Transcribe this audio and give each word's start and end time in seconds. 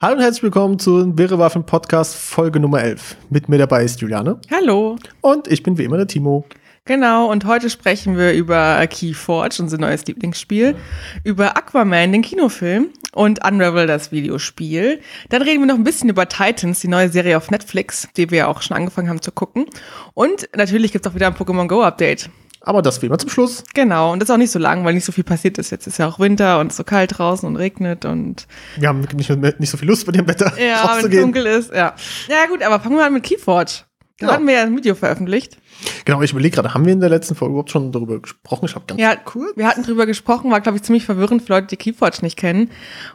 Hallo 0.00 0.16
und 0.16 0.22
herzlich 0.22 0.42
willkommen 0.42 0.78
zu 0.78 1.16
Wirre 1.16 1.38
Waffen 1.38 1.64
Podcast 1.64 2.16
Folge 2.16 2.58
Nummer 2.58 2.82
11. 2.82 3.16
Mit 3.30 3.48
mir 3.48 3.58
dabei 3.58 3.84
ist 3.84 4.00
Juliane. 4.00 4.40
Hallo. 4.50 4.96
Und 5.20 5.46
ich 5.46 5.62
bin 5.62 5.78
wie 5.78 5.84
immer 5.84 5.96
der 5.96 6.08
Timo. 6.08 6.44
Genau, 6.84 7.30
und 7.30 7.44
heute 7.44 7.70
sprechen 7.70 8.16
wir 8.16 8.32
über 8.32 8.84
Keyforge, 8.88 9.62
unser 9.62 9.78
neues 9.78 10.04
Lieblingsspiel, 10.06 10.74
über 11.22 11.56
Aquaman, 11.56 12.10
den 12.10 12.22
Kinofilm, 12.22 12.88
und 13.14 13.44
Unravel, 13.46 13.86
das 13.86 14.10
Videospiel. 14.10 15.00
Dann 15.28 15.42
reden 15.42 15.60
wir 15.60 15.66
noch 15.66 15.76
ein 15.76 15.84
bisschen 15.84 16.08
über 16.08 16.28
Titans, 16.28 16.80
die 16.80 16.88
neue 16.88 17.08
Serie 17.08 17.36
auf 17.36 17.50
Netflix, 17.50 18.08
die 18.16 18.30
wir 18.30 18.48
auch 18.48 18.62
schon 18.62 18.76
angefangen 18.76 19.08
haben 19.08 19.22
zu 19.22 19.30
gucken. 19.30 19.66
Und 20.14 20.48
natürlich 20.56 20.92
gibt 20.92 21.06
es 21.06 21.12
auch 21.12 21.14
wieder 21.14 21.28
ein 21.28 21.34
Pokémon 21.34 21.68
Go 21.68 21.82
Update. 21.82 22.30
Aber 22.64 22.82
das 22.82 23.02
wie 23.02 23.06
immer 23.06 23.18
zum 23.18 23.30
Schluss. 23.30 23.64
Genau, 23.74 24.12
und 24.12 24.20
das 24.20 24.28
ist 24.28 24.32
auch 24.32 24.38
nicht 24.38 24.52
so 24.52 24.58
lang, 24.58 24.84
weil 24.84 24.94
nicht 24.94 25.04
so 25.04 25.12
viel 25.12 25.24
passiert 25.24 25.58
ist. 25.58 25.70
Jetzt 25.70 25.86
ist 25.86 25.98
ja 25.98 26.06
auch 26.06 26.20
Winter 26.20 26.60
und 26.60 26.68
es 26.68 26.74
ist 26.74 26.76
so 26.78 26.84
kalt 26.84 27.18
draußen 27.18 27.46
und 27.46 27.56
regnet 27.56 28.04
und. 28.04 28.46
Wir 28.76 28.88
haben 28.88 29.00
nicht, 29.00 29.60
nicht 29.60 29.70
so 29.70 29.76
viel 29.76 29.88
Lust 29.88 30.06
bei 30.06 30.12
dem 30.12 30.28
Wetter. 30.28 30.52
Ja, 30.58 30.96
wenn 31.02 31.12
es 31.12 31.20
dunkel 31.20 31.46
ist, 31.46 31.72
ja. 31.72 31.94
Ja, 32.28 32.46
gut, 32.48 32.62
aber 32.62 32.80
fangen 32.80 32.96
wir 32.96 33.04
an 33.04 33.14
mit 33.14 33.24
Keyforge. 33.24 33.72
Da 34.18 34.26
genau. 34.26 34.32
hatten 34.34 34.46
wir 34.46 34.54
ja 34.54 34.62
ein 34.62 34.76
Video 34.76 34.94
veröffentlicht. 34.94 35.58
Genau, 36.04 36.22
ich 36.22 36.32
überlege 36.32 36.56
gerade, 36.56 36.74
haben 36.74 36.84
wir 36.84 36.92
in 36.92 37.00
der 37.00 37.08
letzten 37.08 37.34
Folge 37.34 37.52
überhaupt 37.52 37.70
schon 37.70 37.92
darüber 37.92 38.20
gesprochen? 38.20 38.66
Ich 38.66 38.74
habe 38.74 38.84
ganz 38.86 39.00
ja, 39.00 39.16
cool. 39.34 39.52
Wir 39.56 39.66
hatten 39.66 39.82
darüber 39.82 40.06
gesprochen, 40.06 40.50
war, 40.50 40.60
glaube 40.60 40.76
ich, 40.76 40.82
ziemlich 40.82 41.04
verwirrend 41.04 41.42
für 41.42 41.52
Leute, 41.52 41.68
die 41.68 41.76
Keyforge 41.76 42.18
nicht 42.22 42.36
kennen. 42.36 42.70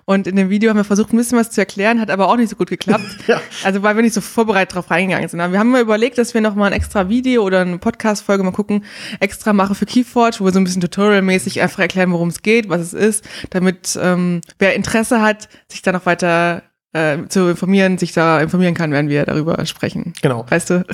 Und 0.05 0.27
in 0.27 0.35
dem 0.35 0.49
Video 0.49 0.69
haben 0.69 0.77
wir 0.77 0.83
versucht, 0.83 1.13
ein 1.13 1.17
bisschen 1.17 1.37
was 1.37 1.51
zu 1.51 1.61
erklären, 1.61 1.99
hat 1.99 2.09
aber 2.09 2.29
auch 2.29 2.37
nicht 2.37 2.49
so 2.49 2.55
gut 2.55 2.69
geklappt. 2.69 3.05
ja. 3.27 3.41
Also, 3.63 3.83
weil 3.83 3.95
wir 3.95 4.03
nicht 4.03 4.13
so 4.13 4.21
vorbereitet 4.21 4.73
darauf 4.73 4.91
reingegangen 4.91 5.27
sind. 5.29 5.39
Aber 5.39 5.53
wir 5.53 5.59
haben 5.59 5.69
mal 5.69 5.81
überlegt, 5.81 6.17
dass 6.17 6.33
wir 6.33 6.41
noch 6.41 6.55
mal 6.55 6.67
ein 6.67 6.73
extra 6.73 7.09
Video 7.09 7.43
oder 7.43 7.61
eine 7.61 7.77
Podcast-Folge 7.77 8.43
mal 8.43 8.51
gucken, 8.51 8.83
extra 9.19 9.53
machen 9.53 9.75
für 9.75 9.85
Keyforge, 9.85 10.37
wo 10.39 10.45
wir 10.45 10.51
so 10.51 10.59
ein 10.59 10.63
bisschen 10.63 10.81
tutorialmäßig 10.81 11.61
einfach 11.61 11.79
erklären, 11.79 12.11
worum 12.11 12.29
es 12.29 12.41
geht, 12.41 12.69
was 12.69 12.81
es 12.81 12.93
ist, 12.93 13.25
damit 13.49 13.97
ähm, 14.01 14.41
wer 14.59 14.75
Interesse 14.75 15.21
hat, 15.21 15.49
sich 15.67 15.81
da 15.81 15.91
noch 15.91 16.05
weiter 16.05 16.63
äh, 16.97 17.27
zu 17.27 17.49
informieren, 17.49 17.97
sich 17.97 18.13
da 18.13 18.41
informieren 18.41 18.73
kann, 18.73 18.91
wenn 18.91 19.09
wir 19.09 19.25
darüber 19.25 19.65
sprechen. 19.65 20.13
Genau. 20.21 20.45
Weißt 20.49 20.69
du? 20.69 20.85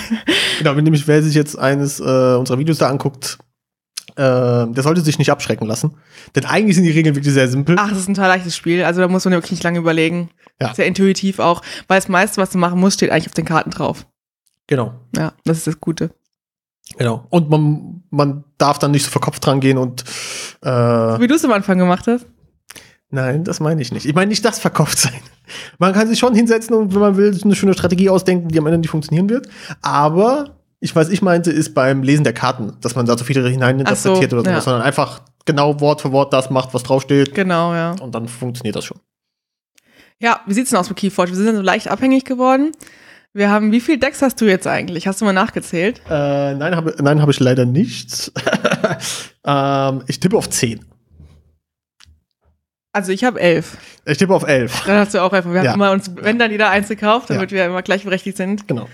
genau, 0.58 0.76
wenn 0.76 0.84
nämlich 0.84 1.06
wer 1.06 1.22
sich 1.22 1.34
jetzt 1.34 1.58
eines 1.58 2.00
äh, 2.00 2.02
unserer 2.02 2.58
Videos 2.58 2.78
da 2.78 2.88
anguckt, 2.88 3.38
äh, 4.16 4.22
der 4.22 4.82
sollte 4.82 5.00
sich 5.00 5.18
nicht 5.18 5.30
abschrecken 5.30 5.66
lassen. 5.66 5.96
Denn 6.34 6.44
eigentlich 6.44 6.76
sind 6.76 6.84
die 6.84 6.90
Regeln 6.90 7.14
wirklich 7.14 7.34
sehr 7.34 7.48
simpel. 7.48 7.76
Ach, 7.78 7.88
das 7.88 7.98
ist 7.98 8.08
ein 8.08 8.14
total 8.14 8.28
leichtes 8.28 8.56
Spiel. 8.56 8.84
Also 8.84 9.00
da 9.00 9.08
muss 9.08 9.24
man 9.24 9.34
wirklich 9.34 9.52
nicht 9.52 9.64
lange 9.64 9.78
überlegen. 9.78 10.30
Ja. 10.60 10.74
Sehr 10.74 10.86
intuitiv 10.86 11.38
auch, 11.40 11.62
weil 11.88 11.98
das 11.98 12.08
meiste, 12.08 12.40
was 12.40 12.50
du 12.50 12.58
machen 12.58 12.78
musst, 12.78 12.98
steht 12.98 13.10
eigentlich 13.10 13.26
auf 13.26 13.34
den 13.34 13.44
Karten 13.44 13.70
drauf. 13.70 14.06
Genau. 14.66 14.94
Ja, 15.16 15.32
das 15.44 15.58
ist 15.58 15.66
das 15.66 15.80
Gute. 15.80 16.10
Genau. 16.96 17.26
Und 17.30 17.50
man, 17.50 18.02
man 18.10 18.44
darf 18.58 18.78
dann 18.78 18.92
nicht 18.92 19.04
so 19.04 19.10
verkopft 19.10 19.44
dran 19.44 19.60
gehen 19.60 19.78
und 19.78 20.04
äh, 20.62 20.68
Wie 20.68 21.26
du 21.26 21.34
es 21.34 21.44
am 21.44 21.52
Anfang 21.52 21.78
gemacht 21.78 22.06
hast. 22.06 22.26
Nein, 23.10 23.44
das 23.44 23.60
meine 23.60 23.80
ich 23.80 23.92
nicht. 23.92 24.06
Ich 24.06 24.14
meine 24.14 24.28
nicht 24.28 24.44
das 24.44 24.58
verkauft 24.58 24.98
sein. 24.98 25.20
Man 25.78 25.92
kann 25.92 26.08
sich 26.08 26.18
schon 26.18 26.34
hinsetzen 26.34 26.74
und, 26.74 26.94
wenn 26.94 27.00
man 27.00 27.16
will, 27.16 27.38
eine 27.42 27.54
schöne 27.54 27.74
Strategie 27.74 28.10
ausdenken, 28.10 28.48
die 28.48 28.58
am 28.58 28.66
Ende 28.66 28.78
nicht 28.78 28.90
funktionieren 28.90 29.28
wird. 29.28 29.48
Aber 29.82 30.56
ich, 30.80 30.96
was 30.96 31.10
ich 31.10 31.22
meinte, 31.22 31.50
ist 31.50 31.74
beim 31.74 32.02
Lesen 32.02 32.24
der 32.24 32.32
Karten, 32.32 32.76
dass 32.80 32.94
man 32.94 33.06
da 33.06 33.16
so 33.16 33.24
viele 33.24 33.48
hineininterpretiert 33.48 34.30
so, 34.30 34.36
oder 34.38 34.44
so, 34.44 34.50
ja. 34.50 34.60
sondern 34.60 34.82
einfach 34.82 35.22
genau 35.44 35.80
Wort 35.80 36.00
für 36.00 36.12
Wort 36.12 36.32
das 36.32 36.50
macht, 36.50 36.74
was 36.74 36.82
draufsteht. 36.82 37.34
Genau, 37.34 37.74
ja. 37.74 37.94
Und 38.00 38.14
dann 38.14 38.28
funktioniert 38.28 38.76
das 38.76 38.84
schon. 38.84 38.98
Ja, 40.18 40.40
wie 40.46 40.54
sieht's 40.54 40.70
denn 40.70 40.78
aus 40.78 40.88
mit 40.88 40.98
Keyforge? 40.98 41.32
Wir 41.32 41.36
sind 41.36 41.56
so 41.56 41.62
leicht 41.62 41.88
abhängig 41.88 42.24
geworden. 42.24 42.72
Wir 43.32 43.50
haben, 43.50 43.72
wie 43.72 43.80
viel 43.80 43.98
Decks 43.98 44.22
hast 44.22 44.40
du 44.40 44.44
jetzt 44.44 44.66
eigentlich? 44.66 45.06
Hast 45.08 45.20
du 45.20 45.24
mal 45.24 45.32
nachgezählt? 45.32 46.00
Äh, 46.08 46.54
nein, 46.54 46.76
habe 46.76 46.94
nein, 47.00 47.20
hab 47.20 47.28
ich 47.28 47.40
leider 47.40 47.64
nicht. 47.64 48.32
ähm, 49.44 50.04
ich 50.06 50.20
tippe 50.20 50.36
auf 50.36 50.48
10. 50.48 50.84
Also 52.94 53.10
ich 53.10 53.24
habe 53.24 53.40
elf. 53.40 53.76
Ich 54.04 54.18
tippe 54.18 54.32
auf 54.32 54.46
elf. 54.46 54.84
Dann 54.86 54.98
hast 54.98 55.14
du 55.14 55.20
auch 55.20 55.32
elf. 55.32 55.44
Wir 55.46 55.64
ja. 55.64 55.72
haben 55.72 55.80
immer 55.80 55.90
uns, 55.90 56.12
wenn 56.14 56.38
dann 56.38 56.52
jeder 56.52 56.70
eins 56.70 56.86
gekauft, 56.86 57.28
damit 57.28 57.50
ja. 57.50 57.56
wir 57.56 57.64
immer 57.66 57.82
gleichberechtigt 57.82 58.36
sind. 58.36 58.68
Genau. 58.68 58.88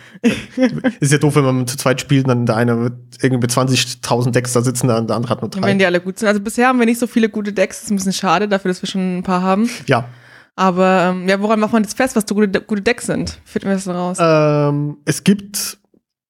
ist 1.00 1.12
ja 1.12 1.18
doof, 1.18 1.36
wenn 1.36 1.44
man 1.44 1.66
zu 1.66 1.76
zweit 1.76 2.00
spielt 2.00 2.24
und 2.24 2.28
dann 2.28 2.46
der 2.46 2.56
eine 2.56 2.80
wird 2.80 2.94
irgendwie 3.20 3.42
mit 3.42 3.50
20.000 3.50 4.30
Decks 4.30 4.54
da 4.54 4.62
sitzen, 4.62 4.88
der 4.88 4.96
andere 4.96 5.28
hat 5.28 5.42
nur 5.42 5.50
drei. 5.50 5.68
Wenn 5.68 5.78
die 5.78 5.84
alle 5.84 6.00
gut 6.00 6.18
sind. 6.18 6.28
Also 6.28 6.40
bisher 6.40 6.68
haben 6.68 6.78
wir 6.78 6.86
nicht 6.86 6.98
so 6.98 7.06
viele 7.06 7.28
gute 7.28 7.52
Decks. 7.52 7.76
Das 7.76 7.84
ist 7.84 7.90
ein 7.90 7.96
bisschen 7.96 8.14
schade 8.14 8.48
dafür, 8.48 8.70
dass 8.70 8.80
wir 8.80 8.88
schon 8.88 9.18
ein 9.18 9.22
paar 9.22 9.42
haben. 9.42 9.68
Ja. 9.84 10.08
Aber 10.56 11.10
ähm, 11.10 11.28
ja, 11.28 11.38
woran 11.42 11.60
macht 11.60 11.74
man 11.74 11.82
jetzt 11.82 11.94
fest, 11.94 12.16
was 12.16 12.24
so 12.26 12.34
gute, 12.34 12.48
gute 12.62 12.80
Decks 12.80 13.04
sind? 13.04 13.38
Finden 13.44 13.68
wir 13.68 13.74
das 13.74 13.86
raus? 13.86 14.16
Ähm, 14.18 14.96
es 15.04 15.24
gibt 15.24 15.76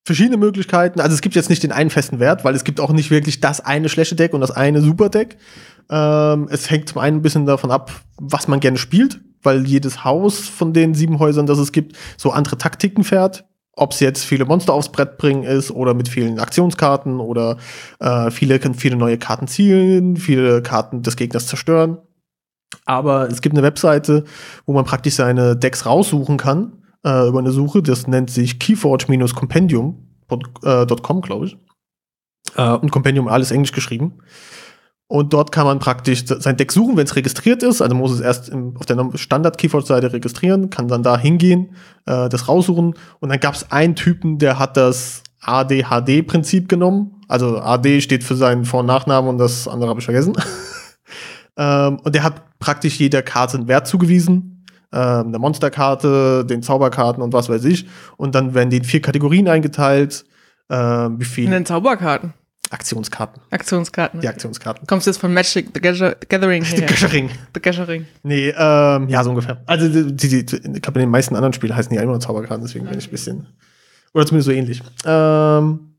verschiedene 0.05 0.37
Möglichkeiten. 0.37 1.00
Also 1.00 1.15
es 1.15 1.21
gibt 1.21 1.34
jetzt 1.34 1.50
nicht 1.50 1.62
den 1.62 1.72
einen 1.72 1.91
festen 1.91 2.21
Wert, 2.21 2.44
weil 2.44 2.55
es 2.55 2.65
gibt 2.65 2.81
auch 2.81 2.93
nicht 2.93 3.11
wirklich 3.11 3.41
das 3.41 3.61
eine 3.61 3.88
schlechte 3.88 4.15
Deck 4.15 4.33
und 4.33 4.41
das 4.41 4.50
eine 4.50 4.81
super 4.81 5.09
Deck. 5.09 5.37
Ähm, 5.91 6.49
es 6.50 6.71
hängt 6.71 6.88
zum 6.88 6.99
einen 6.99 7.19
ein 7.19 7.22
bisschen 7.22 7.47
davon 7.47 7.71
ab, 7.71 7.91
was 8.16 8.49
man 8.49 8.61
gerne 8.61 8.78
spielt, 8.78 9.21
weil 9.43 9.66
jedes 9.66 10.05
Haus 10.05 10.41
von 10.41 10.72
den 10.72 10.94
sieben 10.94 11.19
Häusern, 11.19 11.47
das 11.47 11.59
es 11.59 11.72
gibt, 11.72 11.97
so 12.16 12.31
andere 12.31 12.59
Taktiken 12.59 13.05
fährt. 13.05 13.44
Ob 13.77 13.93
es 13.93 14.00
jetzt 14.00 14.25
viele 14.25 14.44
Monster 14.44 14.72
aufs 14.72 14.91
Brett 14.91 15.16
bringen 15.16 15.44
ist 15.44 15.71
oder 15.71 15.94
mit 15.94 16.09
vielen 16.09 16.38
Aktionskarten 16.38 17.21
oder 17.21 17.56
äh, 17.99 18.31
viele 18.31 18.59
viele 18.75 18.97
neue 18.97 19.17
Karten 19.17 19.47
zielen, 19.47 20.17
viele 20.17 20.62
Karten 20.62 21.03
des 21.03 21.17
Gegners 21.17 21.47
zerstören. 21.47 21.99
Aber 22.84 23.28
es 23.28 23.41
gibt 23.41 23.55
eine 23.55 23.62
Webseite, 23.62 24.25
wo 24.67 24.72
man 24.72 24.84
praktisch 24.84 25.15
seine 25.15 25.56
Decks 25.56 25.87
raussuchen 25.87 26.37
kann 26.37 26.80
äh, 27.05 27.28
über 27.28 27.38
eine 27.38 27.53
Suche. 27.53 27.83
Das 27.83 28.06
nennt 28.06 28.31
sich 28.31 28.59
keyforge-compendium.com, 28.59 30.43
äh, 30.62 30.87
glaube 31.21 31.47
ich. 31.47 31.59
Äh, 32.56 32.72
und 32.72 32.91
Compendium 32.91 33.28
alles 33.28 33.50
englisch 33.50 33.72
geschrieben. 33.72 34.19
Und 35.06 35.33
dort 35.33 35.50
kann 35.50 35.66
man 35.66 35.81
praktisch 35.81 36.25
sein 36.25 36.56
Deck 36.56 36.71
suchen, 36.71 36.97
wenn 36.97 37.05
es 37.05 37.16
registriert 37.16 37.65
ist. 37.65 37.83
Also 37.83 37.97
muss 37.97 38.12
es 38.12 38.21
erst 38.21 38.49
im, 38.49 38.77
auf 38.77 38.87
der 38.87 39.11
Standard-Keyforge-Seite 39.16 40.12
registrieren, 40.12 40.71
kann 40.71 40.87
dann 40.87 41.03
da 41.03 41.19
hingehen, 41.19 41.75
äh, 42.06 42.28
das 42.28 42.47
raussuchen. 42.47 42.94
Und 43.19 43.28
dann 43.28 43.41
gab 43.41 43.55
es 43.55 43.72
einen 43.72 43.97
Typen, 43.97 44.38
der 44.38 44.61
hat 44.61 44.77
das 44.77 45.25
ADHD-Prinzip 45.41 46.69
genommen. 46.69 47.22
Also 47.27 47.59
AD 47.59 48.03
steht 48.03 48.22
für 48.22 48.37
seinen 48.37 48.65
Vor- 48.65 48.81
und 48.81 48.87
Nachnamen 48.87 49.31
und 49.31 49.38
das 49.38 49.67
andere 49.67 49.91
habe 49.91 49.99
ich 49.99 50.05
vergessen. 50.05 50.34
ähm, 51.56 51.99
und 52.05 52.15
der 52.15 52.22
hat 52.22 52.59
praktisch 52.61 53.00
jeder 53.00 53.22
Karte 53.22 53.56
einen 53.56 53.67
Wert 53.67 53.88
zugewiesen. 53.88 54.59
Ähm, 54.93 55.28
eine 55.28 55.39
Monsterkarte, 55.39 56.45
den 56.45 56.62
Zauberkarten 56.62 57.23
und 57.23 57.33
was 57.33 57.49
weiß 57.49 57.65
ich. 57.65 57.87
Und 58.17 58.34
dann 58.34 58.55
werden 58.55 58.71
die 58.71 58.78
in 58.78 58.84
vier 58.84 59.01
Kategorien 59.01 59.49
eingeteilt. 59.49 60.25
Ähm, 60.69 61.21
wie 61.21 61.25
viel? 61.25 61.45
In 61.45 61.53
den 61.53 61.67
Zauberkarten. 61.67 62.34
Aktionskarten. 62.71 63.43
Aktionskarten. 63.50 64.21
Die 64.21 64.29
Aktionskarten. 64.29 64.87
Kommst 64.87 65.06
du 65.06 65.11
jetzt 65.11 65.19
von 65.19 65.34
Magic 65.34 65.71
the 65.75 65.81
Gathering 65.81 66.62
her? 66.62 66.77
The 66.79 66.87
Gathering. 66.87 67.31
The 67.53 67.61
Gathering. 67.61 68.06
Nee, 68.23 68.55
ähm, 68.56 69.09
ja, 69.09 69.25
so 69.25 69.31
ungefähr. 69.31 69.61
Also, 69.67 69.89
die, 69.89 70.15
die, 70.15 70.47
die, 70.47 70.56
ich 70.56 70.83
glaube, 70.83 71.00
in 71.00 71.06
den 71.06 71.11
meisten 71.11 71.34
anderen 71.34 71.53
Spielen 71.53 71.75
heißen 71.75 71.91
die 71.91 71.97
immer 71.97 72.12
nur 72.12 72.21
Zauberkarten, 72.21 72.65
deswegen 72.65 72.87
bin 72.87 72.99
ich 72.99 73.09
ein 73.09 73.11
bisschen. 73.11 73.47
Oder 74.15 74.27
zumindest 74.27 74.47
so 74.47 74.53
ähnlich. 74.53 74.83
Ähm, 75.05 75.97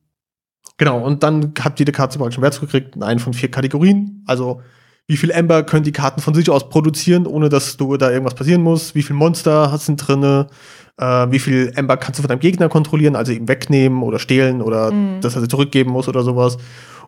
genau, 0.78 1.03
und 1.03 1.24
dann 1.24 1.53
hat 1.59 1.78
jede 1.80 1.91
Karte 1.91 2.18
praktisch 2.18 2.38
einen 2.38 2.44
Wert 2.44 2.59
gekriegt, 2.59 3.01
einen 3.01 3.19
von 3.19 3.34
vier 3.34 3.51
Kategorien. 3.51 4.24
Also, 4.25 4.62
wie 5.07 5.17
viel 5.17 5.31
Ember 5.31 5.63
können 5.63 5.84
die 5.84 5.91
Karten 5.91 6.22
von 6.22 6.34
sich 6.34 6.50
aus 6.50 6.69
produzieren, 6.69 7.28
ohne 7.28 7.50
dass 7.50 7.78
du 7.78 7.97
da 7.97 8.12
irgendwas 8.12 8.35
passieren 8.35 8.62
muss? 8.62 8.95
Wie 8.95 9.03
viel 9.03 9.16
Monster 9.16 9.72
hast 9.72 9.89
du 9.89 9.95
drinne? 9.95 10.47
äh, 11.01 11.31
wie 11.31 11.39
viel 11.39 11.72
Ember 11.75 11.97
kannst 11.97 12.19
du 12.19 12.23
von 12.23 12.29
deinem 12.29 12.39
Gegner 12.39 12.69
kontrollieren, 12.69 13.16
also 13.16 13.31
ihm 13.31 13.47
wegnehmen 13.47 14.03
oder 14.03 14.19
stehlen 14.19 14.62
oder 14.62 14.91
mhm. 14.91 15.22
dass 15.22 15.35
er 15.35 15.41
sie 15.41 15.47
zurückgeben 15.47 15.91
muss 15.91 16.07
oder 16.07 16.23
sowas 16.23 16.57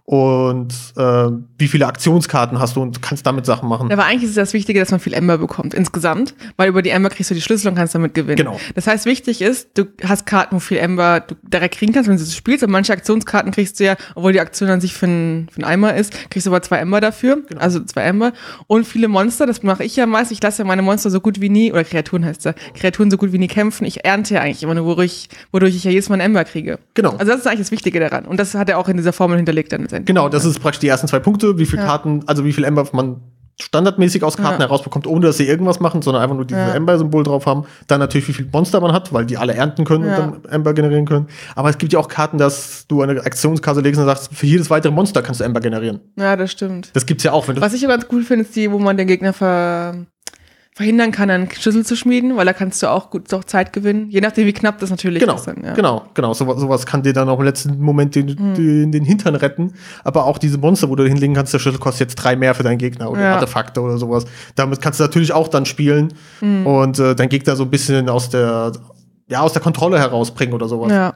und 0.05 0.73
äh, 0.97 1.29
wie 1.57 1.67
viele 1.69 1.87
Aktionskarten 1.87 2.59
hast 2.59 2.75
du 2.75 2.81
und 2.81 3.01
kannst 3.01 3.25
damit 3.25 3.45
Sachen 3.45 3.69
machen. 3.69 3.89
Aber 3.89 4.03
eigentlich 4.03 4.23
ist 4.23 4.31
es 4.31 4.35
das 4.35 4.53
Wichtige, 4.53 4.77
dass 4.81 4.91
man 4.91 4.99
viel 4.99 5.13
Ember 5.13 5.37
bekommt 5.37 5.73
insgesamt, 5.73 6.35
weil 6.57 6.67
über 6.67 6.81
die 6.81 6.89
Ember 6.89 7.09
kriegst 7.09 7.31
du 7.31 7.35
die 7.35 7.41
Schlüssel 7.41 7.69
und 7.69 7.75
kannst 7.75 7.95
damit 7.95 8.13
gewinnen. 8.13 8.35
Genau. 8.35 8.59
Das 8.75 8.85
heißt, 8.85 9.05
wichtig 9.05 9.41
ist, 9.41 9.69
du 9.77 9.85
hast 10.03 10.25
Karten, 10.25 10.57
wo 10.57 10.59
viel 10.59 10.77
Ember 10.77 11.21
du 11.21 11.35
direkt 11.41 11.75
kriegen 11.75 11.93
kannst, 11.93 12.09
wenn 12.09 12.17
du 12.17 12.23
sie 12.23 12.35
spielst. 12.35 12.65
Und 12.65 12.71
manche 12.71 12.91
Aktionskarten 12.91 13.53
kriegst 13.53 13.79
du 13.79 13.85
ja, 13.85 13.95
obwohl 14.15 14.33
die 14.33 14.41
Aktion 14.41 14.69
an 14.69 14.81
sich 14.81 14.93
für 14.93 15.05
einen 15.05 15.47
für 15.49 15.65
Eimer 15.65 15.95
ist, 15.95 16.29
kriegst 16.29 16.47
du 16.47 16.51
aber 16.51 16.61
zwei 16.61 16.79
Ember 16.79 16.99
dafür, 16.99 17.41
genau. 17.47 17.61
also 17.61 17.79
zwei 17.79 18.01
Ember. 18.01 18.33
Und 18.67 18.85
viele 18.85 19.07
Monster, 19.07 19.45
das 19.45 19.63
mache 19.63 19.85
ich 19.85 19.95
ja 19.95 20.05
meist. 20.05 20.33
Ich 20.33 20.43
lasse 20.43 20.63
ja 20.63 20.67
meine 20.67 20.81
Monster 20.81 21.11
so 21.11 21.21
gut 21.21 21.39
wie 21.39 21.49
nie, 21.49 21.71
oder 21.71 21.85
Kreaturen 21.85 22.25
heißt 22.25 22.43
ja, 22.43 22.53
Kreaturen 22.73 23.09
so 23.09 23.15
gut 23.15 23.31
wie 23.31 23.37
nie 23.37 23.47
kämpfen. 23.47 23.85
Ich 23.85 24.03
ernte 24.03 24.33
ja 24.33 24.41
eigentlich 24.41 24.63
immer 24.63 24.75
nur, 24.75 24.85
wodurch, 24.85 25.29
wodurch 25.53 25.77
ich 25.77 25.85
ja 25.85 25.91
jedes 25.91 26.09
Mal 26.09 26.15
einen 26.15 26.25
Ember 26.25 26.43
kriege. 26.43 26.79
Genau. 26.93 27.11
Also 27.11 27.31
das 27.31 27.39
ist 27.39 27.47
eigentlich 27.47 27.61
das 27.61 27.71
Wichtige 27.71 28.01
daran. 28.01 28.25
Und 28.25 28.37
das 28.37 28.53
hat 28.53 28.67
er 28.67 28.77
auch 28.79 28.89
in 28.89 28.97
dieser 28.97 29.13
Formel 29.13 29.37
hinterlegt 29.37 29.71
dann 29.71 29.92
letztendlich. 29.93 30.15
Genau, 30.15 30.29
das 30.29 30.45
ist 30.45 30.59
praktisch 30.59 30.79
die 30.79 30.87
ersten 30.87 31.07
zwei 31.07 31.19
Punkte, 31.19 31.57
wie 31.57 31.65
viele 31.65 31.81
ja. 31.81 31.87
Karten, 31.87 32.23
also 32.27 32.43
wie 32.45 32.53
viel 32.53 32.63
Ember 32.63 32.87
man 32.91 33.21
standardmäßig 33.61 34.23
aus 34.23 34.35
Karten 34.35 34.61
ja. 34.61 34.67
herausbekommt, 34.67 35.05
ohne 35.05 35.27
dass 35.27 35.37
sie 35.37 35.47
irgendwas 35.47 35.79
machen, 35.79 36.01
sondern 36.01 36.23
einfach 36.23 36.35
nur 36.35 36.45
dieses 36.45 36.67
ja. 36.67 36.73
Ember-Symbol 36.73 37.23
drauf 37.23 37.45
haben. 37.45 37.65
Dann 37.87 37.99
natürlich, 37.99 38.27
wie 38.27 38.33
viele 38.33 38.49
Monster 38.51 38.81
man 38.81 38.91
hat, 38.93 39.13
weil 39.13 39.25
die 39.25 39.37
alle 39.37 39.53
ernten 39.53 39.85
können 39.85 40.05
ja. 40.05 40.17
und 40.17 40.43
dann 40.43 40.51
Ember 40.51 40.73
generieren 40.73 41.05
können. 41.05 41.27
Aber 41.55 41.69
es 41.69 41.77
gibt 41.77 41.93
ja 41.93 41.99
auch 41.99 42.07
Karten, 42.07 42.39
dass 42.39 42.87
du 42.87 43.03
eine 43.03 43.21
Aktionskarte 43.21 43.81
legst 43.81 43.99
und 43.99 44.05
sagst, 44.07 44.33
für 44.33 44.47
jedes 44.47 44.69
weitere 44.69 44.91
Monster 44.91 45.21
kannst 45.21 45.39
du 45.39 45.45
Ember 45.45 45.59
generieren. 45.59 45.99
Ja, 46.17 46.35
das 46.35 46.51
stimmt. 46.51 46.89
Das 46.93 47.05
gibt's 47.05 47.23
ja 47.23 47.31
auch. 47.31 47.47
Was 47.47 47.73
ich 47.73 47.85
aber 47.85 47.95
ganz 47.97 48.07
cool 48.11 48.23
finde, 48.23 48.45
ist 48.45 48.55
die, 48.55 48.71
wo 48.71 48.79
man 48.79 48.97
den 48.97 49.07
Gegner 49.07 49.33
ver 49.33 50.05
verhindern 50.75 51.11
kann, 51.11 51.29
einen 51.29 51.49
Schlüssel 51.51 51.85
zu 51.85 51.95
schmieden, 51.95 52.35
weil 52.35 52.45
da 52.45 52.53
kannst 52.53 52.81
du 52.81 52.87
auch 52.89 53.11
gut 53.11 53.31
auch 53.33 53.43
Zeit 53.43 53.73
gewinnen, 53.73 54.09
je 54.09 54.21
nachdem, 54.21 54.47
wie 54.47 54.53
knapp 54.53 54.79
das 54.79 54.89
natürlich 54.89 55.19
genau, 55.19 55.35
ist. 55.35 55.45
Dann, 55.45 55.63
ja. 55.63 55.73
Genau, 55.73 56.03
genau. 56.15 56.33
So, 56.33 56.51
sowas 56.57 56.85
kann 56.87 57.03
dir 57.03 57.13
dann 57.13 57.29
auch 57.29 57.37
im 57.37 57.45
letzten 57.45 57.79
Moment 57.79 58.15
den, 58.15 58.25
mhm. 58.25 58.55
den, 58.55 58.91
den, 58.91 59.03
Hintern 59.03 59.35
retten. 59.35 59.73
Aber 60.03 60.25
auch 60.25 60.39
diese 60.39 60.57
Monster, 60.57 60.89
wo 60.89 60.95
du 60.95 61.07
hinlegen 61.07 61.35
kannst, 61.35 61.53
der 61.53 61.59
Schlüssel 61.59 61.79
kostet 61.79 62.09
jetzt 62.09 62.15
drei 62.15 62.35
mehr 62.35 62.55
für 62.55 62.63
deinen 62.63 62.79
Gegner 62.79 63.11
oder 63.11 63.21
ja. 63.21 63.35
Artefakte 63.35 63.81
oder 63.81 63.99
sowas. 63.99 64.25
Damit 64.55 64.81
kannst 64.81 64.99
du 64.99 65.03
natürlich 65.03 65.31
auch 65.31 65.47
dann 65.47 65.65
spielen 65.65 66.13
mhm. 66.41 66.65
und 66.65 66.97
äh, 66.97 67.15
dein 67.15 67.29
Gegner 67.29 67.55
so 67.55 67.63
ein 67.63 67.69
bisschen 67.69 68.09
aus 68.09 68.29
der, 68.29 68.71
ja, 69.27 69.41
aus 69.41 69.53
der 69.53 69.61
Kontrolle 69.61 69.99
herausbringen 69.99 70.55
oder 70.55 70.67
sowas. 70.67 70.91
Ja. 70.91 71.13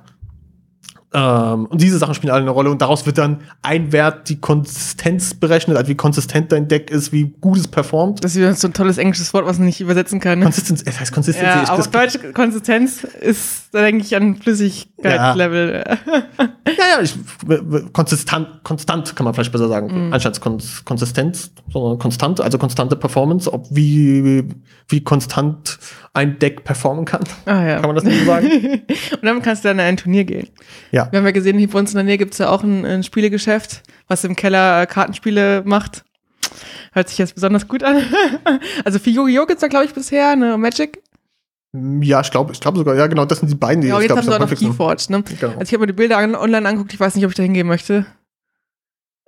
Ähm, 1.17 1.65
und 1.65 1.81
diese 1.81 1.97
Sachen 1.97 2.13
spielen 2.13 2.31
alle 2.31 2.43
eine 2.43 2.51
Rolle 2.51 2.69
und 2.69 2.79
daraus 2.79 3.07
wird 3.07 3.17
dann 3.17 3.39
ein 3.63 3.91
Wert 3.91 4.29
die 4.29 4.39
Konsistenz 4.39 5.33
berechnet, 5.33 5.75
also 5.75 5.89
wie 5.89 5.95
konsistent 5.95 6.51
dein 6.51 6.67
Deck 6.67 6.91
ist, 6.91 7.11
wie 7.11 7.33
gut 7.41 7.57
es 7.57 7.67
performt. 7.67 8.23
Das 8.23 8.31
ist 8.31 8.37
wieder 8.37 8.53
so 8.53 8.67
ein 8.67 8.73
tolles 8.73 8.99
englisches 8.99 9.33
Wort, 9.33 9.47
was 9.47 9.57
man 9.57 9.65
nicht 9.65 9.81
übersetzen 9.81 10.19
kann. 10.19 10.41
Konsistenz, 10.41 10.83
es 10.85 10.99
heißt 10.99 11.11
Konsistenz. 11.11 11.47
Ja, 11.47 11.69
aber 11.69 11.79
auf 11.79 11.87
Deutsch 11.87 12.19
Konsistenz 12.35 13.03
ist, 13.03 13.69
da 13.71 13.81
denke 13.81 14.03
ich 14.03 14.15
an 14.15 14.35
Flüssigkeitslevel. 14.35 15.83
Ja. 15.87 15.97
ja, 16.67 16.97
ja, 16.97 17.01
ich, 17.01 17.15
konsistent, 17.93 18.63
konstant 18.63 19.15
kann 19.15 19.23
man 19.23 19.33
vielleicht 19.33 19.51
besser 19.51 19.69
sagen, 19.69 20.07
mhm. 20.07 20.13
anstatt 20.13 20.39
Kons 20.39 20.85
Konsistenz, 20.85 21.49
sondern 21.73 21.97
konstant, 21.97 22.41
also 22.41 22.59
konstante 22.59 22.95
Performance, 22.95 23.51
ob 23.51 23.65
wie, 23.71 24.47
wie 24.87 25.03
konstant 25.03 25.79
ein 26.17 26.39
Deck 26.39 26.63
performen 26.63 27.05
kann. 27.05 27.23
Ah, 27.45 27.63
ja. 27.63 27.75
Kann 27.79 27.89
man 27.89 27.95
das 27.95 28.03
nicht 28.03 28.19
so 28.19 28.25
sagen? 28.25 28.47
und 29.11 29.23
dann 29.23 29.41
kannst 29.41 29.63
du 29.63 29.69
dann 29.69 29.77
in 29.77 29.85
ein 29.85 29.97
Turnier 29.97 30.25
gehen. 30.25 30.49
Ja. 30.91 31.06
Wir 31.11 31.19
haben 31.19 31.25
ja 31.25 31.31
gesehen, 31.31 31.57
hier 31.57 31.69
bei 31.69 31.79
uns 31.79 31.91
in 31.91 31.95
der 31.95 32.03
Nähe 32.03 32.17
gibt 32.17 32.33
es 32.33 32.39
ja 32.39 32.49
auch 32.49 32.63
ein, 32.63 32.85
ein, 32.85 33.03
Spielegeschäft, 33.03 33.83
was 34.07 34.23
im 34.23 34.35
Keller 34.35 34.81
äh, 34.81 34.85
Kartenspiele 34.85 35.63
macht. 35.65 36.03
Hört 36.93 37.09
sich 37.09 37.17
jetzt 37.17 37.35
besonders 37.35 37.67
gut 37.67 37.83
an. 37.83 38.01
also 38.85 38.99
für 38.99 39.09
Yu-Gi-Oh! 39.09 39.45
gibt 39.45 39.57
es 39.57 39.61
da, 39.61 39.67
glaube 39.67 39.85
ich, 39.85 39.93
bisher 39.93 40.29
eine 40.31 40.57
Magic. 40.57 41.01
Ja, 41.73 42.21
ich 42.21 42.31
glaube 42.31 42.53
ich 42.53 42.59
glaub 42.59 42.77
sogar, 42.77 42.95
ja 42.95 43.07
genau, 43.07 43.25
das 43.25 43.39
sind 43.39 43.51
die 43.51 43.55
beiden, 43.55 43.81
die 43.81 43.89
ja, 43.89 43.99
jetzt, 43.99 44.09
jetzt 44.09 44.17
haben 44.17 44.25
sie 44.25 44.35
auch 44.35 44.39
noch 44.39 44.57
Keyforge, 44.57 45.03
ne? 45.09 45.21
Genau. 45.21 45.51
Also 45.53 45.63
ich 45.63 45.73
habe 45.73 45.81
mir 45.81 45.87
die 45.87 45.93
Bilder 45.93 46.17
online 46.17 46.67
angeguckt, 46.67 46.93
ich 46.93 46.99
weiß 46.99 47.15
nicht, 47.15 47.25
ob 47.25 47.31
ich 47.31 47.35
da 47.35 47.43
hingehen 47.43 47.67
möchte. 47.67 48.05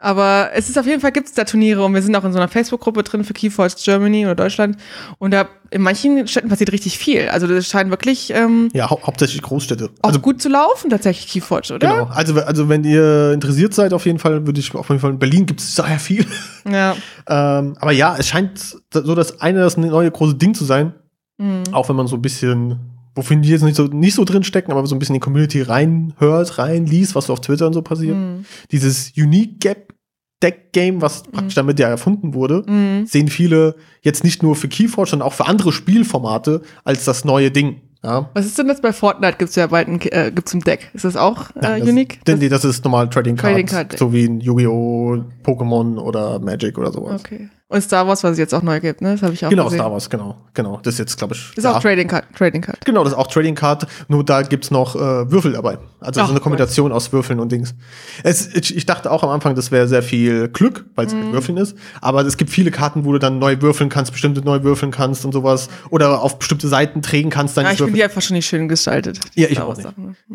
Aber 0.02 0.52
es 0.54 0.70
ist 0.70 0.78
auf 0.80 0.86
jeden 0.86 1.02
Fall 1.02 1.12
gibt 1.12 1.28
es 1.28 1.34
da 1.34 1.44
Turniere 1.44 1.84
und 1.84 1.94
wir 1.94 2.02
sind 2.02 2.16
auch 2.16 2.24
in 2.24 2.32
so 2.32 2.38
einer 2.38 2.48
Facebook-Gruppe 2.48 3.04
drin 3.04 3.26
für 3.26 3.34
Keyforge 3.34 3.74
Germany 3.84 4.26
oder 4.26 4.36
Deutschland. 4.36 4.78
Und 5.18 5.32
da 5.32 5.50
in 5.72 5.82
manchen 5.82 6.26
Städten 6.28 6.48
passiert 6.48 6.72
richtig 6.72 6.98
viel. 6.98 7.28
Also 7.28 7.48
das 7.48 7.68
scheint 7.68 7.90
wirklich 7.90 8.32
ähm, 8.34 8.70
ja 8.74 8.90
hau 8.90 9.02
hauptsächlich 9.06 9.42
Großstädte. 9.42 9.90
Auch 10.02 10.10
also, 10.10 10.20
gut 10.22 10.42
zu 10.42 10.48
laufen 10.48 10.90
tatsächlich 10.90 11.28
Keyforge, 11.28 11.74
oder? 11.74 11.90
Genau. 11.90 12.06
Also 12.06 12.40
also 12.42 12.70
wenn 12.70 12.86
ihr 12.86 13.34
interessiert 13.34 13.74
seid, 13.74 13.94
auf 13.94 14.06
jeden 14.06 14.20
Fall 14.20 14.48
würde 14.48 14.60
ich 14.62 14.74
auf 14.74 14.88
jeden 14.88 15.02
Fall 15.02 15.12
in 15.12 15.20
Berlin 15.20 15.46
gibt 15.46 15.60
es 15.60 15.76
sehr 15.76 16.00
viel. 16.00 16.26
Ja. 16.70 16.96
ähm, 17.28 17.76
aber 17.80 17.92
ja, 17.92 18.16
es 18.18 18.30
scheint 18.30 18.58
so 18.94 19.16
das 19.16 19.42
eine 19.42 19.60
das 19.60 19.76
neue 19.76 20.10
große 20.10 20.36
Ding 20.36 20.54
zu 20.54 20.64
sein. 20.64 20.94
Mhm. 21.38 21.64
Auch 21.74 21.90
wenn 21.90 21.98
man 21.98 22.08
so 22.08 22.16
ein 22.16 22.22
bisschen 22.22 22.99
wofür 23.16 23.38
die 23.38 23.50
jetzt 23.50 23.64
nicht 23.64 23.76
so, 23.76 23.86
nicht 23.86 24.16
so 24.16 24.24
drin 24.24 24.44
stecken, 24.44 24.72
aber 24.72 24.86
so 24.86 24.96
ein 24.96 25.00
bisschen 25.00 25.16
in 25.16 25.22
die 25.22 25.26
Community 25.26 25.62
reinhört, 25.62 26.58
reinliest, 26.58 27.16
was 27.16 27.26
so 27.26 27.34
auf 27.34 27.42
Twitter 27.42 27.68
und 27.68 27.74
so 27.74 27.82
passiert. 27.82 28.16
Mhm. 28.16 28.46
Dieses 28.72 29.12
Unique 29.18 29.60
Gap 29.60 29.94
Deck 30.42 30.72
Game, 30.72 31.02
was 31.02 31.26
mhm. 31.26 31.32
praktisch 31.32 31.56
damit 31.56 31.80
ja 31.80 31.90
erfunden 31.90 32.34
wurde, 32.34 32.64
mhm. 32.66 33.06
sehen 33.06 33.28
viele 33.28 33.76
jetzt 34.02 34.24
nicht 34.24 34.42
nur 34.42 34.56
für 34.56 34.70
Keyforge, 34.70 35.12
sondern 35.12 35.28
auch 35.28 35.34
für 35.34 35.48
andere 35.48 35.72
Spielformate 35.72 36.62
als 36.84 37.06
das 37.06 37.26
neue 37.26 37.52
Ding. 37.52 37.82
Ja. 38.04 38.30
Was 38.34 38.46
ist 38.46 38.58
denn 38.58 38.70
das 38.70 38.80
bei 38.80 38.94
Fortnite? 38.94 39.38
Gibt 39.38 39.50
es 39.50 39.56
ja 39.58 39.68
bald 39.68 39.90
ein, 39.90 40.00
äh, 40.02 40.32
gibt's 40.34 40.54
ein 40.54 40.62
Deck. 40.62 40.90
Ist 40.94 41.04
das 41.04 41.18
auch 41.18 41.50
äh, 41.50 41.60
Nein, 41.62 41.80
das, 41.82 41.90
unique? 41.90 42.20
Nee, 42.26 42.48
das 42.48 42.64
ist 42.64 42.86
normal 42.86 43.10
Trading 43.10 43.36
Card. 43.36 43.52
Trading 43.52 43.66
Card. 43.66 43.98
So 43.98 44.14
wie 44.14 44.26
ein 44.26 44.40
Yu-Gi-Oh!, 44.40 45.26
Pokémon 45.44 45.98
oder 45.98 46.40
Magic 46.40 46.78
oder 46.78 46.94
sowas. 46.94 47.20
Okay. 47.20 47.50
Und 47.72 47.84
Star 47.84 48.08
Wars, 48.08 48.24
was 48.24 48.32
es 48.32 48.40
jetzt 48.40 48.56
auch 48.56 48.64
neu 48.64 48.80
gibt, 48.80 49.00
ne? 49.02 49.12
Das 49.12 49.22
habe 49.22 49.36
ich 49.36 49.46
auch 49.46 49.50
Genau, 49.52 49.66
gesehen. 49.66 49.78
Star 49.78 49.92
Wars, 49.92 50.10
genau. 50.10 50.36
Genau. 50.56 50.80
Das 50.82 50.96
ist 50.96 50.98
jetzt, 50.98 51.20
glaube 51.20 51.36
ich. 51.36 51.52
Das 51.56 51.66
ist 51.66 51.70
auch 51.70 51.80
Trading 51.80 52.08
Card. 52.08 52.26
Trading 52.36 52.64
Card. 52.64 52.84
Genau, 52.84 53.04
das 53.04 53.14
ist 53.14 53.20
auch 53.20 53.28
Trading 53.28 53.54
Card. 53.54 53.86
Nur 54.08 54.26
da 54.26 54.42
gibt's 54.42 54.72
noch 54.72 54.96
äh, 54.96 55.32
Würfel 55.32 55.52
dabei. 55.52 55.78
Also 56.00 56.22
Ach, 56.22 56.26
so 56.26 56.32
eine 56.32 56.40
Kombination 56.40 56.90
cool. 56.90 56.98
aus 56.98 57.14
Würfeln 57.14 57.40
und 57.40 57.52
Dings. 57.52 57.76
Es, 58.24 58.48
ich, 58.56 58.76
ich 58.76 58.88
dachte 58.88 59.12
auch 59.12 59.22
am 59.22 59.30
Anfang, 59.30 59.54
das 59.54 59.70
wäre 59.70 59.88
sehr 59.88 60.02
viel 60.02 60.48
Glück, 60.48 60.86
weil 60.96 61.06
es 61.06 61.14
mhm. 61.14 61.26
mit 61.26 61.34
Würfeln 61.34 61.58
ist. 61.58 61.78
Aber 62.02 62.26
es 62.26 62.38
gibt 62.38 62.50
viele 62.50 62.72
Karten, 62.72 63.06
wo 63.06 63.12
du 63.12 63.20
dann 63.20 63.38
neu 63.38 63.62
würfeln 63.62 63.92
kannst, 63.92 64.14
bestimmte 64.14 64.42
neu 64.42 64.64
würfeln 64.64 64.92
kannst 64.92 65.24
und 65.24 65.32
sowas. 65.32 65.70
Oder 65.92 66.24
auf 66.24 66.40
bestimmte 66.40 66.68
Seiten 66.68 67.04
trägen 67.04 67.30
kannst. 67.30 67.56
Dann 67.56 67.66
ja, 67.66 67.74
ich 67.74 67.78
finde 67.78 67.94
die 67.94 68.04
einfach 68.04 68.24
schon 68.24 68.34
nicht 68.34 68.48
schön 68.48 68.68
gestaltet. 68.68 69.20
Ja, 69.36 69.48
ich 69.48 69.62
auch 69.62 69.78
nicht. 69.78 69.88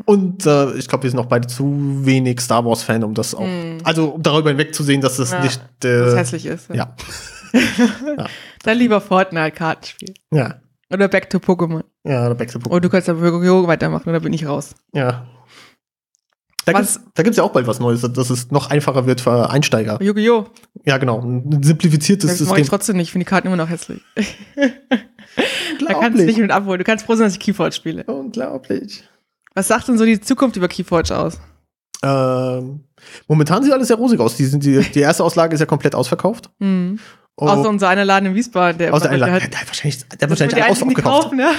Und 0.05 0.47
äh, 0.47 0.75
ich 0.75 0.87
glaube, 0.87 1.03
wir 1.03 1.11
sind 1.11 1.19
auch 1.19 1.27
beide 1.27 1.49
zu 1.49 1.65
wenig 2.05 2.41
Star 2.41 2.65
Wars-Fan, 2.65 3.03
um 3.03 3.15
das 3.15 3.35
auch. 3.35 3.41
Mhm. 3.41 3.79
Also 3.83 4.11
um 4.11 4.23
darüber 4.23 4.51
hinwegzusehen, 4.51 5.01
dass 5.01 5.17
das 5.17 5.33
ja, 5.33 5.41
nicht. 5.43 5.61
Äh, 5.83 5.99
das 5.99 6.15
hässlich 6.15 6.47
ist. 6.47 6.69
ja. 6.69 6.77
ja. 6.77 6.95
ja. 8.19 8.27
Dann 8.63 8.79
lieber 8.79 9.01
Fortnite-Kartenspiel. 9.01 10.15
Ja. 10.33 10.61
Oder 10.93 11.09
Back 11.09 11.31
to 11.31 11.39
Pokémon. 11.39 11.85
Ja, 12.05 12.27
oder 12.27 12.35
Back 12.35 12.51
to 12.51 12.59
Pokémon. 12.59 12.71
Oder 12.71 12.81
du 12.81 12.89
kannst 12.89 13.09
aber 13.09 13.27
Yu-Gi-Oh! 13.27 13.67
weitermachen, 13.67 14.09
oder 14.09 14.21
bin 14.21 14.33
ich 14.33 14.47
raus. 14.47 14.75
Ja. 14.93 15.27
Da 16.67 16.73
was? 16.73 16.95
gibt's, 16.95 17.11
da 17.15 17.23
gibt's 17.23 17.37
ja 17.37 17.45
auch 17.45 17.53
bald 17.53 17.67
was 17.67 17.79
Neues, 17.79 18.01
dass 18.01 18.31
es 18.31 18.51
noch 18.51 18.71
einfacher 18.71 19.07
wird 19.07 19.21
für 19.21 19.51
Einsteiger. 19.51 20.01
Yu-Gi-Oh! 20.03 20.47
Ja, 20.85 20.99
genau. 20.99 21.21
Ein 21.21 21.63
simplifiziertes 21.63 22.31
das 22.31 22.39
System. 22.39 22.47
Das 22.47 22.51
mache 22.51 22.61
ich 22.61 22.69
trotzdem 22.69 22.97
nicht. 22.97 23.09
Ich 23.09 23.13
finde 23.13 23.25
die 23.25 23.29
Karten 23.29 23.47
immer 23.47 23.57
noch 23.57 23.69
hässlich. 23.69 24.03
da 24.17 25.95
kannst 25.95 26.19
du 26.19 26.25
nicht 26.25 26.39
mit 26.39 26.51
abholen. 26.51 26.79
Du 26.79 26.85
kannst 26.85 27.07
froh 27.07 27.15
sein, 27.15 27.27
dass 27.27 27.35
ich 27.35 27.41
Keyforge 27.41 27.73
spiele. 27.75 28.05
Unglaublich. 28.05 29.05
Was 29.55 29.69
sagt 29.69 29.89
denn 29.89 29.99
so 29.99 30.05
die 30.05 30.21
Zukunft 30.21 30.57
über 30.57 30.69
Keyforge 30.69 31.17
aus? 31.17 31.39
Ähm, 32.03 32.85
momentan 33.29 33.63
sieht 33.63 33.73
alles 33.73 33.89
sehr 33.89 33.97
rosig 33.97 34.21
aus. 34.21 34.37
Die, 34.37 34.45
sind 34.45 34.65
die, 34.65 34.81
die 34.81 35.01
erste 35.01 35.25
Auslage 35.25 35.55
ist 35.55 35.61
ja 35.61 35.67
komplett 35.67 35.95
ausverkauft. 35.95 36.51
Mhm. 36.59 36.99
Oh. 37.37 37.49
Außer 37.49 37.69
unser 37.69 37.89
einer 37.89 38.05
Laden 38.05 38.27
in 38.27 38.35
Wiesbaden, 38.37 38.79
der, 38.79 38.95
Außer 38.95 39.09
der, 39.09 39.33
hat, 39.33 39.53
der 39.53 39.61
hat 39.61 39.67
wahrscheinlich, 39.67 40.07
der 40.07 40.21
hat 40.21 40.31
wahrscheinlich 40.31 40.63
alles 40.63 40.81
aufgekauft. 40.81 41.23
Kaufen, 41.23 41.41
ja? 41.41 41.51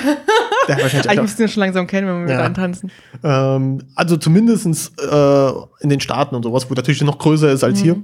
der 0.69 0.75
hat 0.75 0.83
wahrscheinlich 0.83 1.09
Eigentlich 1.09 1.21
müssen 1.21 1.39
wir 1.39 1.47
schon 1.49 1.61
langsam 1.61 1.85
kennen, 1.85 2.07
wenn 2.07 2.27
wir 2.27 2.33
ja. 2.33 2.37
mit 2.37 2.45
antanzen. 2.45 2.91
Ähm, 3.23 3.81
also 3.93 4.15
zumindestens 4.15 4.93
äh, 4.97 5.49
in 5.81 5.89
den 5.89 5.99
Staaten 5.99 6.33
und 6.33 6.43
sowas, 6.43 6.69
wo 6.69 6.73
natürlich 6.75 7.01
noch 7.01 7.17
größer 7.17 7.51
ist 7.51 7.65
als 7.65 7.79
mhm. 7.79 7.83
hier, 7.83 8.01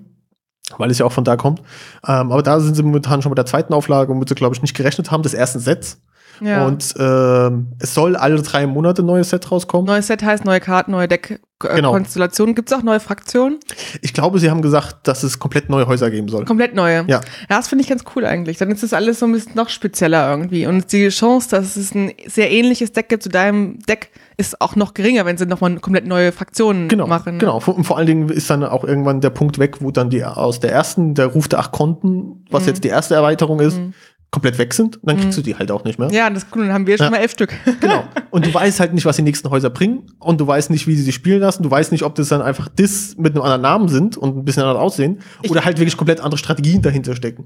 weil 0.80 0.92
es 0.92 0.98
ja 0.98 1.06
auch 1.06 1.14
von 1.14 1.24
da 1.24 1.38
kommt. 1.38 1.60
Ähm, 2.06 2.34
aber 2.34 2.44
da 2.44 2.60
sind 2.60 2.76
sie 2.76 2.84
momentan 2.84 3.22
schon 3.22 3.30
bei 3.30 3.36
der 3.36 3.46
zweiten 3.46 3.74
Auflage, 3.74 4.10
womit 4.10 4.28
sie, 4.28 4.36
glaube 4.36 4.54
ich, 4.54 4.62
nicht 4.62 4.76
gerechnet 4.76 5.10
haben, 5.10 5.24
des 5.24 5.34
ersten 5.34 5.60
Sets. 5.60 6.02
Ja. 6.42 6.66
Und 6.66 6.96
äh, 6.98 7.52
es 7.80 7.94
soll 7.94 8.16
alle 8.16 8.42
drei 8.42 8.66
Monate 8.66 9.04
ein 9.04 9.06
neues 9.06 9.30
Set 9.30 9.52
rauskommen. 9.52 9.86
Neues 9.86 10.08
Set 10.08 10.24
heißt 10.24 10.44
neue 10.44 10.60
Karten, 10.60 10.92
neue 10.92 11.08
Deck-Konstellationen. 11.08 12.52
Äh, 12.52 12.54
genau. 12.54 12.56
Gibt 12.56 12.72
es 12.72 12.78
auch 12.78 12.84
neue 12.84 13.00
Fraktionen? 13.00 13.60
Ich 14.02 14.14
glaube, 14.14 14.40
sie 14.40 14.50
haben 14.50 14.64
gesagt, 14.64 15.08
dass 15.08 15.22
es 15.22 15.38
komplett 15.38 15.70
neue 15.70 15.86
Häuser 15.86 16.10
geben 16.10 16.30
soll. 16.30 16.46
Komplett 16.46 16.74
neue? 16.74 17.06
Ja. 17.08 17.22
Ja, 17.22 17.22
das 17.48 17.68
finde 17.68 17.84
ich 17.84 17.90
ganz 17.90 18.04
cool 18.16 18.26
eigentlich. 18.26 18.58
Dann 18.58 18.72
ist 18.72 18.82
das 18.82 18.94
alles 18.94 19.20
so 19.20 19.28
ein 19.28 19.34
bisschen 19.34 19.54
noch 19.56 19.70
spezieller 19.70 20.30
irgendwie. 20.32 20.66
Und 20.66 20.92
die 20.92 21.10
Chance, 21.10 21.50
dass 21.52 21.76
es 21.76 21.94
ein 21.94 22.12
sehr 22.26 22.52
ähnliches 22.52 22.92
Deck 22.92 23.10
gibt 23.10 23.22
zu 23.22 23.30
deinem 23.30 23.80
Deck, 23.88 24.10
ist 24.38 24.60
auch 24.60 24.76
noch 24.76 24.96
geringer, 24.96 25.26
wenn 25.26 25.38
sie 25.38 25.46
nochmal 25.46 25.76
komplett 25.80 26.08
neue 26.08 26.32
Fraktionen 26.32 26.88
genau, 26.88 27.06
machen. 27.06 27.38
Genau, 27.38 27.62
und 27.64 27.84
vor 27.84 27.98
allen 27.98 28.08
Dingen 28.08 28.30
ist 28.30 28.50
dann 28.50 28.64
auch 28.64 28.84
irgendwann 28.84 29.22
der 29.22 29.30
Punkt 29.30 29.60
weg, 29.60 29.78
wo 29.82 29.92
dann 29.92 30.10
die 30.10 30.26
aus 30.26 30.60
der 30.60 30.72
ersten, 30.72 31.14
der 31.14 31.28
Ruf 31.28 31.48
der 31.48 31.60
acht 31.60 31.72
Konten, 31.72 32.46
was 32.50 32.64
mhm. 32.64 32.70
jetzt 32.70 32.84
die 32.84 32.88
erste 32.88 33.14
Erweiterung 33.14 33.60
ist, 33.60 33.78
mhm 33.78 33.94
komplett 34.32 34.58
weg 34.58 34.74
sind, 34.74 34.98
dann 35.04 35.18
kriegst 35.18 35.38
mhm. 35.38 35.44
du 35.44 35.50
die 35.50 35.56
halt 35.58 35.72
auch 35.72 35.84
nicht 35.84 36.00
mehr. 36.00 36.10
Ja, 36.10 36.30
das 36.30 36.44
ist 36.44 36.56
cool, 36.56 36.64
dann 36.64 36.74
haben 36.74 36.88
wir 36.88 36.98
schon 36.98 37.06
ja. 37.06 37.12
mal 37.12 37.18
elf 37.18 37.32
Stück. 37.32 37.54
Genau. 37.82 38.08
Und 38.30 38.46
du 38.46 38.54
weißt 38.54 38.80
halt 38.80 38.94
nicht, 38.94 39.06
was 39.06 39.18
die 39.18 39.24
nächsten 39.24 39.50
Häuser 39.50 39.70
bringen 39.70 40.08
und 40.20 40.40
du 40.40 40.48
weißt 40.48 40.70
nicht, 40.70 40.88
wie 40.88 40.96
sie 40.96 41.04
sich 41.04 41.16
spielen 41.16 41.42
lassen. 41.42 41.64
Du 41.64 41.72
weißt 41.72 41.92
nicht, 41.92 42.04
ob 42.04 42.16
das 42.16 42.30
dann 42.30 42.42
einfach 42.42 42.70
Dis 42.70 43.18
mit 43.18 43.34
einem 43.34 43.42
anderen 43.42 43.62
Namen 43.62 43.90
sind 43.90 44.18
und 44.18 44.38
ein 44.38 44.46
bisschen 44.46 44.64
anders 44.64 44.78
aussehen 44.78 45.20
ich 45.42 45.52
oder 45.52 45.66
halt 45.66 45.80
wirklich 45.80 45.98
komplett 45.98 46.22
andere 46.22 46.38
Strategien 46.38 46.82
dahinter 46.82 47.16
stecken. 47.16 47.46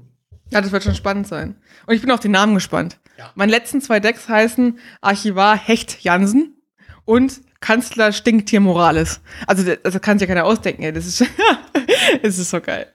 Ja, 0.52 0.60
das 0.60 0.70
wird 0.70 0.84
schon 0.84 0.94
spannend 0.94 1.26
sein. 1.26 1.56
Und 1.86 1.94
ich 1.94 2.02
bin 2.02 2.10
auf 2.10 2.20
den 2.20 2.30
Namen 2.30 2.54
gespannt. 2.54 2.98
Ja. 3.18 3.30
Meine 3.34 3.50
letzten 3.50 3.80
zwei 3.80 3.98
Decks 3.98 4.28
heißen 4.28 4.78
Archivar 5.00 5.56
Hecht 5.56 6.04
Jansen 6.04 6.54
und 7.04 7.40
Kanzler 7.60 8.12
Stinktier 8.12 8.60
Morales. 8.60 9.20
Also, 9.46 9.64
das 9.82 10.00
kann 10.00 10.18
sich 10.18 10.28
ja 10.28 10.34
keiner 10.34 10.46
ausdenken, 10.46 10.82
ey. 10.82 10.92
Das 10.92 11.06
ist, 11.06 11.24
das 12.22 12.38
ist 12.38 12.50
so 12.50 12.60
geil. 12.60 12.86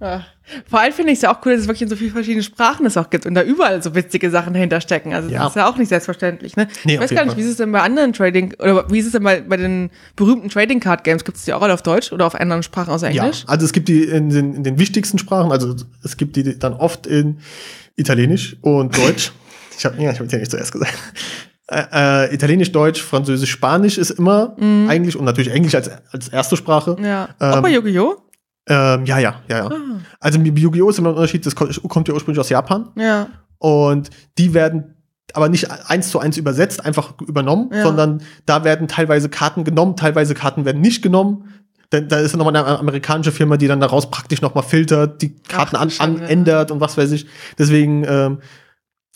Ach. 0.00 0.24
Vor 0.68 0.80
allem 0.80 0.92
finde 0.92 1.12
ich 1.12 1.18
es 1.18 1.22
ja 1.22 1.34
auch 1.34 1.38
cool, 1.46 1.52
dass 1.52 1.62
es 1.62 1.66
wirklich 1.66 1.82
in 1.82 1.88
so 1.88 1.96
vielen 1.96 2.10
verschiedenen 2.10 2.42
Sprachen 2.42 2.84
es 2.84 2.96
auch 2.98 3.08
gibt 3.08 3.24
und 3.24 3.34
da 3.34 3.42
überall 3.42 3.82
so 3.82 3.94
witzige 3.94 4.30
Sachen 4.30 4.52
dahinter 4.52 4.80
stecken. 4.82 5.14
Also 5.14 5.28
das 5.28 5.38
ja. 5.38 5.46
ist 5.46 5.56
ja 5.56 5.68
auch 5.68 5.78
nicht 5.78 5.88
selbstverständlich. 5.88 6.56
Ne? 6.56 6.68
Nee, 6.84 6.94
ich 6.94 7.00
weiß 7.00 7.10
gar 7.10 7.24
nicht, 7.24 7.32
Fall. 7.32 7.38
wie 7.38 7.46
ist 7.46 7.52
es 7.52 7.56
denn 7.56 7.72
bei 7.72 7.80
anderen 7.80 8.12
Trading 8.12 8.54
oder 8.58 8.90
wie 8.90 8.98
ist 8.98 9.06
es 9.06 9.12
denn 9.12 9.22
bei, 9.22 9.40
bei 9.40 9.56
den 9.56 9.90
berühmten 10.16 10.50
Trading 10.50 10.80
Card 10.80 11.04
Games? 11.04 11.24
Gibt 11.24 11.38
es 11.38 11.44
die 11.44 11.54
auch 11.54 11.62
alle 11.62 11.72
auf 11.72 11.82
Deutsch 11.82 12.12
oder 12.12 12.26
auf 12.26 12.34
anderen 12.34 12.62
Sprachen 12.62 12.92
außer 12.92 13.08
Englisch? 13.08 13.42
Ja, 13.42 13.48
also 13.48 13.64
es 13.64 13.72
gibt 13.72 13.88
die 13.88 14.04
in 14.04 14.28
den, 14.28 14.54
in 14.54 14.64
den 14.64 14.78
wichtigsten 14.78 15.16
Sprachen, 15.18 15.50
also 15.50 15.74
es 16.02 16.16
gibt 16.18 16.36
die 16.36 16.58
dann 16.58 16.74
oft 16.74 17.06
in 17.06 17.38
Italienisch 17.96 18.56
und 18.60 18.96
Deutsch. 18.98 19.32
ich 19.78 19.84
habe 19.86 20.02
ja, 20.02 20.12
ich 20.12 20.20
hab 20.20 20.30
ja 20.30 20.38
nicht 20.38 20.50
zuerst 20.50 20.72
gesagt. 20.72 20.92
Äh, 21.66 22.26
äh, 22.26 22.34
Italienisch, 22.34 22.72
Deutsch, 22.72 23.02
Französisch, 23.02 23.50
Spanisch 23.50 23.96
ist 23.96 24.10
immer 24.10 24.54
mm. 24.58 24.90
eigentlich 24.90 25.16
und 25.16 25.24
natürlich 25.24 25.50
Englisch 25.50 25.74
als, 25.74 25.90
als 26.12 26.28
erste 26.28 26.58
Sprache. 26.58 26.94
Ja. 27.02 27.30
Ähm, 27.40 27.52
auch 27.52 27.62
bei 27.62 27.70
Yu-Gi-Oh! 27.70 28.23
Ähm, 28.66 29.04
ja, 29.04 29.18
ja, 29.18 29.42
ja, 29.48 29.58
ja. 29.58 29.66
Ah. 29.66 30.00
Also 30.20 30.38
Yu-Gi-Oh! 30.38 30.88
ist 30.88 30.98
immer 30.98 31.10
ein 31.10 31.16
Unterschied, 31.16 31.44
das 31.44 31.54
kommt 31.54 32.08
ja 32.08 32.14
ursprünglich 32.14 32.40
aus 32.40 32.48
Japan. 32.48 32.88
Ja. 32.96 33.28
Und 33.58 34.10
die 34.38 34.54
werden 34.54 34.94
aber 35.32 35.48
nicht 35.48 35.70
eins 35.70 36.10
zu 36.10 36.18
eins 36.18 36.36
übersetzt, 36.36 36.84
einfach 36.84 37.14
übernommen, 37.20 37.70
ja. 37.72 37.82
sondern 37.82 38.22
da 38.46 38.64
werden 38.64 38.88
teilweise 38.88 39.28
Karten 39.28 39.64
genommen, 39.64 39.96
teilweise 39.96 40.34
Karten 40.34 40.64
werden 40.64 40.80
nicht 40.80 41.02
genommen. 41.02 41.48
Da, 41.90 42.00
da 42.00 42.18
ist 42.18 42.36
nochmal 42.36 42.56
eine 42.56 42.78
amerikanische 42.78 43.32
Firma, 43.32 43.56
die 43.56 43.66
dann 43.66 43.80
daraus 43.80 44.10
praktisch 44.10 44.42
nochmal 44.42 44.64
filtert, 44.64 45.22
die 45.22 45.36
Karten 45.36 45.76
Ach, 45.76 45.82
an, 45.82 45.90
an, 45.98 46.22
ändert 46.22 46.70
und 46.70 46.80
was 46.80 46.96
weiß 46.96 47.10
ich. 47.12 47.26
Deswegen 47.58 48.04
ähm, 48.06 48.38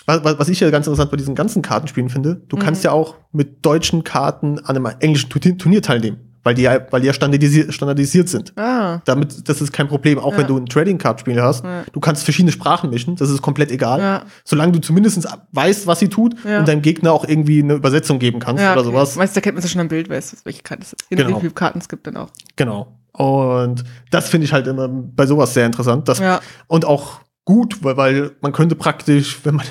was, 0.06 0.38
was 0.38 0.48
ich 0.48 0.60
ja 0.60 0.70
ganz 0.70 0.86
interessant 0.86 1.10
bei 1.10 1.16
diesen 1.16 1.34
ganzen 1.34 1.62
Kartenspielen 1.62 2.08
finde, 2.08 2.42
du 2.48 2.56
mhm. 2.56 2.60
kannst 2.60 2.84
ja 2.84 2.92
auch 2.92 3.16
mit 3.32 3.64
deutschen 3.64 4.04
Karten 4.04 4.58
an 4.58 4.76
einem 4.76 4.88
englischen 5.00 5.28
Turnier 5.28 5.82
teilnehmen 5.82 6.27
weil 6.48 6.54
die 6.54 6.62
ja, 6.62 6.80
weil 6.90 7.02
die 7.02 7.06
ja 7.08 7.12
standardisiert, 7.12 7.74
standardisiert 7.74 8.30
sind. 8.30 8.54
Ah. 8.56 9.02
Damit, 9.04 9.46
das 9.50 9.60
ist 9.60 9.70
kein 9.70 9.86
Problem, 9.86 10.18
auch 10.18 10.32
ja. 10.32 10.38
wenn 10.38 10.46
du 10.46 10.56
ein 10.56 10.64
Trading 10.64 10.96
Card 10.96 11.20
Spiel 11.20 11.42
hast. 11.42 11.62
Ja. 11.62 11.84
Du 11.92 12.00
kannst 12.00 12.24
verschiedene 12.24 12.52
Sprachen 12.52 12.88
mischen, 12.88 13.16
das 13.16 13.28
ist 13.28 13.42
komplett 13.42 13.70
egal. 13.70 14.00
Ja. 14.00 14.22
Solange 14.44 14.72
du 14.72 14.78
zumindest 14.78 15.28
weißt, 15.52 15.86
was 15.86 15.98
sie 15.98 16.08
tut 16.08 16.42
und 16.46 16.66
deinem 16.66 16.80
Gegner 16.80 17.12
auch 17.12 17.28
irgendwie 17.28 17.62
eine 17.62 17.74
Übersetzung 17.74 18.18
geben 18.18 18.40
kannst 18.40 18.62
oder 18.62 18.78
okay. 18.78 18.84
sowas. 18.84 19.16
Meistens 19.16 19.36
erkennt 19.36 19.56
man 19.56 19.64
es 19.64 19.70
schon 19.70 19.82
am 19.82 19.88
Bild, 19.88 20.08
weißt 20.08 20.46
welche 20.46 20.62
Karten 20.62 20.84
es 20.84 20.92
gibt. 20.92 21.22
Genau. 21.22 21.36
Wie 21.36 21.40
viele 21.40 21.52
Karten 21.52 21.80
es 21.80 21.88
gibt 21.90 22.06
dann 22.06 22.16
auch. 22.16 22.30
Genau. 22.56 22.96
Und 23.12 23.84
das 24.10 24.30
finde 24.30 24.46
ich 24.46 24.54
halt 24.54 24.66
immer 24.68 24.88
bei 24.88 25.26
sowas 25.26 25.52
sehr 25.52 25.66
interessant. 25.66 26.08
Dass, 26.08 26.22
Und 26.66 26.86
auch 26.86 27.20
gut, 27.44 27.84
weil, 27.84 27.98
weil 27.98 28.30
man 28.40 28.52
könnte 28.52 28.74
praktisch, 28.74 29.38
wenn 29.44 29.56
man, 29.56 29.66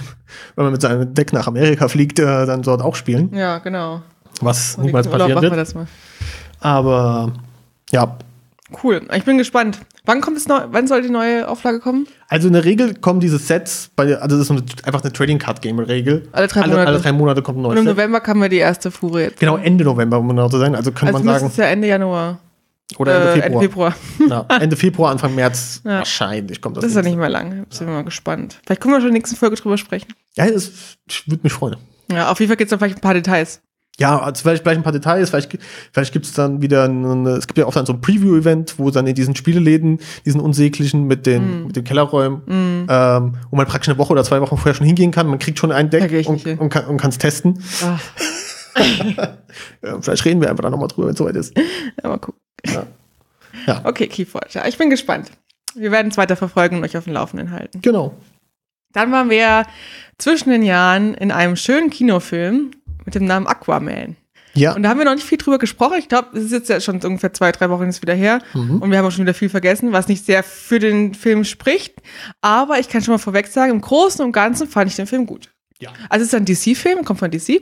wenn 0.56 0.66
man 0.66 0.74
mit 0.74 0.82
seinem 0.84 1.12
Deck 1.16 1.34
nach 1.34 1.48
Amerika 1.48 1.88
fliegt, 1.88 2.20
äh, 2.20 2.46
dann 2.46 2.62
dort 2.62 2.84
auch 2.84 2.94
spielen. 2.94 3.34
Ja, 3.34 3.58
genau. 3.58 4.04
Was 4.42 4.78
niemals 4.78 5.08
passieren 5.08 5.42
wird. 5.42 5.88
Aber 6.60 7.34
ja. 7.92 8.18
Cool. 8.84 9.02
Ich 9.16 9.24
bin 9.24 9.38
gespannt. 9.38 9.80
Wann 10.06 10.22
kommt 10.22 10.38
es 10.38 10.48
neu, 10.48 10.62
wann 10.72 10.88
soll 10.88 11.02
die 11.02 11.10
neue 11.10 11.48
Auflage 11.48 11.80
kommen? 11.80 12.08
Also 12.30 12.48
in 12.48 12.54
der 12.54 12.64
Regel 12.64 12.96
kommen 12.96 13.20
diese 13.20 13.38
Sets, 13.38 13.90
bei, 13.96 14.18
also 14.18 14.38
das 14.38 14.50
ist 14.50 14.86
einfach 14.86 15.02
eine 15.02 15.12
Trading 15.12 15.38
Card 15.38 15.62
Game 15.62 15.80
Regel. 15.80 16.28
Alle 16.32 16.48
drei 16.48 16.62
Monate. 16.62 16.80
Alle, 16.80 16.88
alle 16.88 17.00
drei 17.00 17.12
Monate 17.12 17.42
kommt 17.42 17.60
ein 17.60 17.62
neues 17.62 17.74
Und 17.74 17.80
im 17.80 17.88
Set. 17.88 17.98
November 17.98 18.20
kam 18.22 18.42
wir 18.42 18.50
die 18.50 18.58
erste 18.58 18.90
Fuhre 18.90 19.24
jetzt. 19.24 19.40
Genau, 19.40 19.58
Ende 19.58 19.84
November, 19.84 20.20
um 20.20 20.28
genau 20.30 20.48
zu 20.48 20.60
sein. 20.60 20.76
Also 20.76 20.92
könnte 20.92 21.14
also 21.14 21.26
man 21.26 21.34
sagen. 21.34 21.46
Das 21.46 21.52
ist 21.54 21.58
ja 21.58 21.66
Ende 21.66 21.88
Januar. 21.88 22.40
Oder 22.98 23.16
Ende 23.16 23.28
äh, 23.28 23.34
Februar. 23.34 23.46
Ende 23.46 23.60
Februar. 23.60 23.96
ja, 24.50 24.58
Ende 24.60 24.76
Februar, 24.78 25.12
Anfang 25.12 25.36
März. 25.36 25.82
Ja. 25.84 25.98
Wahrscheinlich 26.00 26.62
kommt 26.62 26.78
das. 26.78 26.84
Das 26.84 26.92
ist 26.92 26.96
ja 26.96 27.04
nicht 27.04 27.18
mehr 27.18 27.30
lang. 27.30 27.66
Sind 27.70 27.88
wir 27.88 27.94
mal 27.94 28.06
gespannt. 28.06 28.60
Vielleicht 28.66 28.82
können 28.82 28.94
wir 28.94 29.00
schon 29.00 29.10
in 29.10 29.14
der 29.14 29.20
nächsten 29.20 29.36
Folge 29.36 29.58
drüber 29.58 29.78
sprechen. 29.78 30.14
Ja, 30.36 30.50
das 30.50 30.72
würde 31.26 31.42
mich 31.44 31.52
freuen. 31.52 31.76
Ja, 32.10 32.32
auf 32.32 32.40
jeden 32.40 32.50
Fall 32.50 32.56
gibt 32.56 32.68
es 32.68 32.70
dann 32.70 32.80
vielleicht 32.80 32.98
ein 32.98 33.02
paar 33.02 33.14
Details. 33.14 33.62
Ja, 34.00 34.20
also 34.20 34.44
vielleicht 34.44 34.64
gleich 34.64 34.78
ein 34.78 34.84
paar 34.84 34.92
Details, 34.92 35.32
vielleicht, 35.32 35.58
vielleicht 35.92 36.14
gibt 36.14 36.26
es 36.26 36.34
dann 36.34 36.62
wieder, 36.62 36.84
eine, 36.84 37.32
es 37.32 37.48
gibt 37.48 37.58
ja 37.58 37.66
auch 37.66 37.74
dann 37.74 37.88
so 37.88 37.94
ein 37.94 38.02
Preview-Event, 38.02 38.78
wo 38.78 38.92
dann 38.92 39.08
in 39.08 39.16
diesen 39.16 39.36
Spieleläden, 39.36 40.00
diesen 40.24 40.40
unsäglichen 40.40 41.06
mit 41.08 41.26
den, 41.26 41.64
mm. 41.64 41.68
mit 41.68 41.76
den 41.76 41.84
Kellerräumen, 41.84 42.42
mm. 42.46 42.88
ähm, 42.90 43.34
wo 43.50 43.56
man 43.56 43.66
praktisch 43.66 43.90
eine 43.90 43.98
Woche 43.98 44.14
oder 44.14 44.24
zwei 44.24 44.40
Wochen 44.40 44.56
vorher 44.56 44.76
schon 44.76 44.86
hingehen 44.86 45.10
kann. 45.10 45.26
Man 45.26 45.40
kriegt 45.40 45.58
schon 45.58 45.72
ein 45.72 45.90
Deck 45.90 46.28
und, 46.28 46.46
und, 46.46 46.70
kann, 46.70 46.86
und 46.86 46.98
kann 46.98 47.10
es 47.10 47.18
testen. 47.18 47.64
Ah. 47.82 48.00
ja, 49.82 50.00
vielleicht 50.00 50.26
reden 50.26 50.42
wir 50.42 50.52
einfach 50.52 50.64
da 50.64 50.70
nochmal 50.70 50.90
drüber, 50.90 51.08
wenn 51.08 51.14
es 51.14 51.18
soweit 51.18 51.36
ist. 51.36 51.58
Ja, 52.04 52.10
mal 52.10 52.20
gucken. 52.20 52.40
Ja. 52.66 52.86
ja. 53.66 53.82
Okay, 53.84 54.06
Keyforge. 54.06 54.50
Ja, 54.52 54.68
ich 54.68 54.78
bin 54.78 54.92
gespannt. 54.92 55.32
Wir 55.74 55.92
werden 55.92 56.10
es 56.12 56.18
weiter 56.18 56.36
verfolgen 56.36 56.78
und 56.78 56.84
euch 56.84 56.96
auf 56.96 57.06
dem 57.06 57.14
Laufenden 57.14 57.50
halten. 57.50 57.82
Genau. 57.82 58.14
Dann 58.94 59.12
waren 59.12 59.32
wir 59.32 59.66
zwischen 60.20 60.52
den 60.52 60.62
Jahren 60.62 61.16
in 61.16 61.32
einem 61.32 61.56
schönen 61.56 61.90
Kinofilm 61.90 62.72
mit 63.08 63.16
dem 63.16 63.26
Namen 63.26 63.48
Aquaman. 63.48 64.18
Ja. 64.54 64.76
Und 64.76 64.84
da 64.84 64.90
haben 64.90 64.98
wir 64.98 65.06
noch 65.06 65.16
nicht 65.16 65.26
viel 65.26 65.38
drüber 65.38 65.60
gesprochen. 65.60 65.96
Ich 65.98 66.10
glaube, 66.10 66.38
es 66.38 66.46
ist 66.46 66.52
jetzt 66.52 66.70
ja 66.70 66.82
schon 66.82 67.00
ungefähr 67.02 67.32
zwei, 67.32 67.52
drei 67.52 67.70
Wochen 67.70 67.86
jetzt 67.86 68.02
wieder 68.02 68.16
her. 68.16 68.42
Mhm. 68.54 68.82
Und 68.82 68.92
wir 68.92 68.98
haben 68.98 69.06
auch 69.06 69.12
schon 69.12 69.24
wieder 69.24 69.34
viel 69.34 69.50
vergessen, 69.50 69.94
was 69.94 70.08
nicht 70.08 70.26
sehr 70.26 70.44
für 70.44 70.80
den 70.80 71.14
Film 71.14 71.46
spricht. 71.46 71.94
Aber 72.42 72.80
ich 72.80 72.90
kann 72.90 73.02
schon 73.02 73.14
mal 73.14 73.20
vorweg 73.20 73.48
sagen, 73.48 73.72
im 73.72 73.82
Großen 73.82 74.26
und 74.26 74.32
Ganzen 74.34 74.68
fand 74.68 74.90
ich 74.90 74.96
den 74.96 75.08
Film 75.08 75.26
gut. 75.26 75.52
Ja. 75.80 75.92
Also 76.10 76.24
es 76.26 76.34
ist 76.34 76.36
ein 76.36 76.46
DC-Film, 76.46 77.06
kommt 77.06 77.20
von 77.20 77.32
DC. 77.32 77.62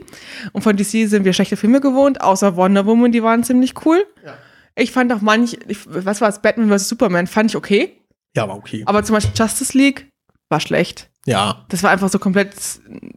Und 0.52 0.62
von 0.62 0.76
DC 0.76 1.08
sind 1.08 1.24
wir 1.24 1.32
schlechte 1.32 1.56
Filme 1.56 1.80
gewohnt, 1.80 2.22
außer 2.22 2.56
Wonder 2.56 2.86
Woman, 2.86 3.12
die 3.12 3.22
waren 3.22 3.44
ziemlich 3.44 3.74
cool. 3.84 4.04
Ja. 4.24 4.34
Ich 4.74 4.90
fand 4.90 5.12
auch 5.12 5.20
manch, 5.20 5.58
ich, 5.68 5.78
was 5.86 6.20
war 6.20 6.28
es, 6.28 6.40
Batman 6.40 6.70
vs. 6.70 6.88
Superman, 6.88 7.26
fand 7.26 7.50
ich 7.50 7.56
okay. 7.56 8.00
Ja, 8.34 8.48
war 8.48 8.56
okay. 8.56 8.82
Aber 8.86 9.04
zum 9.04 9.14
Beispiel 9.14 9.32
Justice 9.36 9.76
League 9.76 10.08
war 10.48 10.60
schlecht. 10.60 11.10
Ja. 11.26 11.64
Das 11.68 11.82
war 11.82 11.90
einfach 11.90 12.08
so 12.08 12.18
komplett. 12.18 12.54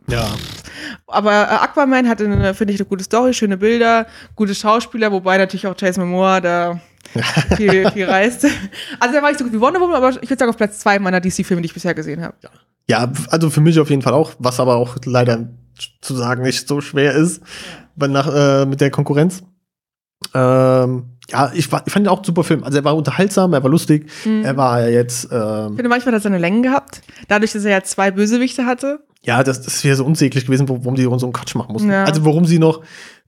Ja. 0.07 0.27
Aber 1.07 1.31
äh, 1.31 1.55
Aquaman 1.63 2.09
hatte, 2.09 2.25
finde 2.55 2.73
ich, 2.73 2.79
eine 2.79 2.89
gute 2.89 3.03
Story, 3.03 3.33
schöne 3.33 3.55
Bilder, 3.55 4.07
gute 4.35 4.55
Schauspieler, 4.55 5.11
wobei 5.11 5.37
natürlich 5.37 5.67
auch 5.67 5.75
Jason 5.77 6.09
Momoa 6.09 6.41
da 6.41 6.81
viel, 7.55 7.89
viel 7.91 8.05
reist. 8.05 8.45
Also 8.99 9.15
da 9.15 9.21
war 9.21 9.31
ich 9.31 9.37
so 9.37 9.43
gut 9.43 9.53
wie 9.53 9.61
Wonder 9.61 9.79
Woman, 9.79 9.95
aber 9.95 10.09
ich 10.09 10.29
würde 10.29 10.39
sagen 10.39 10.49
auf 10.49 10.57
Platz 10.57 10.79
zwei 10.79 10.97
meiner 10.99 11.21
DC-Filme, 11.21 11.61
die 11.61 11.67
ich 11.67 11.73
bisher 11.73 11.93
gesehen 11.93 12.21
habe. 12.21 12.35
Ja. 12.41 12.49
ja, 12.87 13.11
also 13.29 13.49
für 13.49 13.61
mich 13.61 13.79
auf 13.79 13.89
jeden 13.89 14.01
Fall 14.01 14.13
auch, 14.13 14.33
was 14.39 14.59
aber 14.59 14.75
auch 14.75 14.97
leider 15.05 15.47
zu 16.01 16.15
sagen 16.15 16.41
nicht 16.43 16.67
so 16.67 16.81
schwer 16.81 17.13
ist 17.13 17.41
ja. 18.01 18.07
nach, 18.07 18.27
äh, 18.33 18.65
mit 18.65 18.81
der 18.81 18.89
Konkurrenz. 18.89 19.43
Ähm, 20.33 21.18
ja, 21.31 21.51
ich, 21.53 21.71
war, 21.71 21.83
ich 21.85 21.93
fand 21.93 22.05
ihn 22.05 22.09
auch 22.09 22.19
ein 22.19 22.23
super 22.23 22.43
Film. 22.43 22.63
Also 22.63 22.77
er 22.77 22.83
war 22.83 22.95
unterhaltsam, 22.95 23.53
er 23.53 23.63
war 23.63 23.69
lustig, 23.69 24.09
mhm. 24.25 24.43
er 24.43 24.57
war 24.57 24.87
jetzt. 24.87 25.25
Ähm, 25.31 25.69
ich 25.71 25.75
finde, 25.75 25.89
manchmal 25.89 26.13
hat 26.13 26.19
er 26.19 26.23
seine 26.23 26.37
Längen 26.37 26.63
gehabt. 26.63 27.01
Dadurch, 27.27 27.53
dass 27.53 27.65
er 27.65 27.71
ja 27.71 27.83
zwei 27.83 28.11
Bösewichte 28.11 28.65
hatte. 28.65 28.99
Ja, 29.23 29.43
das, 29.43 29.61
das 29.61 29.83
wäre 29.83 29.95
so 29.95 30.05
unsäglich 30.05 30.45
gewesen, 30.45 30.67
warum 30.69 30.95
die 30.95 31.03
so 31.03 31.11
einen 31.11 31.33
Quatsch 31.33 31.55
machen 31.55 31.73
mussten. 31.73 31.91
Ja. 31.91 32.05
Also 32.05 32.25
warum 32.25 32.45
sie 32.45 32.59
noch. 32.59 32.81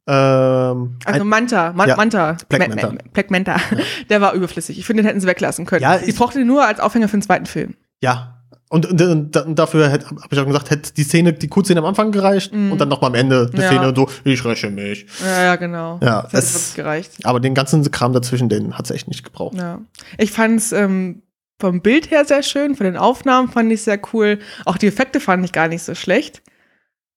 Ähm, 0.07 0.97
also 1.05 1.23
Manta, 1.23 1.73
Man 1.73 1.87
ja, 1.87 1.95
Manta, 1.95 2.37
Black 2.49 2.69
Manta. 2.69 2.91
Ma 2.91 2.97
Black 3.13 3.29
Manta. 3.31 3.55
Ja. 3.55 3.77
Der 4.09 4.21
war 4.21 4.33
überflüssig. 4.33 4.79
Ich 4.79 4.85
finde, 4.85 5.03
den 5.03 5.07
hätten 5.07 5.19
sie 5.19 5.27
weglassen 5.27 5.65
können. 5.65 5.83
Ja, 5.83 5.99
ich 5.99 6.15
brauchte 6.15 6.39
den 6.39 6.47
nur 6.47 6.65
als 6.65 6.79
Aufhänger 6.79 7.07
für 7.07 7.17
den 7.17 7.21
zweiten 7.21 7.45
Film. 7.45 7.75
Ja, 8.01 8.40
und, 8.71 8.85
und, 8.85 9.35
und, 9.35 9.59
dafür 9.59 9.91
habe 9.91 10.05
ich 10.31 10.39
auch 10.39 10.45
gesagt, 10.45 10.69
hätte 10.69 10.93
die 10.93 11.03
Szene, 11.03 11.33
die 11.33 11.49
Kurzszene 11.49 11.81
am 11.81 11.85
Anfang 11.85 12.13
gereicht 12.13 12.53
mm. 12.53 12.71
und 12.71 12.79
dann 12.79 12.87
noch 12.87 13.01
mal 13.01 13.07
am 13.07 13.15
Ende 13.15 13.49
die 13.49 13.59
ja. 13.59 13.67
Szene 13.67 13.91
so, 13.93 14.07
ich 14.23 14.45
räche 14.45 14.69
mich. 14.69 15.05
Ja, 15.21 15.43
ja, 15.43 15.55
genau. 15.57 15.99
Ja, 16.01 16.21
das, 16.31 16.53
das 16.53 16.69
hat 16.69 16.75
gereicht. 16.77 17.11
Aber 17.23 17.41
den 17.41 17.53
ganzen 17.53 17.83
Kram 17.91 18.13
dazwischen, 18.13 18.47
den 18.47 18.77
hat 18.77 18.85
es 18.85 18.91
echt 18.91 19.09
nicht 19.09 19.25
gebraucht. 19.25 19.57
Ja. 19.57 19.81
Ich 20.17 20.31
fand 20.31 20.61
es 20.61 20.71
ähm, 20.71 21.21
vom 21.59 21.81
Bild 21.81 22.11
her 22.11 22.23
sehr 22.23 22.43
schön, 22.43 22.75
von 22.75 22.85
den 22.85 22.95
Aufnahmen 22.95 23.49
fand 23.49 23.69
ich 23.73 23.81
sehr 23.81 23.99
cool. 24.13 24.39
Auch 24.63 24.77
die 24.77 24.87
Effekte 24.87 25.19
fand 25.19 25.43
ich 25.43 25.51
gar 25.51 25.67
nicht 25.67 25.83
so 25.83 25.93
schlecht. 25.93 26.41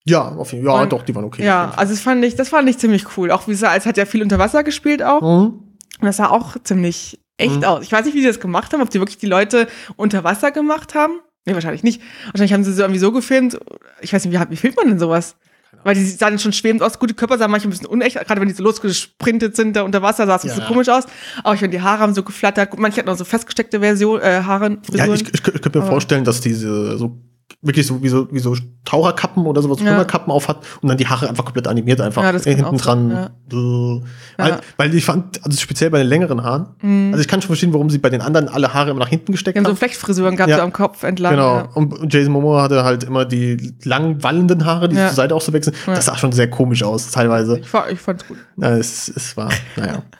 Ja, 0.04 0.22
auf 0.30 0.52
jeden 0.52 0.66
Fall. 0.66 0.74
Ja, 0.74 0.82
und, 0.82 0.92
doch, 0.92 1.02
die 1.02 1.14
waren 1.14 1.24
okay. 1.24 1.44
Ja, 1.44 1.72
also 1.76 1.92
das 1.92 2.02
fand 2.02 2.24
ich, 2.24 2.34
das 2.34 2.48
fand 2.48 2.68
ich 2.68 2.78
ziemlich 2.78 3.16
cool. 3.16 3.30
Auch 3.30 3.46
wie 3.46 3.52
es 3.52 3.62
als 3.62 3.86
hat 3.86 3.96
ja 3.96 4.06
viel 4.06 4.22
unter 4.24 4.40
Wasser 4.40 4.64
gespielt 4.64 5.04
auch. 5.04 5.22
Mhm. 5.22 5.60
Und 6.00 6.04
das 6.04 6.16
sah 6.16 6.30
auch 6.30 6.56
ziemlich 6.64 7.20
echt 7.36 7.58
mhm. 7.58 7.64
aus. 7.64 7.84
Ich 7.84 7.92
weiß 7.92 8.06
nicht, 8.06 8.14
wie 8.16 8.22
die 8.22 8.26
das 8.26 8.40
gemacht 8.40 8.72
haben, 8.72 8.82
ob 8.82 8.90
die 8.90 8.98
wirklich 8.98 9.18
die 9.18 9.26
Leute 9.26 9.68
unter 9.94 10.24
Wasser 10.24 10.50
gemacht 10.50 10.96
haben 10.96 11.20
Nee, 11.46 11.54
wahrscheinlich 11.54 11.82
nicht. 11.82 12.00
Wahrscheinlich 12.26 12.52
haben 12.52 12.64
sie 12.64 12.72
so 12.72 12.82
irgendwie 12.82 13.00
so 13.00 13.12
gefilmt. 13.12 13.58
Ich 14.00 14.12
weiß 14.12 14.24
nicht, 14.24 14.38
wie, 14.38 14.50
wie 14.50 14.56
filmt 14.56 14.76
man 14.76 14.88
denn 14.88 14.98
sowas? 14.98 15.36
Weil 15.82 15.94
die 15.94 16.04
sahen 16.04 16.38
schon 16.38 16.52
schwebend 16.52 16.82
aus. 16.82 16.98
Gute 16.98 17.12
Körper 17.12 17.36
sahen 17.36 17.50
manchmal 17.50 17.68
ein 17.68 17.70
bisschen 17.72 17.86
unecht. 17.86 18.16
Gerade 18.16 18.40
wenn 18.40 18.48
die 18.48 18.54
so 18.54 18.62
losgesprintet 18.62 19.54
sind 19.54 19.76
da 19.76 19.82
unter 19.82 20.00
Wasser, 20.00 20.26
sah 20.26 20.36
es 20.36 20.44
ja. 20.44 20.54
so 20.54 20.62
komisch 20.62 20.88
aus. 20.88 21.04
Aber 21.42 21.54
ich 21.54 21.60
meine, 21.60 21.72
die 21.72 21.82
Haare 21.82 22.00
haben 22.00 22.14
so 22.14 22.22
geflattert. 22.22 22.78
Manche 22.78 22.98
hatten 22.98 23.08
auch 23.10 23.16
so 23.16 23.24
festgesteckte 23.24 23.80
Version, 23.80 24.20
äh, 24.20 24.42
Haare. 24.44 24.78
Frisuren. 24.82 25.10
Ja, 25.10 25.14
ich, 25.14 25.22
ich, 25.22 25.34
ich 25.34 25.42
könnte 25.42 25.78
mir 25.78 25.82
Aber 25.84 25.92
vorstellen, 25.92 26.24
dass 26.24 26.40
diese 26.40 26.96
so 26.96 27.18
wirklich 27.62 27.86
so 27.86 28.02
wie 28.02 28.08
so, 28.08 28.28
wie 28.30 28.38
so 28.38 28.54
Taucherkappen 28.84 29.46
oder 29.46 29.62
sowas, 29.62 29.80
ja. 29.80 30.06
auf 30.26 30.48
hat 30.48 30.58
und 30.82 30.88
dann 30.88 30.98
die 30.98 31.06
Haare 31.06 31.28
einfach 31.28 31.44
komplett 31.44 31.66
animiert 31.66 32.00
einfach 32.00 32.22
ja, 32.22 32.38
hinten 32.38 32.76
dran. 32.76 33.10
Ja. 33.10 34.10
Weil, 34.36 34.60
weil 34.76 34.94
ich 34.94 35.04
fand, 35.04 35.44
also 35.44 35.58
speziell 35.58 35.90
bei 35.90 35.98
den 35.98 36.06
längeren 36.06 36.42
Haaren, 36.42 36.68
mhm. 36.82 37.08
also 37.12 37.20
ich 37.20 37.28
kann 37.28 37.40
schon 37.40 37.48
verstehen, 37.48 37.72
warum 37.72 37.88
sie 37.88 37.98
bei 37.98 38.10
den 38.10 38.20
anderen 38.20 38.48
alle 38.48 38.74
Haare 38.74 38.90
immer 38.90 39.00
nach 39.00 39.08
hinten 39.08 39.32
gesteckt 39.32 39.58
haben. 39.58 39.64
so 39.64 39.74
Flechtfrisuren 39.74 40.36
gab 40.36 40.48
es 40.48 40.56
ja. 40.56 40.62
am 40.62 40.72
Kopf 40.72 41.02
entlang. 41.02 41.32
Genau. 41.32 41.68
Und 41.74 42.12
Jason 42.12 42.32
Momoa 42.32 42.62
hatte 42.62 42.84
halt 42.84 43.04
immer 43.04 43.24
die 43.24 43.74
lang 43.84 44.22
wallenden 44.22 44.64
Haare, 44.66 44.88
die 44.88 44.96
zur 44.96 45.08
Seite 45.10 45.34
auch 45.34 45.40
so 45.40 45.52
wechseln. 45.52 45.74
Das 45.86 46.04
sah 46.04 46.16
schon 46.16 46.32
sehr 46.32 46.50
komisch 46.50 46.82
aus, 46.82 47.10
teilweise. 47.10 47.58
Ich, 47.58 47.68
ich 47.90 48.00
fand's 48.00 48.26
gut. 48.26 48.36
Es, 48.60 49.08
es 49.08 49.36
war, 49.36 49.50
naja. 49.76 50.02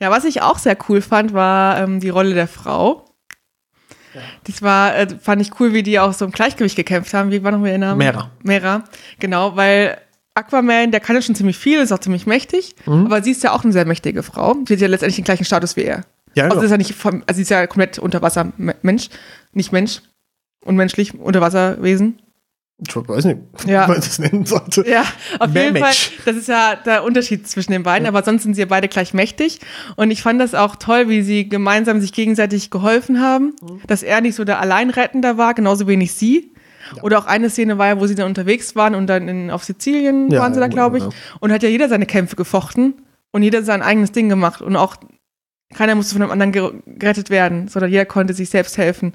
Ja, 0.00 0.10
was 0.10 0.24
ich 0.24 0.42
auch 0.42 0.58
sehr 0.58 0.76
cool 0.88 1.00
fand, 1.00 1.32
war 1.32 1.80
ähm, 1.80 1.98
die 1.98 2.08
Rolle 2.08 2.34
der 2.34 2.46
Frau. 2.46 3.07
Das 4.44 4.62
war, 4.62 4.96
äh, 4.96 5.06
fand 5.20 5.42
ich 5.42 5.58
cool, 5.60 5.72
wie 5.72 5.82
die 5.82 5.98
auch 5.98 6.12
so 6.12 6.24
im 6.24 6.30
Gleichgewicht 6.30 6.76
gekämpft 6.76 7.14
haben. 7.14 7.30
Wie 7.30 7.42
war 7.42 7.52
noch 7.52 7.64
ihr 7.66 7.78
Name? 7.78 7.96
Mera. 7.96 8.30
Mera, 8.42 8.84
genau, 9.18 9.56
weil 9.56 9.98
Aquaman, 10.34 10.90
der 10.90 11.00
kann 11.00 11.16
ja 11.16 11.22
schon 11.22 11.34
ziemlich 11.34 11.58
viel, 11.58 11.80
ist 11.80 11.92
auch 11.92 11.98
ziemlich 11.98 12.26
mächtig, 12.26 12.74
mhm. 12.86 13.06
aber 13.06 13.22
sie 13.22 13.32
ist 13.32 13.42
ja 13.42 13.52
auch 13.52 13.64
eine 13.64 13.72
sehr 13.72 13.86
mächtige 13.86 14.22
Frau. 14.22 14.56
Sie 14.66 14.74
hat 14.74 14.80
ja 14.80 14.88
letztendlich 14.88 15.16
den 15.16 15.24
gleichen 15.24 15.44
Status 15.44 15.76
wie 15.76 15.82
er. 15.82 16.04
Ja, 16.34 16.48
also, 16.48 16.62
ist 16.62 16.70
ja 16.70 16.76
nicht 16.76 16.94
vom, 16.94 17.22
also 17.26 17.36
sie 17.36 17.42
ist 17.42 17.50
ja 17.50 17.66
komplett 17.66 17.98
Unterwassermensch, 17.98 19.08
nicht 19.52 19.72
Mensch, 19.72 20.02
unmenschlich, 20.64 21.14
Unterwasserwesen. 21.14 22.20
Ich 22.86 22.94
weiß 22.94 23.24
nicht, 23.24 23.38
ja. 23.66 23.84
wie 23.84 23.92
man 23.92 24.00
das 24.00 24.20
nennen 24.20 24.46
sollte. 24.46 24.88
Ja, 24.88 25.02
auf 25.40 25.50
Mehr 25.50 25.64
jeden 25.64 25.78
Fall. 25.78 25.94
Das 26.24 26.36
ist 26.36 26.46
ja 26.46 26.76
der 26.76 27.02
Unterschied 27.02 27.48
zwischen 27.48 27.72
den 27.72 27.82
beiden, 27.82 28.06
aber 28.06 28.22
sonst 28.22 28.44
sind 28.44 28.54
sie 28.54 28.60
ja 28.60 28.66
beide 28.66 28.86
gleich 28.86 29.14
mächtig. 29.14 29.58
Und 29.96 30.12
ich 30.12 30.22
fand 30.22 30.40
das 30.40 30.54
auch 30.54 30.76
toll, 30.76 31.08
wie 31.08 31.22
sie 31.22 31.48
gemeinsam 31.48 32.00
sich 32.00 32.12
gegenseitig 32.12 32.70
geholfen 32.70 33.20
haben, 33.20 33.56
mhm. 33.60 33.80
dass 33.88 34.04
er 34.04 34.20
nicht 34.20 34.36
so 34.36 34.44
der 34.44 34.60
Alleinrettender 34.60 35.36
war, 35.36 35.54
genauso 35.54 35.88
wenig 35.88 36.12
sie. 36.12 36.52
Ja. 36.94 37.02
Oder 37.02 37.18
auch 37.18 37.26
eine 37.26 37.50
Szene 37.50 37.78
war 37.78 37.88
ja, 37.88 38.00
wo 38.00 38.06
sie 38.06 38.14
dann 38.14 38.26
unterwegs 38.26 38.76
waren 38.76 38.94
und 38.94 39.08
dann 39.08 39.26
in, 39.26 39.50
auf 39.50 39.64
Sizilien 39.64 40.30
ja, 40.30 40.40
waren 40.40 40.54
sie 40.54 40.60
da, 40.60 40.68
glaube 40.68 40.98
ich. 40.98 41.04
Ja. 41.04 41.10
Und 41.40 41.52
hat 41.52 41.64
ja 41.64 41.68
jeder 41.68 41.88
seine 41.88 42.06
Kämpfe 42.06 42.36
gefochten 42.36 42.94
und 43.32 43.42
jeder 43.42 43.64
sein 43.64 43.82
eigenes 43.82 44.12
Ding 44.12 44.28
gemacht. 44.28 44.62
Und 44.62 44.76
auch 44.76 44.96
keiner 45.74 45.96
musste 45.96 46.14
von 46.14 46.22
dem 46.22 46.30
anderen 46.30 46.52
gerettet 46.86 47.28
werden, 47.28 47.66
sondern 47.66 47.90
jeder 47.90 48.06
konnte 48.06 48.34
sich 48.34 48.50
selbst 48.50 48.78
helfen. 48.78 49.14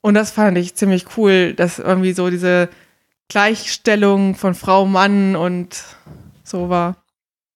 Und 0.00 0.14
das 0.14 0.30
fand 0.30 0.56
ich 0.58 0.74
ziemlich 0.74 1.06
cool, 1.16 1.54
dass 1.54 1.78
irgendwie 1.78 2.12
so 2.12 2.30
diese 2.30 2.68
Gleichstellung 3.28 4.34
von 4.34 4.54
Frau, 4.54 4.86
Mann 4.86 5.36
und 5.36 5.76
so 6.44 6.68
war. 6.68 6.96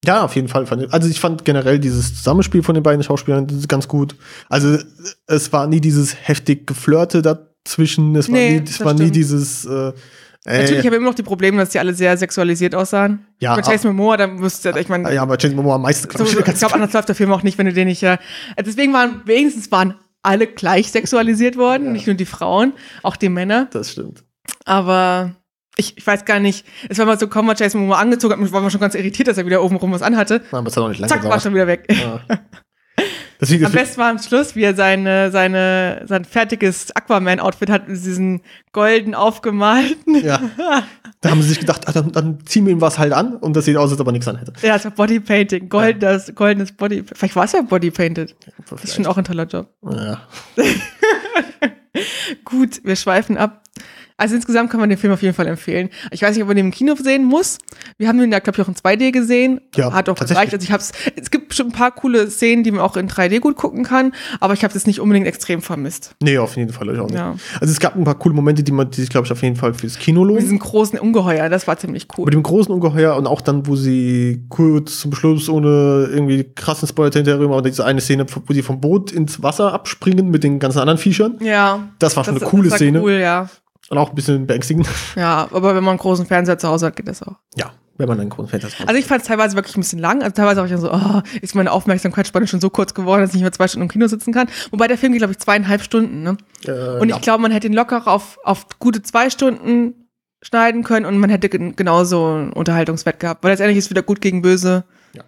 Ja, 0.04 0.24
auf 0.24 0.34
jeden 0.34 0.48
Fall. 0.48 0.66
Also 0.90 1.08
ich 1.08 1.20
fand 1.20 1.44
generell 1.44 1.78
dieses 1.78 2.16
Zusammenspiel 2.16 2.62
von 2.62 2.74
den 2.74 2.82
beiden 2.82 3.02
Schauspielern 3.04 3.46
ganz 3.68 3.86
gut. 3.86 4.16
Also 4.48 4.78
es 5.26 5.52
war 5.52 5.66
nie 5.68 5.80
dieses 5.80 6.16
heftig 6.26 6.66
Geflirte 6.66 7.22
dazwischen. 7.22 8.16
Es 8.16 8.28
war 8.28 8.34
nee, 8.34 8.58
nie, 8.58 8.64
es 8.68 8.84
war 8.84 8.94
nie 8.94 9.10
dieses, 9.12 9.64
äh, 9.64 9.92
Äh, 10.44 10.62
Natürlich 10.62 10.78
habe 10.78 10.96
ich 10.96 11.00
immer 11.00 11.10
noch 11.10 11.14
die 11.14 11.22
Probleme, 11.22 11.58
dass 11.58 11.68
die 11.70 11.78
alle 11.78 11.94
sehr 11.94 12.16
sexualisiert 12.16 12.74
aussahen. 12.74 13.24
Ja. 13.38 13.54
Mit 13.54 13.66
Jason 13.66 13.94
Momoa, 13.94 14.16
da 14.16 14.26
müsste 14.26 14.74
ich 14.76 14.88
meine. 14.88 15.12
Ja, 15.14 15.22
aber 15.22 15.38
Jason 15.38 15.56
Momoa 15.56 15.76
am 15.76 15.82
meisten. 15.82 16.08
So, 16.16 16.24
ich 16.24 16.32
glaube, 16.32 16.74
anders 16.74 16.92
läuft 16.92 17.08
der 17.08 17.14
Film 17.14 17.32
auch 17.32 17.44
nicht, 17.44 17.58
wenn 17.58 17.66
du 17.66 17.72
den 17.72 17.86
nicht. 17.86 18.02
Äh, 18.02 18.18
deswegen 18.58 18.92
waren 18.92 19.22
wenigstens 19.24 19.70
waren 19.70 19.94
alle 20.22 20.46
gleich 20.46 20.90
sexualisiert 20.90 21.56
worden, 21.56 21.86
ja. 21.86 21.92
nicht 21.92 22.06
nur 22.06 22.14
die 22.14 22.26
Frauen, 22.26 22.74
auch 23.02 23.16
die 23.16 23.28
Männer. 23.28 23.68
Das 23.72 23.92
stimmt. 23.92 24.24
Aber 24.64 25.36
ich, 25.76 25.96
ich 25.96 26.06
weiß 26.06 26.24
gar 26.24 26.38
nicht, 26.38 26.66
es 26.88 26.98
war 26.98 27.06
mal 27.06 27.18
so 27.18 27.28
kaum, 27.28 27.52
Jason 27.56 27.80
Momoa 27.80 27.98
angezogen 27.98 28.42
hat, 28.42 28.52
war 28.52 28.60
man 28.60 28.70
schon 28.70 28.80
ganz 28.80 28.94
irritiert, 28.94 29.28
dass 29.28 29.38
er 29.38 29.46
wieder 29.46 29.62
oben 29.62 29.76
rum 29.76 29.92
was 29.92 30.02
anhatte. 30.02 30.42
Ja, 30.50 30.58
aber 30.58 30.68
es 30.68 30.76
hat 30.76 30.84
auch 30.84 30.88
nicht 30.88 31.00
lange 31.00 31.12
Zack, 31.12 31.24
war 31.24 31.40
schon 31.40 31.54
wieder 31.54 31.66
weg. 31.66 31.86
Ja. 31.88 32.20
Deswegen 33.42 33.66
am 33.66 33.72
besten 33.72 34.00
war 34.00 34.08
am 34.08 34.20
Schluss, 34.20 34.54
wie 34.54 34.62
er 34.62 34.76
seine, 34.76 35.32
seine, 35.32 36.04
sein 36.06 36.24
fertiges 36.24 36.94
Aquaman-Outfit 36.94 37.70
hat, 37.70 37.88
diesen 37.88 38.40
golden 38.70 39.16
aufgemalten. 39.16 40.24
Ja. 40.24 40.40
Da 41.20 41.30
haben 41.30 41.42
sie 41.42 41.48
sich 41.48 41.58
gedacht, 41.58 41.82
ach, 41.86 41.92
dann, 41.92 42.12
dann 42.12 42.46
ziehen 42.46 42.66
wir 42.66 42.72
ihm 42.72 42.80
was 42.80 43.00
halt 43.00 43.12
an 43.12 43.34
und 43.34 43.56
das 43.56 43.64
sieht 43.64 43.76
aus, 43.76 43.90
als 43.90 44.00
ob 44.00 44.06
er 44.06 44.12
nichts 44.12 44.28
anhätte. 44.28 44.52
Ja, 44.62 44.76
es 44.76 44.84
war 44.84 44.92
Bodypainting. 44.92 45.68
Goldenes, 45.68 46.28
ja. 46.28 46.34
goldenes 46.34 46.70
Body. 46.70 47.02
Vielleicht 47.12 47.34
war 47.34 47.44
es 47.44 47.52
ja 47.52 47.62
Bodypainted. 47.62 48.36
Das 48.70 48.84
ist 48.84 48.94
schon 48.94 49.06
auch 49.06 49.18
ein 49.18 49.24
toller 49.24 49.46
Job. 49.46 49.68
Ja. 49.90 50.20
Gut, 52.44 52.80
wir 52.84 52.94
schweifen 52.94 53.36
ab. 53.36 53.64
Also 54.22 54.36
insgesamt 54.36 54.70
kann 54.70 54.78
man 54.78 54.88
den 54.88 54.98
Film 54.98 55.12
auf 55.12 55.20
jeden 55.20 55.34
Fall 55.34 55.48
empfehlen. 55.48 55.88
Ich 56.12 56.22
weiß 56.22 56.36
nicht, 56.36 56.42
ob 56.42 56.46
man 56.46 56.56
den 56.56 56.66
im 56.66 56.70
Kino 56.70 56.94
sehen 56.94 57.24
muss. 57.24 57.58
Wir 57.98 58.06
haben 58.06 58.18
den 58.18 58.30
ja, 58.30 58.38
glaube 58.38 58.56
ich, 58.56 58.64
auch 58.64 58.68
in 58.68 58.76
2D 58.76 59.10
gesehen. 59.10 59.60
Ja, 59.74 59.92
Hat 59.92 60.08
auch 60.08 60.14
gereicht. 60.14 60.52
Also 60.52 60.62
ich 60.62 60.70
hab's, 60.70 60.92
es 61.20 61.32
gibt 61.32 61.48
bestimmt 61.48 61.70
ein 61.70 61.76
paar 61.76 61.90
coole 61.90 62.30
Szenen, 62.30 62.62
die 62.62 62.70
man 62.70 62.82
auch 62.82 62.96
in 62.96 63.08
3D 63.08 63.40
gut 63.40 63.56
gucken 63.56 63.82
kann, 63.82 64.14
aber 64.38 64.54
ich 64.54 64.62
habe 64.62 64.76
es 64.76 64.86
nicht 64.86 65.00
unbedingt 65.00 65.26
extrem 65.26 65.60
vermisst. 65.60 66.14
Nee, 66.22 66.38
auf 66.38 66.54
jeden 66.54 66.72
Fall. 66.72 66.88
Ich 66.94 67.00
auch 67.00 67.06
nicht. 67.08 67.16
Ja. 67.16 67.34
Also 67.60 67.72
es 67.72 67.80
gab 67.80 67.96
ein 67.96 68.04
paar 68.04 68.14
coole 68.14 68.32
Momente, 68.32 68.62
die 68.62 68.70
man, 68.70 68.92
die 68.92 69.00
sich, 69.00 69.10
glaube 69.10 69.26
ich, 69.26 69.32
auf 69.32 69.42
jeden 69.42 69.56
Fall 69.56 69.74
fürs 69.74 69.98
Kino 69.98 70.20
lohnen. 70.22 70.36
Mit 70.36 70.44
diesem 70.44 70.60
großen 70.60 71.00
Ungeheuer, 71.00 71.48
das 71.48 71.66
war 71.66 71.76
ziemlich 71.76 72.06
cool. 72.16 72.26
Mit 72.26 72.34
dem 72.34 72.44
großen 72.44 72.72
Ungeheuer 72.72 73.16
und 73.16 73.26
auch 73.26 73.40
dann, 73.40 73.66
wo 73.66 73.74
sie 73.74 74.44
kurz 74.50 75.00
zum 75.00 75.16
Schluss 75.16 75.48
ohne 75.48 76.08
irgendwie 76.12 76.44
krassen 76.54 76.86
Spoiler 76.86 77.10
hinterher 77.10 77.40
oder 77.40 77.62
diese 77.62 77.84
eine 77.84 78.00
Szene, 78.00 78.24
wo 78.46 78.54
sie 78.54 78.62
vom 78.62 78.80
Boot 78.80 79.10
ins 79.10 79.42
Wasser 79.42 79.72
abspringen 79.72 80.30
mit 80.30 80.44
den 80.44 80.60
ganzen 80.60 80.78
anderen 80.78 80.98
Viechern. 80.98 81.38
Ja. 81.40 81.88
Das 81.98 82.16
war 82.16 82.22
schon 82.22 82.34
das, 82.34 82.44
eine 82.44 82.50
coole 82.50 82.70
Szene. 82.70 83.02
Cool, 83.02 83.14
ja. 83.14 83.48
Und 83.92 83.98
auch 83.98 84.08
ein 84.08 84.14
bisschen 84.14 84.46
beängstigend. 84.46 84.88
Ja, 85.16 85.48
aber 85.52 85.74
wenn 85.74 85.84
man 85.84 85.90
einen 85.90 85.98
großen 85.98 86.24
Fernseher 86.24 86.56
zu 86.56 86.66
Hause 86.66 86.86
hat, 86.86 86.96
geht 86.96 87.08
das 87.08 87.22
auch. 87.22 87.36
Ja, 87.56 87.72
wenn 87.98 88.08
man 88.08 88.18
einen 88.18 88.30
großen 88.30 88.48
Fernseher 88.48 88.78
hat. 88.78 88.88
Also 88.88 88.98
ich 88.98 89.04
fand 89.04 89.20
es 89.20 89.28
teilweise 89.28 89.54
wirklich 89.54 89.76
ein 89.76 89.82
bisschen 89.82 89.98
lang. 89.98 90.22
Also 90.22 90.32
teilweise 90.32 90.62
habe 90.62 90.72
ich 90.72 90.80
so, 90.80 90.90
oh, 90.90 91.20
ist 91.42 91.54
meine 91.54 91.70
Aufmerksamkeitsspanne 91.70 92.46
schon 92.46 92.62
so 92.62 92.70
kurz 92.70 92.94
geworden, 92.94 93.20
dass 93.20 93.32
ich 93.32 93.34
nicht 93.34 93.42
mehr 93.42 93.52
zwei 93.52 93.68
Stunden 93.68 93.82
im 93.82 93.90
Kino 93.90 94.06
sitzen 94.06 94.32
kann. 94.32 94.48
Wobei 94.70 94.88
der 94.88 94.96
Film 94.96 95.12
geht, 95.12 95.20
glaube 95.20 95.32
ich, 95.32 95.40
zweieinhalb 95.40 95.82
Stunden. 95.82 96.22
Ne? 96.22 96.38
Äh, 96.64 97.00
und 97.00 97.10
ich 97.10 97.16
ja. 97.16 97.20
glaube, 97.20 97.42
man 97.42 97.52
hätte 97.52 97.66
ihn 97.66 97.74
locker 97.74 98.08
auf, 98.08 98.38
auf 98.44 98.64
gute 98.78 99.02
zwei 99.02 99.28
Stunden 99.28 100.08
schneiden 100.40 100.84
können 100.84 101.04
und 101.04 101.18
man 101.18 101.28
hätte 101.28 101.50
genauso 101.50 102.28
einen 102.28 102.54
Unterhaltungswert 102.54 103.20
gehabt. 103.20 103.44
Weil 103.44 103.50
letztendlich 103.50 103.76
ist 103.76 103.90
wieder 103.90 104.02
gut 104.02 104.22
gegen 104.22 104.40
böse. 104.40 104.84
Ja. 105.12 105.24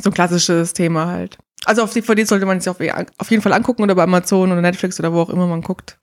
So 0.00 0.10
ein 0.10 0.14
klassisches 0.14 0.74
Thema 0.74 1.08
halt. 1.08 1.38
Also 1.64 1.82
auf 1.82 1.92
DVD 1.92 2.24
sollte 2.24 2.46
man 2.46 2.60
sich 2.60 2.68
auf, 2.68 2.76
auf 3.18 3.30
jeden 3.32 3.42
Fall 3.42 3.52
angucken 3.52 3.82
oder 3.82 3.96
bei 3.96 4.04
Amazon 4.04 4.52
oder 4.52 4.60
Netflix 4.60 5.00
oder 5.00 5.12
wo 5.12 5.22
auch 5.22 5.30
immer 5.30 5.48
man 5.48 5.62
guckt. 5.62 5.98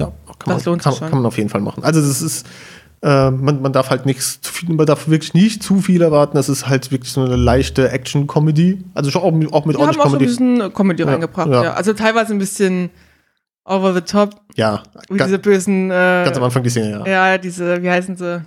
Ja, 0.00 0.12
kann, 0.38 0.54
das 0.54 0.64
man, 0.64 0.72
lohnt 0.72 0.82
kann, 0.82 0.92
sich 0.92 1.00
kann 1.00 1.10
man 1.12 1.26
auf 1.26 1.36
jeden 1.36 1.48
Fall 1.48 1.60
machen. 1.60 1.84
Also 1.84 2.00
das 2.00 2.22
ist, 2.22 2.46
äh, 3.02 3.30
man, 3.30 3.62
man 3.62 3.72
darf 3.72 3.90
halt 3.90 4.06
nichts 4.06 4.40
zu 4.40 4.52
viel, 4.52 4.74
man 4.74 4.86
darf 4.86 5.08
wirklich 5.08 5.34
nicht 5.34 5.62
zu 5.62 5.80
viel 5.80 6.02
erwarten. 6.02 6.36
Das 6.36 6.48
ist 6.48 6.68
halt 6.68 6.90
wirklich 6.90 7.12
so 7.12 7.22
eine 7.22 7.36
leichte 7.36 7.90
Action-Comedy. 7.90 8.84
Also 8.94 9.10
schon 9.10 9.22
auch, 9.22 9.26
auch 9.26 9.30
mit 9.32 9.76
Wir 9.76 9.80
ordentlich 9.80 9.98
haben 9.98 10.00
auch 10.00 10.04
Comedy. 10.04 10.28
So 10.28 10.42
ein 10.42 10.58
bisschen 10.58 10.74
Comedy 10.74 11.02
ja, 11.02 11.08
reingebracht, 11.08 11.48
ja. 11.48 11.64
ja. 11.64 11.72
Also 11.74 11.92
teilweise 11.92 12.32
ein 12.32 12.38
bisschen 12.38 12.90
over 13.64 13.94
the 13.94 14.00
top. 14.00 14.40
Ja. 14.56 14.82
Wie 15.08 15.18
diese 15.18 15.38
bösen. 15.38 15.90
Äh, 15.90 16.24
ganz 16.24 16.36
am 16.36 16.42
Anfang 16.42 16.62
die 16.62 16.70
Szene, 16.70 16.90
ja. 16.90 17.06
Ja, 17.06 17.38
diese, 17.38 17.82
wie 17.82 17.90
heißen 17.90 18.16
sie? 18.16 18.42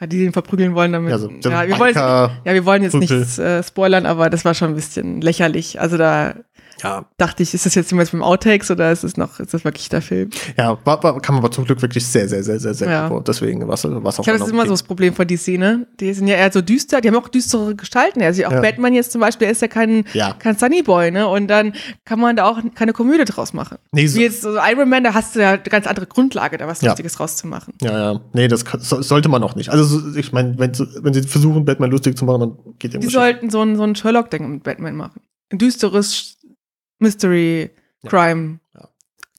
Ja, 0.00 0.06
die 0.06 0.18
den 0.18 0.32
verprügeln 0.32 0.74
wollen 0.74 0.92
damit. 0.92 1.10
Ja, 1.10 1.18
so, 1.18 1.30
ja, 1.30 1.66
wir 1.66 1.78
wollen 1.78 1.94
jetzt, 1.94 1.96
ja, 1.96 2.30
wir 2.44 2.64
wollen 2.64 2.82
jetzt 2.82 2.94
nichts 2.94 3.38
äh, 3.38 3.62
spoilern, 3.62 4.04
aber 4.04 4.30
das 4.30 4.44
war 4.44 4.52
schon 4.52 4.70
ein 4.70 4.74
bisschen 4.74 5.20
lächerlich. 5.20 5.80
Also 5.80 5.96
da 5.96 6.34
ja. 6.82 7.04
dachte 7.16 7.42
ich, 7.42 7.54
ist 7.54 7.66
das 7.66 7.74
jetzt 7.74 7.90
jemals 7.90 8.10
beim 8.10 8.22
Outtakes 8.22 8.70
oder 8.70 8.90
ist 8.92 9.04
es 9.04 9.16
noch, 9.16 9.40
ist 9.40 9.54
das 9.54 9.64
wirklich 9.64 9.88
der 9.88 10.02
Film? 10.02 10.30
Ja, 10.56 10.78
war, 10.84 11.02
war, 11.02 11.20
kam 11.20 11.36
aber 11.36 11.50
zum 11.50 11.64
Glück 11.64 11.80
wirklich 11.82 12.06
sehr, 12.06 12.28
sehr, 12.28 12.42
sehr, 12.42 12.58
sehr, 12.58 12.74
sehr 12.74 12.90
ja. 12.90 13.08
vor. 13.08 13.22
Deswegen 13.22 13.66
war 13.66 13.74
es 13.74 13.84
auch 13.84 13.90
Ich 13.90 14.24
glaube, 14.24 14.38
das 14.38 14.48
ist 14.48 14.52
immer 14.52 14.64
so 14.64 14.72
das 14.72 14.82
Problem 14.82 15.14
von 15.14 15.26
DC, 15.26 15.58
ne? 15.58 15.86
Die 16.00 16.12
sind 16.12 16.26
ja 16.26 16.36
eher 16.36 16.52
so 16.52 16.60
düster, 16.60 17.00
die 17.00 17.08
haben 17.08 17.16
auch 17.16 17.28
düstere 17.28 17.74
Gestalten. 17.74 18.22
Also 18.22 18.44
auch 18.46 18.52
ja. 18.52 18.60
Batman 18.60 18.94
jetzt 18.94 19.12
zum 19.12 19.20
Beispiel, 19.20 19.48
ist 19.48 19.62
ja 19.62 19.68
kein, 19.68 20.04
ja. 20.12 20.34
kein 20.34 20.56
Sunny 20.56 20.82
Boy, 20.82 21.10
ne? 21.10 21.28
Und 21.28 21.48
dann 21.48 21.74
kann 22.04 22.20
man 22.20 22.36
da 22.36 22.44
auch 22.44 22.60
keine 22.74 22.92
Komödie 22.92 23.24
draus 23.24 23.52
machen. 23.52 23.78
Nee, 23.92 24.06
so 24.06 24.18
Wie 24.18 24.22
jetzt 24.22 24.42
so 24.42 24.56
Iron 24.56 24.88
Man, 24.88 25.04
da 25.04 25.14
hast 25.14 25.36
du 25.36 25.40
ja 25.40 25.52
eine 25.52 25.62
ganz 25.62 25.86
andere 25.86 26.06
Grundlage, 26.06 26.58
da 26.58 26.66
was 26.66 26.82
Lustiges 26.82 27.20
rauszumachen. 27.20 27.74
Ja, 27.80 28.12
ja. 28.12 28.20
Nee, 28.32 28.48
das 28.48 28.64
kann, 28.64 28.80
sollte 28.80 29.28
man 29.28 29.42
auch 29.42 29.54
nicht. 29.54 29.70
Also 29.70 30.16
ich 30.16 30.32
meine, 30.32 30.58
wenn, 30.58 30.72
wenn 30.78 31.14
sie 31.14 31.22
versuchen, 31.22 31.64
Batman 31.64 31.90
lustig 31.90 32.16
zu 32.16 32.24
machen, 32.24 32.40
dann 32.40 32.74
geht 32.78 33.00
Die 33.02 33.06
sollten 33.08 33.50
so 33.50 33.60
ein, 33.62 33.76
so 33.76 33.82
ein 33.82 33.94
Sherlock-Ding 33.94 34.50
mit 34.50 34.62
Batman 34.62 34.96
machen. 34.96 35.20
Ein 35.50 35.58
düsteres 35.58 36.38
Mystery 37.02 37.70
Crime 38.06 38.60
ja. 38.74 38.88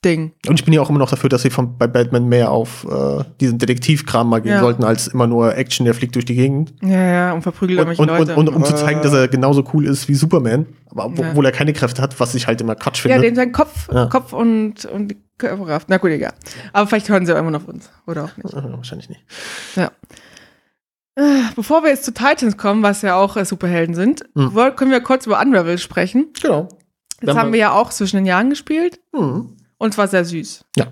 Ding. 0.04 0.32
Und 0.46 0.60
ich 0.60 0.64
bin 0.64 0.74
ja 0.74 0.80
auch 0.80 0.90
immer 0.90 0.98
noch 0.98 1.10
dafür, 1.10 1.28
dass 1.28 1.42
sie 1.42 1.50
von, 1.50 1.78
bei 1.78 1.86
Batman 1.86 2.28
mehr 2.28 2.50
auf 2.50 2.86
äh, 2.88 3.24
diesen 3.40 3.58
Detektivkram 3.58 4.28
mal 4.28 4.40
gehen 4.40 4.52
ja. 4.52 4.60
sollten, 4.60 4.84
als 4.84 5.08
immer 5.08 5.26
nur 5.26 5.56
Action, 5.56 5.84
der 5.84 5.94
fliegt 5.94 6.14
durch 6.14 6.24
die 6.24 6.34
Gegend. 6.34 6.74
Ja, 6.82 6.88
ja, 6.88 7.32
und 7.32 7.42
verprügelt 7.42 7.80
und, 7.80 7.98
und, 7.98 8.08
Leute. 8.08 8.36
Und, 8.36 8.48
und, 8.48 8.54
um 8.54 8.64
zu 8.64 8.74
zeigen, 8.74 9.02
dass 9.02 9.12
er 9.12 9.28
genauso 9.28 9.64
cool 9.72 9.86
ist 9.86 10.08
wie 10.08 10.14
Superman, 10.14 10.66
aber 10.90 11.06
obwohl 11.06 11.44
ja. 11.44 11.50
er 11.50 11.56
keine 11.56 11.72
Kräfte 11.72 12.02
hat, 12.02 12.18
was 12.20 12.34
ich 12.34 12.46
halt 12.46 12.60
immer 12.60 12.74
Quatsch 12.74 13.00
finde. 13.00 13.16
Ja, 13.16 13.22
den 13.22 13.34
sein 13.34 13.52
Kopf, 13.52 13.88
Kopf 14.10 14.32
und, 14.32 14.84
und 14.84 15.08
die 15.08 15.16
Körperkraft. 15.38 15.88
Na 15.88 15.96
gut, 15.96 16.10
egal. 16.10 16.32
Aber 16.72 16.86
vielleicht 16.86 17.08
hören 17.08 17.26
sie 17.26 17.32
irgendwann 17.32 17.56
auf 17.56 17.68
uns. 17.68 17.90
Oder 18.06 18.24
auch 18.24 18.36
nicht. 18.36 18.52
Wahrscheinlich 18.54 19.08
nicht. 19.08 19.24
Ja. 19.74 19.90
Äh, 21.16 21.42
bevor 21.54 21.82
wir 21.82 21.90
jetzt 21.90 22.04
zu 22.04 22.12
Titans 22.12 22.56
kommen, 22.56 22.82
was 22.82 23.02
ja 23.02 23.16
auch 23.16 23.36
äh, 23.36 23.44
Superhelden 23.44 23.94
sind, 23.94 24.24
hm. 24.34 24.52
können 24.76 24.90
wir 24.90 25.00
kurz 25.00 25.26
über 25.26 25.40
Unravel 25.40 25.78
sprechen. 25.78 26.32
Genau. 26.40 26.68
Das 27.26 27.36
haben 27.36 27.52
wir 27.52 27.60
ja 27.60 27.72
auch 27.72 27.90
zwischen 27.90 28.16
den 28.16 28.26
Jahren 28.26 28.50
gespielt. 28.50 29.00
Mhm. 29.12 29.56
Und 29.76 29.90
es 29.90 29.98
war 29.98 30.06
sehr 30.08 30.24
süß. 30.24 30.64
Ja. 30.76 30.86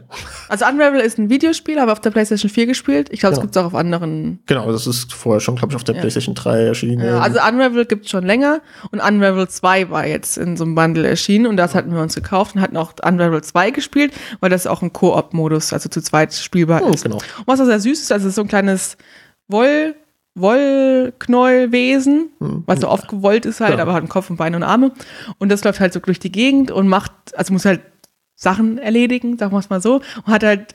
Also 0.49 0.67
Unravel 0.67 1.01
ist 1.01 1.17
ein 1.17 1.31
Videospiel, 1.31 1.79
aber 1.79 1.93
auf 1.93 2.01
der 2.01 2.11
PlayStation 2.11 2.51
4 2.51 2.67
gespielt. 2.67 3.09
Ich 3.11 3.21
glaube, 3.21 3.33
es 3.33 3.39
genau. 3.39 3.47
gibt 3.47 3.57
es 3.57 3.63
auch 3.63 3.67
auf 3.67 3.75
anderen. 3.75 4.41
Genau, 4.45 4.71
das 4.71 4.87
ist 4.87 5.15
vorher 5.15 5.41
schon, 5.41 5.57
glaube 5.57 5.73
ich, 5.73 5.77
auf 5.77 5.85
der 5.85 5.95
ja. 5.95 6.01
PlayStation 6.01 6.35
3 6.35 6.65
erschienen. 6.65 7.03
Ja, 7.03 7.21
also 7.21 7.39
Unravel 7.41 7.87
gibt 7.87 8.05
es 8.05 8.11
schon 8.11 8.27
länger 8.27 8.61
und 8.91 9.01
Unravel 9.01 9.49
2 9.49 9.89
war 9.89 10.07
jetzt 10.07 10.37
in 10.37 10.57
so 10.57 10.65
einem 10.65 10.75
Bundle 10.75 11.09
erschienen 11.09 11.47
und 11.47 11.57
das 11.57 11.75
hatten 11.75 11.95
wir 11.95 12.03
uns 12.03 12.15
gekauft 12.15 12.57
und 12.57 12.61
hatten 12.61 12.77
auch 12.77 12.93
Unravel 13.03 13.43
2 13.43 13.71
gespielt, 13.71 14.13
weil 14.41 14.51
das 14.51 14.67
auch 14.67 14.83
ein 14.83 14.93
Koop-Modus, 14.93 15.73
also 15.73 15.89
zu 15.89 16.03
zweit 16.03 16.35
spielbar 16.35 16.83
oh, 16.85 16.91
ist. 16.91 17.05
Genau. 17.05 17.17
Und 17.17 17.47
was 17.47 17.61
auch 17.61 17.67
sehr 17.67 17.81
süß 17.81 17.99
ist, 17.99 18.13
also 18.13 18.27
es 18.27 18.31
ist 18.31 18.37
so 18.37 18.43
ein 18.43 18.49
kleines 18.49 18.99
Woll- 19.49 19.95
Wollknäuelwesen, 20.35 22.31
hm. 22.39 22.63
was 22.67 22.81
so 22.81 22.89
aufgewollt 22.89 23.45
ist 23.45 23.61
halt, 23.61 23.77
ja. 23.77 23.83
aber 23.83 23.93
hat 23.93 24.01
einen 24.01 24.09
Kopf 24.09 24.31
und 24.31 24.37
Beine 24.37 24.57
und 24.57 24.63
Arme. 24.63 24.93
Und 25.39 25.51
das 25.51 25.63
läuft 25.65 25.81
halt 25.81 25.93
so 25.93 26.01
durch 26.01 26.19
die 26.19 26.33
Gegend 26.33 26.71
und 26.71 26.89
macht, 26.89 27.13
also 27.37 27.53
muss 27.53 27.65
halt 27.65 27.81
Sachen 28.35 28.79
erledigen, 28.79 29.37
sagen 29.39 29.53
wir 29.53 29.59
es 29.59 29.71
mal 29.71 29.83
so. 29.83 29.97
Und 30.25 30.33
hat 30.33 30.43
halt, 30.43 30.75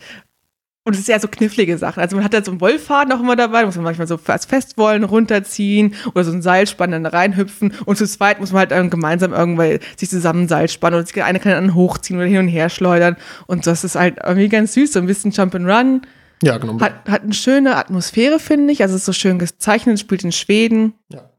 und 0.88 0.94
es 0.94 1.00
ist 1.00 1.10
eher 1.10 1.20
so 1.20 1.28
knifflige 1.28 1.78
Sachen. 1.78 2.00
Also 2.00 2.16
man 2.16 2.24
hat 2.24 2.34
halt 2.34 2.46
so 2.46 2.52
einen 2.52 2.62
Wollfaden 2.62 3.12
auch 3.12 3.20
immer 3.20 3.36
dabei, 3.36 3.66
muss 3.66 3.76
man 3.76 3.84
manchmal 3.84 4.08
so 4.08 4.18
als 4.28 4.46
Festwollen 4.46 5.04
runterziehen 5.04 5.96
oder 6.14 6.24
so 6.24 6.32
ein 6.32 6.42
Seilspann 6.42 6.92
dann 6.92 7.06
reinhüpfen. 7.06 7.74
Und 7.84 7.98
zu 7.98 8.08
zweit 8.08 8.40
muss 8.40 8.54
man 8.54 8.60
halt 8.60 8.72
dann 8.72 8.90
gemeinsam 8.90 9.34
irgendwann 9.34 9.80
sich 9.98 10.10
zusammen 10.10 10.48
Seil 10.48 10.70
spannen 10.70 10.98
und 10.98 11.18
eine 11.18 11.40
kann 11.40 11.52
dann 11.52 11.76
hochziehen 11.76 12.18
oder 12.18 12.28
hin 12.28 12.38
und 12.38 12.48
her 12.48 12.70
schleudern. 12.70 13.18
Und 13.48 13.68
das 13.68 13.84
ist 13.84 13.96
halt 13.96 14.20
irgendwie 14.24 14.48
ganz 14.48 14.74
süß, 14.76 14.94
so 14.94 15.00
ein 15.00 15.08
bisschen 15.08 15.32
Jump 15.32 15.56
and 15.56 15.68
Run 15.68 16.02
ja, 16.44 16.58
genau. 16.58 16.80
Hat, 16.80 17.08
hat 17.08 17.24
eine 17.24 17.34
schöne 17.34 17.76
Atmosphäre, 17.76 18.40
finde 18.40 18.74
ich. 18.74 18.82
Also 18.82 18.96
es 18.96 19.02
ist 19.02 19.06
so 19.06 19.14
schön 19.14 19.40
gezeichnet, 19.40 20.00
spielt 20.00 20.24
in 20.24 20.32
Schweden. 20.32 20.94
Ja. 21.12 21.30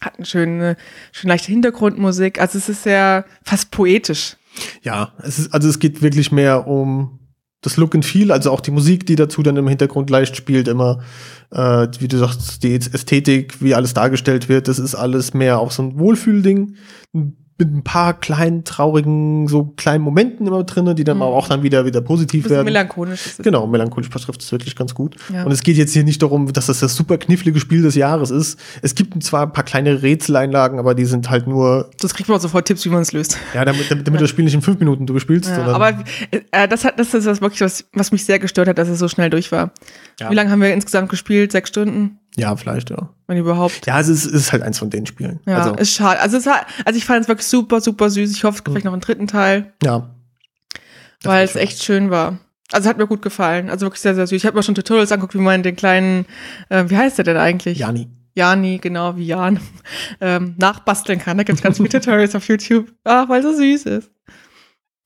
Hat 0.00 0.16
eine 0.16 0.26
schöne, 0.26 0.76
schön 1.12 1.28
leichte 1.28 1.50
Hintergrundmusik. 1.50 2.40
Also 2.40 2.58
es 2.58 2.68
ist 2.68 2.82
sehr 2.82 3.24
fast 3.42 3.70
poetisch. 3.70 4.36
Ja, 4.82 5.12
es 5.22 5.38
ist, 5.38 5.54
also 5.54 5.68
es 5.68 5.78
geht 5.78 6.02
wirklich 6.02 6.30
mehr 6.30 6.66
um 6.66 7.18
das 7.64 7.76
Look 7.78 7.94
and 7.94 8.04
Feel, 8.04 8.30
also 8.30 8.50
auch 8.50 8.60
die 8.60 8.70
Musik, 8.70 9.06
die 9.06 9.16
dazu 9.16 9.42
dann 9.42 9.56
im 9.56 9.66
Hintergrund 9.66 10.10
leicht 10.10 10.36
spielt, 10.36 10.68
immer, 10.68 11.02
äh, 11.50 11.88
wie 11.98 12.08
du 12.08 12.18
sagst, 12.18 12.62
die 12.62 12.74
Ästhetik, 12.74 13.62
wie 13.62 13.74
alles 13.74 13.94
dargestellt 13.94 14.50
wird, 14.50 14.68
das 14.68 14.78
ist 14.78 14.94
alles 14.94 15.32
mehr 15.32 15.58
auch 15.58 15.70
so 15.70 15.82
ein 15.82 15.98
Wohlfühlding. 15.98 16.76
Ein 17.14 17.43
mit 17.56 17.72
ein 17.72 17.84
paar 17.84 18.18
kleinen, 18.18 18.64
traurigen, 18.64 19.46
so 19.46 19.72
kleinen 19.76 20.02
Momenten 20.02 20.48
immer 20.48 20.64
drin, 20.64 20.96
die 20.96 21.04
dann 21.04 21.18
mhm. 21.18 21.22
auch 21.22 21.46
dann 21.46 21.62
wieder, 21.62 21.84
wieder 21.84 22.00
positiv 22.00 22.50
werden. 22.50 22.64
Melancholisch 22.64 23.26
ist 23.26 23.38
es. 23.38 23.44
Genau, 23.44 23.68
melancholisch 23.68 24.10
betrifft 24.10 24.42
es 24.42 24.50
wirklich 24.50 24.74
ganz 24.74 24.92
gut. 24.92 25.14
Ja. 25.32 25.44
Und 25.44 25.52
es 25.52 25.62
geht 25.62 25.76
jetzt 25.76 25.92
hier 25.92 26.02
nicht 26.02 26.20
darum, 26.20 26.52
dass 26.52 26.66
das 26.66 26.80
das 26.80 26.96
super 26.96 27.16
knifflige 27.16 27.60
Spiel 27.60 27.82
des 27.82 27.94
Jahres 27.94 28.32
ist. 28.32 28.58
Es 28.82 28.96
gibt 28.96 29.22
zwar 29.22 29.42
ein 29.42 29.52
paar 29.52 29.62
kleine 29.62 30.02
Rätseleinlagen, 30.02 30.80
aber 30.80 30.96
die 30.96 31.04
sind 31.04 31.30
halt 31.30 31.46
nur. 31.46 31.90
Das 32.00 32.14
kriegt 32.14 32.28
man 32.28 32.38
auch 32.38 32.42
sofort 32.42 32.66
Tipps, 32.66 32.84
wie 32.86 32.88
man 32.88 33.02
es 33.02 33.12
löst. 33.12 33.38
Ja, 33.54 33.64
damit, 33.64 33.88
damit, 33.88 34.06
ja. 34.08 34.16
das 34.16 34.30
Spiel 34.30 34.44
nicht 34.44 34.54
in 34.54 34.62
fünf 34.62 34.80
Minuten 34.80 35.06
durchspielst. 35.06 35.48
Ja, 35.48 35.66
aber 35.68 35.96
äh, 36.50 36.66
das 36.66 36.84
hat, 36.84 36.98
das 36.98 37.14
ist 37.14 37.24
das 37.24 37.40
wirklich 37.40 37.60
was, 37.60 37.84
was 37.92 38.10
mich 38.10 38.24
sehr 38.24 38.40
gestört 38.40 38.66
hat, 38.66 38.78
dass 38.78 38.88
es 38.88 38.98
so 38.98 39.06
schnell 39.06 39.30
durch 39.30 39.52
war. 39.52 39.70
Ja. 40.18 40.28
Wie 40.28 40.34
lange 40.34 40.50
haben 40.50 40.60
wir 40.60 40.74
insgesamt 40.74 41.08
gespielt? 41.08 41.52
Sechs 41.52 41.68
Stunden? 41.68 42.18
Ja, 42.36 42.56
vielleicht, 42.56 42.90
ja. 42.90 43.10
Wenn 43.26 43.38
überhaupt. 43.38 43.86
Ja, 43.86 44.00
es 44.00 44.08
ist, 44.08 44.26
es 44.26 44.32
ist 44.32 44.52
halt 44.52 44.62
eins 44.62 44.78
von 44.78 44.90
den 44.90 45.06
Spielen. 45.06 45.40
Ja, 45.46 45.58
also. 45.58 45.74
ist 45.76 45.94
schade. 45.94 46.20
Also, 46.20 46.36
es 46.36 46.46
hat, 46.46 46.66
also 46.84 46.96
ich 46.96 47.04
fand 47.04 47.22
es 47.22 47.28
wirklich 47.28 47.46
super, 47.46 47.80
super 47.80 48.10
süß. 48.10 48.32
Ich 48.32 48.44
hoffe, 48.44 48.58
es 48.58 48.64
gibt 48.64 48.72
vielleicht 48.72 48.84
noch 48.84 48.92
einen 48.92 49.02
dritten 49.02 49.26
Teil. 49.26 49.72
Ja. 49.82 50.10
Weil 51.22 51.44
es 51.44 51.56
echt 51.56 51.82
schön 51.82 52.10
war. 52.10 52.38
Also 52.72 52.88
hat 52.88 52.98
mir 52.98 53.06
gut 53.06 53.22
gefallen. 53.22 53.70
Also 53.70 53.86
wirklich 53.86 54.00
sehr, 54.00 54.14
sehr 54.14 54.26
süß. 54.26 54.36
Ich 54.36 54.46
habe 54.46 54.56
mir 54.56 54.62
schon 54.62 54.74
Tutorials 54.74 55.12
angeguckt, 55.12 55.34
wie 55.34 55.38
man 55.38 55.62
den 55.62 55.76
kleinen, 55.76 56.26
äh, 56.70 56.84
wie 56.88 56.96
heißt 56.96 57.18
der 57.18 57.24
denn 57.24 57.36
eigentlich? 57.36 57.78
Jani. 57.78 58.08
Jani, 58.34 58.78
genau, 58.78 59.16
wie 59.16 59.26
Jan, 59.26 59.60
ähm, 60.20 60.54
nachbasteln 60.58 61.20
kann. 61.20 61.38
Da 61.38 61.44
gibt 61.44 61.58
es 61.58 61.62
ganz 61.62 61.76
viele 61.76 61.88
Tutorials 61.88 62.34
auf 62.34 62.48
YouTube. 62.48 62.92
Ah, 63.04 63.28
weil 63.28 63.42
so 63.42 63.52
süß 63.52 63.86
ist. 63.86 64.10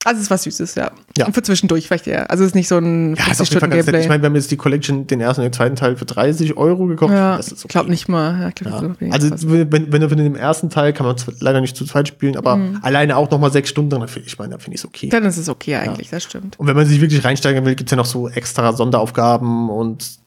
Also 0.05 0.17
es 0.19 0.23
ist 0.23 0.31
was 0.31 0.43
Süßes, 0.43 0.75
ja. 0.75 0.91
Ja. 1.17 1.25
Und 1.25 1.33
für 1.33 1.43
zwischendurch 1.43 1.85
vielleicht 1.87 2.07
eher. 2.07 2.31
Also 2.31 2.43
es 2.45 2.51
ist 2.51 2.55
nicht 2.55 2.69
so 2.69 2.77
ein 2.77 3.15
Ja, 3.15 3.31
ist 3.31 3.41
auf 3.41 3.49
jeden 3.49 3.59
Fall 3.59 3.69
ganz 3.69 3.85
nett. 3.85 4.01
Ich 4.01 4.07
meine, 4.07 4.23
wir 4.23 4.27
haben 4.27 4.35
jetzt 4.35 4.49
die 4.49 4.55
Collection, 4.55 5.05
den 5.07 5.19
ersten 5.19 5.41
und 5.41 5.47
den 5.47 5.53
zweiten 5.53 5.75
Teil 5.75 5.97
für 5.97 6.05
30 6.05 6.55
Euro 6.55 6.85
gekauft. 6.85 7.11
ja, 7.11 7.35
das 7.35 7.47
ist 7.47 7.57
ich 7.59 7.65
okay. 7.65 7.71
glaube 7.73 7.89
nicht 7.89 8.07
mal. 8.07 8.39
Ja, 8.39 8.49
glaub, 8.51 8.81
Ja. 8.81 8.99
weniger 9.01 9.13
Also 9.13 9.27
fast. 9.27 9.49
wenn, 9.51 9.91
wenn 9.91 9.99
du 10.01 10.07
von 10.07 10.17
dem 10.17 10.35
ersten 10.37 10.69
Teil 10.69 10.93
kann 10.93 11.05
man 11.05 11.17
leider 11.41 11.59
nicht 11.59 11.75
zu 11.75 11.83
zweit 11.85 12.07
spielen, 12.07 12.37
aber 12.37 12.55
Mhm. 12.55 12.79
alleine 12.81 13.17
auch 13.17 13.29
noch 13.29 13.39
mal 13.39 13.51
sechs 13.51 13.69
Stunden, 13.71 13.89
dann 13.89 14.07
finde 14.07 14.27
ich, 14.29 14.37
meine, 14.39 14.51
dann 14.51 14.61
finde 14.61 14.75
ich 14.75 14.81
es 14.81 14.85
okay. 14.85 15.09
dann 15.09 15.25
ist 15.25 15.35
es 15.35 15.49
okay 15.49 15.75
eigentlich, 15.75 16.09
das 16.09 16.23
stimmt. 16.23 16.57
Und 16.57 16.67
wenn 16.67 16.77
man 16.77 16.85
sich 16.85 17.01
wirklich 17.01 17.25
reinsteigen 17.25 17.65
will, 17.65 17.75
gibt 17.75 17.89
es 17.89 17.91
ja 17.91 17.97
noch 17.97 18.05
so 18.05 18.29
extra 18.29 18.71
Sonderaufgaben 18.71 19.69
und 19.69 20.17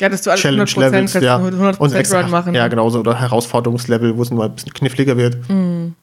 Ja, 0.00 0.08
dass 0.08 0.22
du 0.22 0.30
alles 0.30 0.40
Challenge 0.40 0.64
100% 0.64 0.80
Levels, 0.80 1.12
ja. 1.14 1.36
du 1.38 1.44
100% 1.58 1.78
und 1.78 1.92
extra, 1.94 2.22
Run 2.22 2.30
machen. 2.30 2.54
ja 2.54 2.66
genau 2.68 2.88
so 2.88 3.00
oder 3.00 3.20
Herausforderungslevel, 3.20 4.16
wo 4.16 4.22
es 4.22 4.30
mal 4.30 4.46
ein 4.46 4.54
bisschen 4.54 4.72
kniffliger 4.72 5.18
wird. 5.18 5.36
Mhm. 5.50 5.94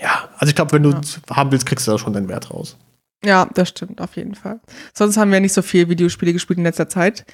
Ja, 0.00 0.28
also 0.38 0.48
ich 0.50 0.54
glaube, 0.54 0.72
wenn 0.72 0.82
du 0.82 0.90
Ja. 0.90 1.00
es 1.00 1.20
haben 1.30 1.50
willst, 1.50 1.66
kriegst 1.66 1.86
du 1.86 1.92
da 1.92 1.98
schon 1.98 2.12
deinen 2.12 2.28
Wert 2.28 2.50
raus. 2.50 2.76
Ja, 3.24 3.48
das 3.54 3.70
stimmt, 3.70 4.00
auf 4.00 4.14
jeden 4.16 4.34
Fall. 4.34 4.60
Sonst 4.94 5.16
haben 5.16 5.32
wir 5.32 5.40
nicht 5.40 5.52
so 5.52 5.62
viel 5.62 5.88
Videospiele 5.88 6.32
gespielt 6.32 6.58
in 6.58 6.64
letzter 6.64 6.88
Zeit. 6.88 7.24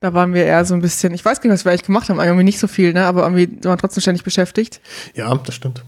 Da 0.00 0.14
waren 0.14 0.34
wir 0.34 0.44
eher 0.44 0.64
so 0.64 0.74
ein 0.74 0.80
bisschen, 0.80 1.12
ich 1.14 1.24
weiß 1.24 1.40
gar 1.40 1.48
nicht, 1.50 1.58
was 1.58 1.64
wir 1.64 1.72
eigentlich 1.72 1.84
gemacht 1.84 2.08
haben, 2.08 2.20
irgendwie 2.20 2.44
nicht 2.44 2.58
so 2.58 2.66
viel, 2.68 2.92
ne? 2.92 3.06
Aber 3.06 3.22
irgendwie 3.22 3.58
waren 3.64 3.78
trotzdem 3.78 4.00
ständig 4.02 4.22
beschäftigt. 4.22 4.80
Ja, 5.14 5.34
das 5.34 5.54
stimmt. 5.54 5.82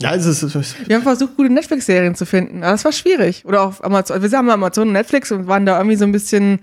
Ja, 0.00 0.14
es 0.14 0.26
ist, 0.26 0.42
es 0.42 0.54
ist 0.54 0.88
Wir 0.88 0.96
haben 0.96 1.02
versucht, 1.02 1.36
gute 1.36 1.50
Netflix-Serien 1.52 2.14
zu 2.14 2.26
finden, 2.26 2.62
aber 2.62 2.72
das 2.72 2.84
war 2.84 2.92
schwierig. 2.92 3.44
Oder 3.46 3.62
auf 3.62 3.82
Amazon. 3.82 4.22
Wir 4.22 4.30
haben 4.38 4.50
Amazon 4.50 4.88
und 4.88 4.92
Netflix 4.92 5.32
und 5.32 5.46
waren 5.46 5.64
da 5.66 5.78
irgendwie 5.78 5.96
so 5.96 6.04
ein 6.04 6.12
bisschen, 6.12 6.60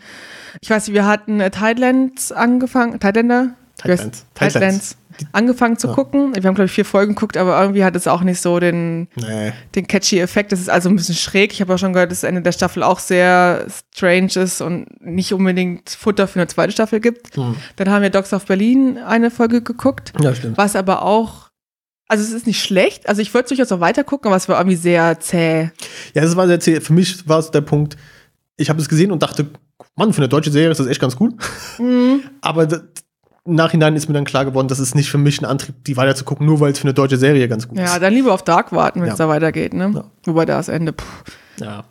ich 0.62 0.70
weiß 0.70 0.88
nicht, 0.88 0.94
wir 0.94 1.06
hatten 1.08 1.40
äh, 1.40 1.50
Thailand 1.50 2.32
angefangen, 2.36 3.00
Thailänder? 3.00 3.56
Thailands. 3.78 4.26
Thailands. 4.36 4.98
Angefangen 5.32 5.78
zu 5.78 5.88
Ja. 5.88 5.94
gucken. 5.94 6.34
Wir 6.36 6.44
haben, 6.44 6.56
glaube 6.56 6.66
ich, 6.66 6.72
vier 6.72 6.86
Folgen 6.86 7.16
geguckt, 7.16 7.38
aber 7.38 7.60
irgendwie 7.62 7.84
hat 7.84 7.96
es 7.96 8.08
auch 8.08 8.22
nicht 8.22 8.42
so 8.42 8.60
den, 8.60 9.08
nee. 9.16 9.52
den 9.76 9.88
catchy 9.88 10.20
Effekt. 10.20 10.52
Das 10.52 10.60
ist 10.60 10.70
also 10.70 10.90
ein 10.90 10.96
bisschen 10.96 11.16
schräg. 11.16 11.52
Ich 11.54 11.62
habe 11.62 11.74
auch 11.74 11.78
schon 11.78 11.94
gehört, 11.94 12.12
dass 12.12 12.22
das 12.22 12.28
Ende 12.30 12.42
der 12.42 12.52
Staffel 12.52 12.84
auch 12.84 13.00
sehr 13.00 13.66
strange 13.96 14.32
ist 14.36 14.62
und 14.62 14.88
nicht 15.02 15.34
unbedingt 15.34 15.90
Futter 15.90 16.28
für 16.28 16.40
eine 16.40 16.48
zweite 16.48 16.72
Staffel 16.72 17.00
gibt. 17.00 17.36
Hm. 17.36 17.56
Dann 17.76 17.90
haben 17.90 18.02
wir 18.02 18.10
Dogs 18.10 18.34
of 18.34 18.46
Berlin 18.46 18.98
eine 18.98 19.32
Folge 19.32 19.62
geguckt, 19.62 20.14
Ja, 20.20 20.34
stimmt. 20.36 20.58
was 20.58 20.76
aber 20.76 21.02
auch, 21.04 21.50
also 22.08 22.24
es 22.24 22.32
ist 22.32 22.48
nicht 22.48 22.62
schlecht. 22.64 23.08
Also 23.10 23.22
ich 23.22 23.34
würde 23.34 23.48
durchaus 23.50 23.72
auch 23.72 23.80
weiter 23.80 24.04
gucken, 24.04 24.28
aber 24.28 24.36
es 24.38 24.48
war 24.50 24.58
irgendwie 24.60 24.76
sehr 24.78 25.20
zäh. 25.20 25.70
Ja, 26.14 26.22
das 26.22 26.36
war 26.36 26.48
sehr 26.48 26.60
zäh. 26.60 26.80
Für 26.82 26.94
mich 26.94 27.28
war 27.28 27.40
es 27.40 27.52
der 27.52 27.62
Punkt, 27.62 27.98
ich 28.58 28.70
habe 28.70 28.80
es 28.82 28.88
gesehen 28.90 29.12
und 29.12 29.24
dachte, 29.24 29.48
Mann, 29.96 30.12
für 30.14 30.20
eine 30.20 30.30
deutsche 30.30 30.52
Serie 30.52 30.70
ist 30.72 30.80
das 30.80 30.88
echt 30.88 31.02
ganz 31.02 31.16
gut. 31.16 31.34
Aber 32.42 32.66
d- 32.68 32.80
im 33.46 33.56
Nachhinein 33.56 33.96
ist 33.96 34.08
mir 34.08 34.14
dann 34.14 34.24
klar 34.26 34.46
geworden, 34.46 34.68
das 34.70 34.80
ist 34.80 34.96
nicht 34.96 35.10
für 35.12 35.18
mich 35.18 35.42
ein 35.42 35.46
Antrieb, 35.46 35.76
die 35.86 35.98
weiter 35.98 36.16
zu 36.16 36.24
gucken, 36.24 36.46
nur 36.46 36.60
weil 36.60 36.72
es 36.72 36.80
für 36.80 36.86
eine 36.86 36.94
deutsche 36.94 37.18
Serie 37.18 37.48
ganz 37.48 37.68
gut 37.68 37.78
Ja, 37.78 37.86
ist. 37.86 38.02
dann 38.02 38.14
lieber 38.14 38.34
auf 38.34 38.44
Dark 38.44 38.72
warten, 38.72 39.02
wenn 39.02 39.10
es 39.10 39.18
Ja. 39.18 39.26
da 39.26 39.30
weitergeht, 39.30 39.74
ne? 39.74 39.92
Ja. 39.94 40.04
Wobei 40.26 40.46
da 40.46 40.58
das 40.58 40.70
Ende. 40.70 40.94
Puh. 40.94 41.06
Ja. 41.60 41.84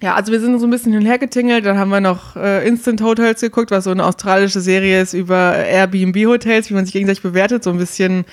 Ja, 0.00 0.14
also 0.14 0.30
wir 0.30 0.38
sind 0.40 0.58
so 0.60 0.66
ein 0.66 0.70
bisschen 0.70 0.92
hin 0.92 1.00
und 1.02 1.06
her 1.08 1.18
getingelt. 1.18 1.66
Dann 1.66 1.76
haben 1.76 1.88
wir 1.90 2.00
noch 2.00 2.36
äh, 2.36 2.66
Instant 2.66 3.02
Hotels 3.02 3.40
geguckt, 3.40 3.72
was 3.72 3.82
so 3.84 3.90
eine 3.90 4.04
australische 4.06 4.60
Serie 4.60 5.02
ist 5.02 5.12
über 5.12 5.56
Airbnb-Hotels, 5.56 6.70
wie 6.70 6.74
man 6.74 6.84
sich 6.84 6.92
gegenseitig 6.92 7.20
bewertet. 7.22 7.64
So 7.64 7.70
ein 7.70 7.78
bisschen 7.78 8.24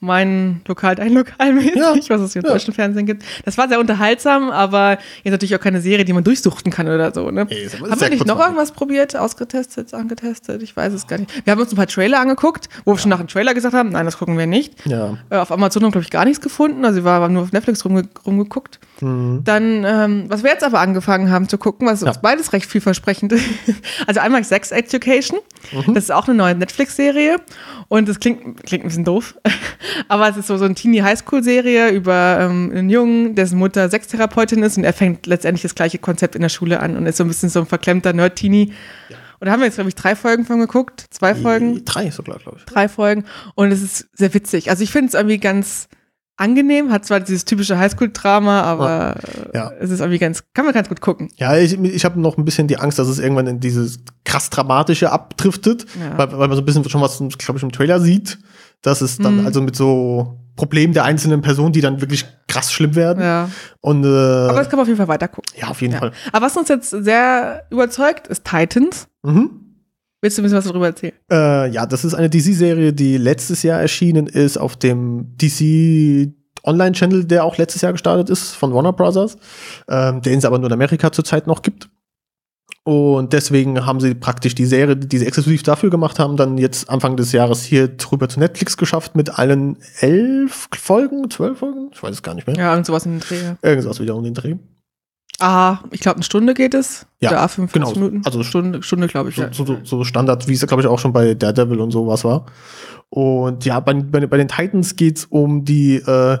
mein 0.00 0.62
Lokal, 0.66 0.94
dein 0.94 1.12
Lokal 1.12 1.52
mäßig, 1.52 1.74
Ja, 1.76 1.94
was 2.08 2.20
es 2.22 2.32
hier 2.32 2.42
im 2.42 2.46
ja. 2.48 2.52
deutschen 2.54 2.72
Fernsehen 2.72 3.04
gibt. 3.06 3.22
Das 3.44 3.58
war 3.58 3.68
sehr 3.68 3.78
unterhaltsam, 3.78 4.50
aber 4.50 4.98
jetzt 5.22 5.32
natürlich 5.32 5.54
auch 5.54 5.60
keine 5.60 5.80
Serie, 5.82 6.04
die 6.06 6.12
man 6.14 6.24
durchsuchten 6.24 6.72
kann 6.72 6.88
oder 6.88 7.12
so. 7.12 7.30
Ne? 7.30 7.46
Ey, 7.50 7.64
ist 7.64 7.76
aber 7.78 7.90
haben 7.90 8.00
wir 8.00 8.08
nicht 8.08 8.26
noch 8.26 8.40
irgendwas 8.40 8.72
probiert, 8.72 9.14
ausgetestet, 9.14 9.92
angetestet? 9.92 10.62
Ich 10.62 10.74
weiß 10.74 10.94
es 10.94 11.06
gar 11.06 11.18
nicht. 11.18 11.44
Wir 11.44 11.50
haben 11.52 11.60
uns 11.60 11.70
ein 11.72 11.76
paar 11.76 11.86
Trailer 11.86 12.18
angeguckt, 12.20 12.68
wo 12.86 12.92
wir 12.94 12.98
schon 12.98 13.10
nach 13.10 13.18
dem 13.18 13.28
Trailer 13.28 13.52
gesagt 13.52 13.74
haben, 13.74 13.90
nein, 13.90 14.06
das 14.06 14.16
gucken 14.16 14.38
wir 14.38 14.46
nicht. 14.46 14.74
Ja. 14.86 15.18
Äh, 15.28 15.36
auf 15.36 15.52
Amazon 15.52 15.82
haben 15.82 15.88
wir, 15.90 15.92
glaube 15.92 16.04
ich, 16.04 16.10
gar 16.10 16.24
nichts 16.24 16.40
gefunden. 16.40 16.84
Also 16.86 17.00
wir 17.00 17.04
waren 17.04 17.32
nur 17.34 17.42
auf 17.42 17.52
Netflix 17.52 17.84
rumge 17.84 18.04
rumgeguckt. 18.26 18.80
Mhm. 19.02 19.42
Dann, 19.44 19.84
ähm, 19.84 20.24
was 20.28 20.42
wir 20.42 20.50
jetzt 20.50 20.64
aber 20.64 20.80
angefangen 20.80 21.30
haben 21.30 21.46
zu 21.48 21.58
gucken, 21.58 21.86
was 21.86 22.00
Ja. 22.00 22.08
uns 22.08 22.20
beides 22.22 22.52
recht 22.54 22.66
vielversprechend 22.66 23.32
ist. 23.32 23.44
Also 24.06 24.20
einmal 24.20 24.42
Sex 24.44 24.70
Education. 24.72 25.38
Mhm. 25.72 25.94
Das 25.94 26.04
ist 26.04 26.10
auch 26.10 26.26
eine 26.26 26.36
neue 26.36 26.54
Netflix-Serie. 26.54 27.36
Und 27.88 28.08
das 28.08 28.18
klingt, 28.18 28.62
klingt 28.64 28.84
ein 28.84 28.88
bisschen 28.88 29.04
doof. 29.04 29.34
Aber 30.08 30.28
es 30.28 30.36
ist 30.36 30.46
so, 30.46 30.56
so 30.56 30.64
eine 30.64 30.74
Teenie-Highschool-Serie 30.74 31.90
über 31.90 32.38
ähm, 32.40 32.70
einen 32.74 32.90
Jungen, 32.90 33.34
dessen 33.34 33.58
Mutter 33.58 33.88
Sextherapeutin 33.88 34.62
ist 34.62 34.76
und 34.76 34.84
er 34.84 34.92
fängt 34.92 35.26
letztendlich 35.26 35.62
das 35.62 35.74
gleiche 35.74 35.98
Konzept 35.98 36.34
in 36.34 36.42
der 36.42 36.48
Schule 36.48 36.80
an 36.80 36.96
und 36.96 37.06
ist 37.06 37.16
so 37.16 37.24
ein 37.24 37.28
bisschen 37.28 37.48
so 37.48 37.60
ein 37.60 37.66
verklemmter 37.66 38.12
Nerd-Teenie. 38.12 38.72
Und 39.40 39.46
da 39.46 39.52
haben 39.52 39.60
wir 39.60 39.66
jetzt, 39.66 39.76
glaube 39.76 39.88
ich, 39.88 39.94
drei 39.94 40.14
Folgen 40.16 40.44
von 40.44 40.58
geguckt. 40.60 41.06
Zwei 41.10 41.34
Folgen 41.34 41.84
Drei 41.84 42.10
sogar, 42.10 42.38
glaube 42.38 42.58
ich. 42.58 42.64
drei 42.66 42.88
Folgen 42.88 43.24
und 43.54 43.72
es 43.72 43.82
ist 43.82 44.08
sehr 44.12 44.34
witzig. 44.34 44.68
Also 44.70 44.82
ich 44.84 44.90
finde 44.92 45.08
es 45.08 45.14
irgendwie 45.14 45.38
ganz 45.38 45.88
angenehm, 46.36 46.90
hat 46.90 47.04
zwar 47.04 47.20
dieses 47.20 47.44
typische 47.44 47.78
Highschool-Drama, 47.78 48.62
aber 48.62 49.16
Ja. 49.54 49.68
äh, 49.70 49.74
es 49.80 49.90
ist 49.90 50.00
irgendwie 50.00 50.18
ganz, 50.18 50.42
kann 50.54 50.64
man 50.64 50.72
ganz 50.72 50.88
gut 50.88 51.00
gucken. 51.02 51.28
Ja, 51.36 51.56
ich, 51.56 51.78
ich 51.78 52.04
habe 52.06 52.18
noch 52.18 52.38
ein 52.38 52.46
bisschen 52.46 52.66
die 52.66 52.78
Angst, 52.78 52.98
dass 52.98 53.08
es 53.08 53.18
irgendwann 53.18 53.46
in 53.46 53.60
dieses 53.60 54.00
krass 54.24 54.48
Dramatische 54.48 55.12
abdriftet, 55.12 55.84
Ja. 56.00 56.16
weil, 56.16 56.32
weil 56.38 56.48
man 56.48 56.52
so 56.56 56.62
ein 56.62 56.64
bisschen 56.64 56.88
schon 56.88 57.02
was, 57.02 57.18
glaube 57.38 57.58
ich, 57.58 57.62
im 57.62 57.72
Trailer 57.72 58.00
sieht, 58.00 58.38
dass 58.82 59.00
es 59.00 59.18
dann 59.18 59.40
Mhm. 59.40 59.46
also 59.46 59.60
mit 59.62 59.76
so 59.76 60.36
Problemen 60.56 60.92
der 60.92 61.04
einzelnen 61.04 61.40
Personen, 61.40 61.72
die 61.72 61.80
dann 61.80 62.00
wirklich 62.00 62.26
krass 62.48 62.72
schlimm 62.72 62.94
werden. 62.94 63.22
Ja. 63.22 63.48
Und 63.80 64.04
äh, 64.04 64.08
Aber 64.08 64.58
das 64.58 64.68
kann 64.68 64.76
man 64.76 64.82
auf 64.82 64.88
jeden 64.88 64.98
Fall 64.98 65.08
weiter 65.08 65.28
gucken. 65.28 65.52
ja, 65.58 65.68
auf 65.68 65.80
jeden 65.80 65.94
Ja. 65.94 66.00
Fall. 66.00 66.12
Aber 66.32 66.46
was 66.46 66.56
uns 66.56 66.68
jetzt 66.68 66.90
sehr 66.90 67.64
überzeugt, 67.70 68.26
ist 68.28 68.44
Titans. 68.44 69.08
Mhm. 69.22 69.50
Willst 70.22 70.36
du 70.36 70.42
ein 70.42 70.44
bisschen 70.44 70.58
was 70.58 70.66
darüber 70.66 70.86
erzählen? 70.86 71.14
Äh, 71.32 71.70
ja, 71.70 71.86
das 71.86 72.04
ist 72.04 72.12
eine 72.14 72.28
DC-Serie, 72.28 72.92
die 72.92 73.16
letztes 73.16 73.62
Jahr 73.62 73.80
erschienen 73.80 74.26
ist 74.26 74.58
auf 74.58 74.76
dem 74.76 75.34
DC 75.38 76.34
Online-Channel, 76.62 77.24
der 77.24 77.44
auch 77.44 77.56
letztes 77.56 77.80
Jahr 77.80 77.92
gestartet 77.92 78.28
ist 78.28 78.50
von 78.54 78.74
Warner 78.74 78.92
Brothers, 78.92 79.38
ähm, 79.88 80.20
den 80.20 80.38
es 80.38 80.44
aber 80.44 80.58
nur 80.58 80.66
in 80.66 80.74
Amerika 80.74 81.10
zurzeit 81.10 81.46
noch 81.46 81.62
gibt. 81.62 81.88
Und 82.82 83.34
deswegen 83.34 83.84
haben 83.84 84.00
sie 84.00 84.14
praktisch 84.14 84.54
die 84.54 84.64
Serie, 84.64 84.96
die 84.96 85.18
sie 85.18 85.26
exklusiv 85.26 85.62
dafür 85.62 85.90
gemacht 85.90 86.18
haben, 86.18 86.36
dann 86.36 86.56
jetzt 86.56 86.88
Anfang 86.88 87.16
des 87.16 87.32
Jahres 87.32 87.62
hier 87.62 87.88
drüber 87.88 88.28
zu 88.28 88.40
Netflix 88.40 88.76
geschafft 88.78 89.14
mit 89.14 89.38
allen 89.38 89.76
elf 89.98 90.68
Folgen, 90.74 91.30
zwölf 91.30 91.58
Folgen, 91.58 91.90
ich 91.92 92.02
weiß 92.02 92.12
es 92.12 92.22
gar 92.22 92.34
nicht 92.34 92.46
mehr. 92.46 92.56
Ja, 92.56 92.74
und 92.74 92.86
sowas 92.86 93.04
in 93.04 93.12
den 93.12 93.20
Dreh. 93.20 93.54
Irgendwas 93.62 94.00
wieder 94.00 94.16
um 94.16 94.24
den 94.24 94.34
Dreh. 94.34 94.56
Ah, 95.40 95.78
ich 95.90 96.00
glaube, 96.00 96.16
eine 96.16 96.24
Stunde 96.24 96.52
geht 96.54 96.74
es. 96.74 97.06
Ja, 97.20 97.30
Oder 97.30 97.48
45 97.48 97.72
genau. 97.72 98.06
Minuten. 98.06 98.26
Also 98.26 98.42
Stunde, 98.42 98.82
Stunde 98.82 99.08
glaube 99.08 99.30
ich. 99.30 99.36
so, 99.36 99.42
ja. 99.42 99.52
so, 99.52 99.64
so, 99.64 99.78
so 99.84 100.04
Standard, 100.04 100.48
wie 100.48 100.52
es, 100.52 100.66
glaube 100.66 100.82
ich, 100.82 100.86
auch 100.86 100.98
schon 100.98 101.12
bei 101.12 101.34
Daredevil 101.34 101.80
und 101.80 101.90
sowas 101.90 102.24
war. 102.24 102.46
Und 103.08 103.64
ja, 103.64 103.80
bei, 103.80 103.94
bei, 103.94 104.26
bei 104.26 104.36
den 104.36 104.48
Titans 104.48 104.96
geht's 104.96 105.24
um 105.24 105.64
die 105.64 105.96
äh, 105.96 106.38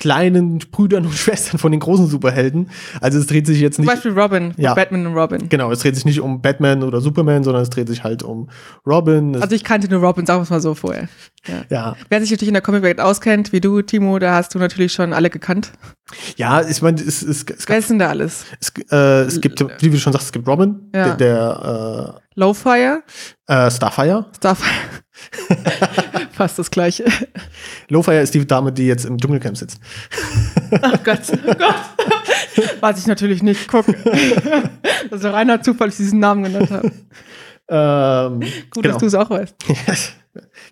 kleinen 0.00 0.58
Brüdern 0.58 1.06
und 1.06 1.12
Schwestern 1.14 1.58
von 1.58 1.70
den 1.70 1.78
großen 1.80 2.08
Superhelden. 2.08 2.70
Also 3.00 3.18
es 3.20 3.28
dreht 3.28 3.46
sich 3.46 3.60
jetzt 3.60 3.76
Zum 3.76 3.84
nicht. 3.84 3.94
Beispiel 3.94 4.18
Robin, 4.18 4.52
Ja. 4.56 4.74
Batman 4.74 5.06
und 5.06 5.14
Robin. 5.16 5.48
Genau, 5.48 5.70
es 5.70 5.78
dreht 5.80 5.94
sich 5.94 6.04
nicht 6.04 6.20
um 6.20 6.42
Batman 6.42 6.82
oder 6.82 7.00
Superman, 7.00 7.44
sondern 7.44 7.62
es 7.62 7.70
dreht 7.70 7.86
sich 7.88 8.02
halt 8.02 8.24
um 8.24 8.48
Robin. 8.84 9.34
Es, 9.36 9.42
Also 9.42 9.54
ich 9.54 9.62
kannte 9.62 9.88
nur 9.88 10.00
Robin, 10.00 10.26
sagen 10.26 10.40
wir 10.40 10.44
es 10.44 10.50
mal 10.50 10.60
so 10.60 10.74
vorher. 10.74 11.08
ja, 11.70 11.94
Wer 12.08 12.20
sich 12.20 12.30
natürlich 12.32 12.48
in 12.48 12.54
der 12.54 12.62
Comicwelt 12.62 13.00
auskennt, 13.00 13.52
wie 13.52 13.60
du, 13.60 13.82
Timo, 13.82 14.18
da 14.18 14.34
hast 14.34 14.54
du 14.54 14.58
natürlich 14.58 14.92
schon 14.92 15.12
alle 15.12 15.30
gekannt. 15.30 15.70
ja, 16.36 16.62
ich 16.62 16.82
meine, 16.82 17.00
es, 17.00 17.22
es, 17.22 17.44
es, 17.44 17.68
Wer 17.68 17.78
ist 17.78 17.90
denn 17.90 17.98
da 18.00 18.08
alles? 18.08 18.44
es, 18.60 18.72
äh, 18.90 18.96
es 19.22 19.40
gibt, 19.40 19.64
wie 19.82 19.90
du 19.90 19.98
schon 19.98 20.12
sagst, 20.12 20.26
es 20.26 20.32
gibt 20.32 20.48
Robin, 20.48 20.90
Ja. 20.94 21.14
der, 21.14 21.16
der 21.16 22.20
Lowfire, 22.34 23.02
äh, 23.48 23.66
äh, 23.66 23.70
Starfire. 23.70 24.26
Starfire. 24.36 24.70
Fast 26.32 26.58
das 26.58 26.70
gleiche. 26.70 27.04
Lowfire 27.88 28.20
ist 28.20 28.34
die 28.34 28.46
Dame, 28.46 28.72
die 28.72 28.86
jetzt 28.86 29.04
im 29.04 29.18
Dschungelcamp 29.18 29.56
sitzt. 29.56 29.80
Oh 30.72 30.98
Gott, 31.04 31.20
oh 31.32 31.54
Gott. 31.58 31.74
Was 32.80 32.98
ich 32.98 33.06
natürlich 33.06 33.42
nicht 33.42 33.68
gucke. 33.68 33.94
Das 35.10 35.20
ist 35.20 35.24
ein 35.24 35.32
reiner 35.32 35.62
Zufall, 35.62 35.88
dass 35.88 35.98
ich 35.98 36.06
diesen 36.06 36.20
Namen 36.20 36.44
genannt 36.44 36.70
habe. 36.70 36.90
Ähm, 37.72 38.40
Gut, 38.70 38.82
genau. 38.82 38.94
dass 38.94 38.98
du 38.98 39.06
es 39.06 39.14
auch 39.14 39.30
weißt. 39.30 39.54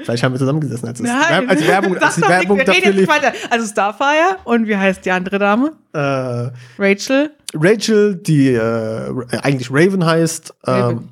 Vielleicht 0.01 0.23
haben 0.23 0.33
wir 0.33 0.39
zusammengesessen, 0.39 0.89
als, 0.89 1.01
Nein. 1.01 1.49
Als 1.49 1.67
Werbung, 1.67 1.97
als 1.99 2.15
die 2.17 2.23
Werbung 2.23 2.57
nicht, 2.59 2.69
dafür 2.69 2.93
lief. 2.93 3.09
weiter. 3.09 3.33
Also 3.51 3.67
Starfire 3.67 4.37
und 4.45 4.69
wie 4.69 4.77
heißt 4.77 5.05
die 5.05 5.11
andere 5.11 5.39
Dame? 5.39 5.73
Äh, 5.93 6.51
Rachel. 6.79 7.31
Rachel, 7.55 8.15
die 8.17 8.53
äh, 8.53 9.27
eigentlich 9.43 9.69
Raven 9.71 10.05
heißt, 10.05 10.55
ähm, 10.67 10.75
Raven. 10.75 11.09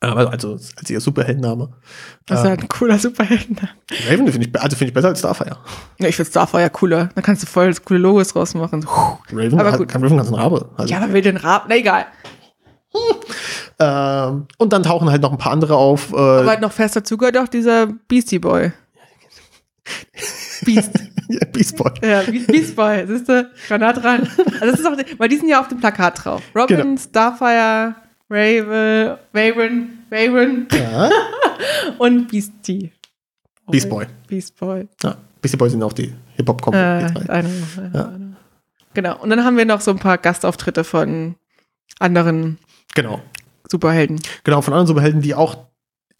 Also 0.00 0.52
als 0.52 0.90
ihr 0.90 1.00
Superheldenname. 1.00 1.70
Das 2.26 2.40
ist 2.40 2.46
ja 2.46 2.52
ein 2.52 2.68
cooler 2.68 2.98
Superhelden. 2.98 3.58
Raven 4.08 4.32
finde 4.32 4.48
ich, 4.48 4.60
also 4.60 4.76
finde 4.76 4.88
ich 4.90 4.94
besser 4.94 5.08
als 5.08 5.18
Starfire. 5.18 5.58
Ja, 5.98 6.08
ich 6.08 6.16
finde 6.16 6.30
Starfire 6.30 6.70
cooler. 6.70 7.10
Da 7.14 7.20
kannst 7.20 7.42
du 7.42 7.46
voll 7.46 7.68
das 7.68 7.84
coole 7.84 8.00
Logos 8.00 8.28
draus 8.28 8.54
machen. 8.54 8.86
Raven 9.30 9.60
Aber 9.60 9.72
hat, 9.72 9.78
gut. 9.78 9.88
kann 9.88 10.02
Raven 10.02 10.16
ganz 10.16 10.28
einen 10.28 10.38
Rabe. 10.38 10.70
Also, 10.76 10.92
Ja, 10.92 11.00
aber 11.02 11.12
will 11.12 11.22
den 11.22 11.36
Rab. 11.36 11.66
Na 11.68 11.76
egal. 11.76 12.06
ähm, 13.78 14.46
und 14.58 14.72
dann 14.72 14.82
tauchen 14.82 15.10
halt 15.10 15.22
noch 15.22 15.32
ein 15.32 15.38
paar 15.38 15.52
andere 15.52 15.76
auf. 15.76 16.12
Äh, 16.12 16.16
Aber 16.16 16.46
halt 16.46 16.60
noch 16.60 16.72
fest 16.72 16.96
dazu 16.96 17.16
gehört 17.16 17.36
auch 17.36 17.48
dieser 17.48 17.86
Beastie 18.08 18.38
Boy. 18.38 18.72
Beast. 20.64 20.92
Ja, 21.32 21.46
Beast 21.52 21.76
Boy. 21.76 21.92
Ja, 22.02 22.22
Beast 22.22 22.74
Boy, 22.74 23.06
siehst 23.06 23.28
du, 23.28 23.48
nah 23.68 23.92
dran. 23.92 24.28
Also 24.60 24.72
das 24.72 24.80
ist 24.80 24.86
auch, 24.86 24.96
weil 25.18 25.28
die 25.28 25.36
sind 25.36 25.48
ja 25.48 25.60
auf 25.60 25.68
dem 25.68 25.78
Plakat 25.78 26.24
drauf. 26.24 26.42
Robin, 26.56 26.76
genau. 26.76 26.96
Starfire, 27.00 27.94
Raven, 28.30 29.18
Raven, 29.34 30.06
Raven 30.10 30.68
ja. 30.72 31.10
und 31.98 32.28
Beastie. 32.28 32.92
Beast 33.68 33.90
Boy. 33.90 34.06
Beast 34.28 34.58
Boy. 34.58 34.88
Ja, 35.02 35.16
Beastie 35.42 35.56
Boy 35.56 35.70
sind 35.70 35.82
auch 35.82 35.92
die 35.92 36.12
Hip-Hop-Kombo. 36.36 36.78
Äh, 36.78 37.12
ja. 37.92 38.12
Genau. 38.94 39.20
Und 39.20 39.30
dann 39.30 39.44
haben 39.44 39.56
wir 39.56 39.64
noch 39.64 39.80
so 39.80 39.90
ein 39.90 39.98
paar 39.98 40.18
Gastauftritte 40.18 40.84
von 40.84 41.36
anderen 41.98 42.58
genau. 42.94 43.20
Superhelden. 43.68 44.20
Genau, 44.44 44.62
von 44.62 44.74
anderen 44.74 44.86
Superhelden, 44.86 45.22
die 45.22 45.34
auch 45.34 45.69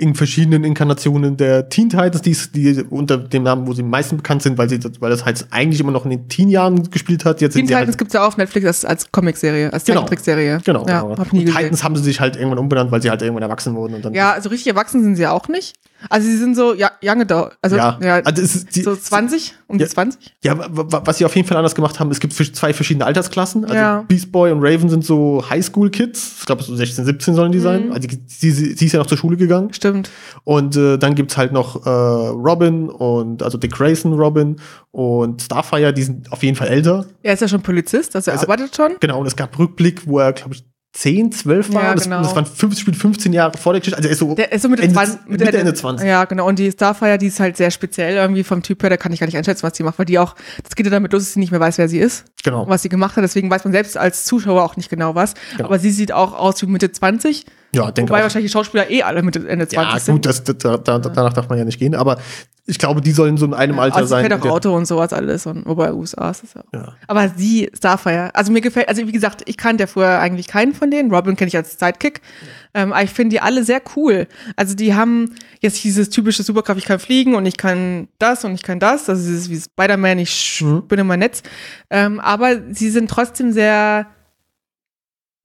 in 0.00 0.14
verschiedenen 0.14 0.64
Inkarnationen 0.64 1.36
der 1.36 1.68
Teen 1.68 1.90
Titans, 1.90 2.22
die, 2.22 2.34
die 2.54 2.82
unter 2.88 3.18
dem 3.18 3.42
Namen, 3.42 3.66
wo 3.66 3.74
sie 3.74 3.82
am 3.82 3.90
meisten 3.90 4.16
bekannt 4.16 4.42
sind, 4.42 4.56
weil, 4.56 4.66
sie, 4.66 4.80
weil 4.98 5.10
das 5.10 5.26
halt 5.26 5.46
eigentlich 5.50 5.78
immer 5.78 5.92
noch 5.92 6.06
in 6.06 6.10
den 6.10 6.28
Teen-Jahren 6.28 6.90
gespielt 6.90 7.26
hat. 7.26 7.42
Jetzt 7.42 7.52
Teen 7.52 7.66
Titans 7.66 7.88
halt 7.88 7.98
gibt 7.98 8.08
es 8.08 8.14
ja 8.14 8.22
auch 8.22 8.28
auf 8.28 8.36
Netflix 8.38 8.66
als, 8.66 8.84
als 8.86 9.12
Comic-Serie, 9.12 9.70
als 9.70 9.84
genau. 9.84 10.00
Zeichentrickserie. 10.00 10.60
Genau, 10.64 10.86
ja, 10.86 11.02
genau. 11.02 11.18
Hab 11.18 11.32
nie 11.34 11.44
Titans 11.44 11.84
haben 11.84 11.96
sie 11.96 12.02
sich 12.02 12.18
halt 12.18 12.36
irgendwann 12.36 12.58
umbenannt, 12.58 12.90
weil 12.90 13.02
sie 13.02 13.10
halt 13.10 13.20
irgendwann 13.20 13.42
erwachsen 13.42 13.74
wurden. 13.74 13.92
Und 13.92 14.04
dann 14.04 14.14
ja, 14.14 14.32
also 14.32 14.48
richtig 14.48 14.68
erwachsen 14.68 15.02
sind 15.02 15.16
sie 15.16 15.26
auch 15.26 15.48
nicht. 15.48 15.76
Also 16.08 16.26
sie 16.26 16.36
sind 16.36 16.54
so 16.54 16.74
ja, 16.74 16.92
Young 17.02 17.22
Adult, 17.22 17.56
also, 17.62 17.76
ja, 17.76 17.98
ja 18.02 18.16
also 18.20 18.42
ist 18.42 18.74
die, 18.74 18.82
so 18.82 18.96
20, 18.96 19.54
um 19.66 19.78
ja, 19.78 19.86
die 19.86 19.90
20. 19.90 20.36
Ja, 20.42 20.56
was 20.68 21.18
sie 21.18 21.24
auf 21.24 21.36
jeden 21.36 21.46
Fall 21.46 21.56
anders 21.56 21.74
gemacht 21.74 22.00
haben, 22.00 22.10
es 22.10 22.20
gibt 22.20 22.32
zwei 22.32 22.72
verschiedene 22.72 23.04
Altersklassen. 23.04 23.64
Also 23.64 23.74
ja. 23.74 24.04
Beast 24.08 24.32
Boy 24.32 24.50
und 24.52 24.60
Raven 24.62 24.88
sind 24.88 25.04
so 25.04 25.44
Highschool-Kids. 25.48 26.36
Ich 26.40 26.46
glaube, 26.46 26.62
so 26.62 26.74
16, 26.74 27.04
17 27.04 27.34
sollen 27.34 27.52
die 27.52 27.58
mhm. 27.58 27.62
sein. 27.62 27.92
Also 27.92 28.08
sie, 28.08 28.50
sie, 28.50 28.74
sie, 28.74 28.86
ist 28.86 28.92
ja 28.92 28.98
noch 28.98 29.06
zur 29.06 29.18
Schule 29.18 29.36
gegangen. 29.36 29.72
Stimmt. 29.72 30.10
Und 30.44 30.76
äh, 30.76 30.96
dann 30.98 31.14
gibt's 31.14 31.36
halt 31.36 31.52
noch 31.52 31.84
äh, 31.84 31.90
Robin 31.90 32.88
und 32.88 33.42
also 33.42 33.58
Dick 33.58 33.72
Grayson 33.72 34.14
Robin 34.14 34.56
und 34.92 35.42
Starfire, 35.42 35.92
die 35.92 36.02
sind 36.02 36.32
auf 36.32 36.42
jeden 36.42 36.56
Fall 36.56 36.68
älter. 36.68 37.06
Er 37.22 37.34
ist 37.34 37.40
ja 37.40 37.48
schon 37.48 37.62
Polizist, 37.62 38.16
also 38.16 38.30
er 38.30 38.38
also, 38.38 38.46
arbeitet 38.46 38.74
schon. 38.74 38.92
Genau, 39.00 39.20
und 39.20 39.26
es 39.26 39.36
gab 39.36 39.56
Rückblick, 39.58 40.06
wo 40.06 40.18
er, 40.18 40.32
glaube 40.32 40.54
ich, 40.54 40.64
10, 40.92 41.30
12 41.30 41.72
war. 41.72 41.82
Ja, 41.82 41.94
das, 41.94 42.04
genau. 42.04 42.22
das 42.22 42.34
waren 42.34 42.46
15, 42.46 42.94
15 42.94 43.32
Jahre 43.32 43.56
vor 43.56 43.72
der 43.72 43.80
Geschichte. 43.80 43.96
Also 43.96 44.08
er 44.08 44.12
ist 44.12 44.18
so, 44.18 44.34
der 44.34 44.52
ist 44.52 44.62
so 44.62 44.68
Mitte, 44.68 44.82
Ende, 44.82 44.94
20, 44.94 45.26
Mitte, 45.26 45.44
Mitte 45.44 45.58
Ende 45.58 45.74
20. 45.74 46.06
Ja, 46.06 46.24
genau. 46.24 46.48
Und 46.48 46.58
die 46.58 46.70
Starfire, 46.72 47.16
die 47.16 47.28
ist 47.28 47.38
halt 47.38 47.56
sehr 47.56 47.70
speziell 47.70 48.16
irgendwie 48.16 48.42
vom 48.42 48.62
Typ 48.62 48.82
her. 48.82 48.90
Da 48.90 48.96
kann 48.96 49.12
ich 49.12 49.20
gar 49.20 49.26
nicht 49.26 49.36
einschätzen, 49.36 49.62
was 49.62 49.76
sie 49.76 49.84
macht, 49.84 49.98
weil 50.00 50.06
die 50.06 50.18
auch, 50.18 50.34
das 50.64 50.74
geht 50.74 50.86
ja 50.86 50.90
damit 50.90 51.12
los, 51.12 51.22
dass 51.22 51.34
sie 51.34 51.40
nicht 51.40 51.52
mehr 51.52 51.60
weiß, 51.60 51.78
wer 51.78 51.88
sie 51.88 51.98
ist. 51.98 52.24
Genau. 52.42 52.68
Was 52.68 52.82
sie 52.82 52.88
gemacht 52.88 53.16
hat. 53.16 53.24
Deswegen 53.24 53.50
weiß 53.50 53.64
man 53.64 53.72
selbst 53.72 53.96
als 53.96 54.24
Zuschauer 54.24 54.62
auch 54.62 54.76
nicht 54.76 54.90
genau 54.90 55.14
was. 55.14 55.34
Genau. 55.56 55.68
Aber 55.68 55.78
sie 55.78 55.90
sieht 55.90 56.12
auch 56.12 56.32
aus 56.32 56.60
wie 56.62 56.66
Mitte 56.66 56.90
20. 56.90 57.44
Ja, 57.72 57.90
denke 57.90 58.10
Wobei 58.10 58.20
auch. 58.20 58.22
wahrscheinlich 58.24 58.50
die 58.50 58.52
Schauspieler 58.52 58.90
eh 58.90 59.02
alle 59.02 59.22
Mitte 59.22 59.46
Ende 59.48 59.68
20 59.68 59.92
ja, 59.92 60.00
sind. 60.00 60.26
Ja, 60.26 60.32
gut, 60.32 60.44
das, 60.44 60.58
da, 60.58 60.76
da, 60.76 60.98
danach 60.98 61.32
darf 61.32 61.48
man 61.48 61.58
ja 61.58 61.64
nicht 61.64 61.78
gehen. 61.78 61.94
Aber 61.94 62.18
ich 62.66 62.78
glaube, 62.78 63.00
die 63.00 63.12
sollen 63.12 63.36
so 63.36 63.46
in 63.46 63.54
einem 63.54 63.78
Alter 63.78 63.96
also 63.96 64.08
sein. 64.08 64.26
fährt 64.26 64.40
auch 64.40 64.50
Auto 64.50 64.74
und 64.74 64.86
sowas 64.86 65.12
alles. 65.12 65.46
Und, 65.46 65.66
wobei 65.66 65.92
USA 65.92 66.30
ist 66.30 66.44
das 66.44 66.54
ja. 66.54 66.62
ja. 66.72 66.92
Aber 67.06 67.28
sie, 67.28 67.70
Starfire, 67.76 68.30
also 68.34 68.52
mir 68.52 68.60
gefällt, 68.60 68.88
also 68.88 69.06
wie 69.06 69.12
gesagt, 69.12 69.42
ich 69.46 69.56
kannte 69.56 69.82
ja 69.82 69.86
vorher 69.86 70.20
eigentlich 70.20 70.46
keinen 70.46 70.74
von 70.74 70.90
denen. 70.90 71.12
Robin 71.12 71.36
kenne 71.36 71.48
ich 71.48 71.56
als 71.56 71.78
Sidekick. 71.78 72.20
Ja. 72.20 72.48
Ähm, 72.74 72.92
aber 72.92 73.02
ich 73.02 73.10
finde 73.10 73.34
die 73.34 73.40
alle 73.40 73.64
sehr 73.64 73.82
cool. 73.96 74.26
Also 74.56 74.74
die 74.74 74.94
haben 74.94 75.34
jetzt 75.60 75.82
dieses 75.82 76.10
typische 76.10 76.42
Superkraft, 76.42 76.78
ich 76.78 76.86
kann 76.86 76.98
fliegen 76.98 77.34
und 77.34 77.46
ich 77.46 77.56
kann 77.56 78.08
das 78.18 78.44
und 78.44 78.54
ich 78.54 78.62
kann 78.62 78.78
das. 78.78 79.08
Also 79.08 79.26
dieses 79.26 79.50
wie 79.50 79.60
Spider-Man, 79.60 80.18
ich 80.18 80.62
mhm. 80.62 80.86
bin 80.86 80.98
in 81.00 81.06
mein 81.06 81.18
Netz. 81.18 81.42
Ähm, 81.90 82.20
aber 82.20 82.60
sie 82.72 82.90
sind 82.90 83.10
trotzdem 83.10 83.52
sehr 83.52 84.06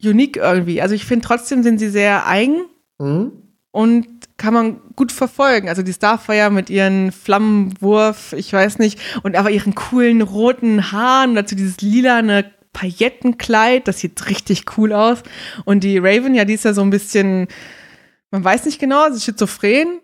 unique 0.03 0.37
irgendwie. 0.37 0.81
Also 0.81 0.93
ich 0.95 1.05
finde 1.05 1.25
trotzdem 1.25 1.63
sind 1.63 1.79
sie 1.79 1.89
sehr 1.89 2.27
eigen. 2.27 2.65
Mhm. 2.99 3.31
Und 3.71 4.07
kann 4.37 4.53
man 4.53 4.81
gut 4.95 5.11
verfolgen. 5.11 5.69
Also 5.69 5.81
die 5.81 5.93
Starfire 5.93 6.49
mit 6.49 6.69
ihren 6.69 7.11
Flammenwurf, 7.11 8.33
ich 8.33 8.51
weiß 8.51 8.79
nicht, 8.79 8.99
und 9.23 9.35
aber 9.35 9.51
ihren 9.51 9.75
coolen 9.75 10.21
roten 10.21 10.91
Haaren, 10.91 11.35
dazu 11.35 11.55
dieses 11.55 11.81
lilane 11.81 12.51
Paillettenkleid, 12.75 13.87
das 13.87 13.99
sieht 14.01 14.29
richtig 14.29 14.77
cool 14.77 14.91
aus. 14.91 15.23
Und 15.63 15.83
die 15.83 15.97
Raven, 15.97 16.35
ja, 16.35 16.43
die 16.43 16.53
ist 16.53 16.65
ja 16.65 16.73
so 16.73 16.81
ein 16.81 16.89
bisschen, 16.89 17.47
man 18.31 18.43
weiß 18.43 18.65
nicht 18.65 18.79
genau, 18.79 19.09
sie 19.09 19.15
ist 19.15 19.23
schizophren, 19.23 20.01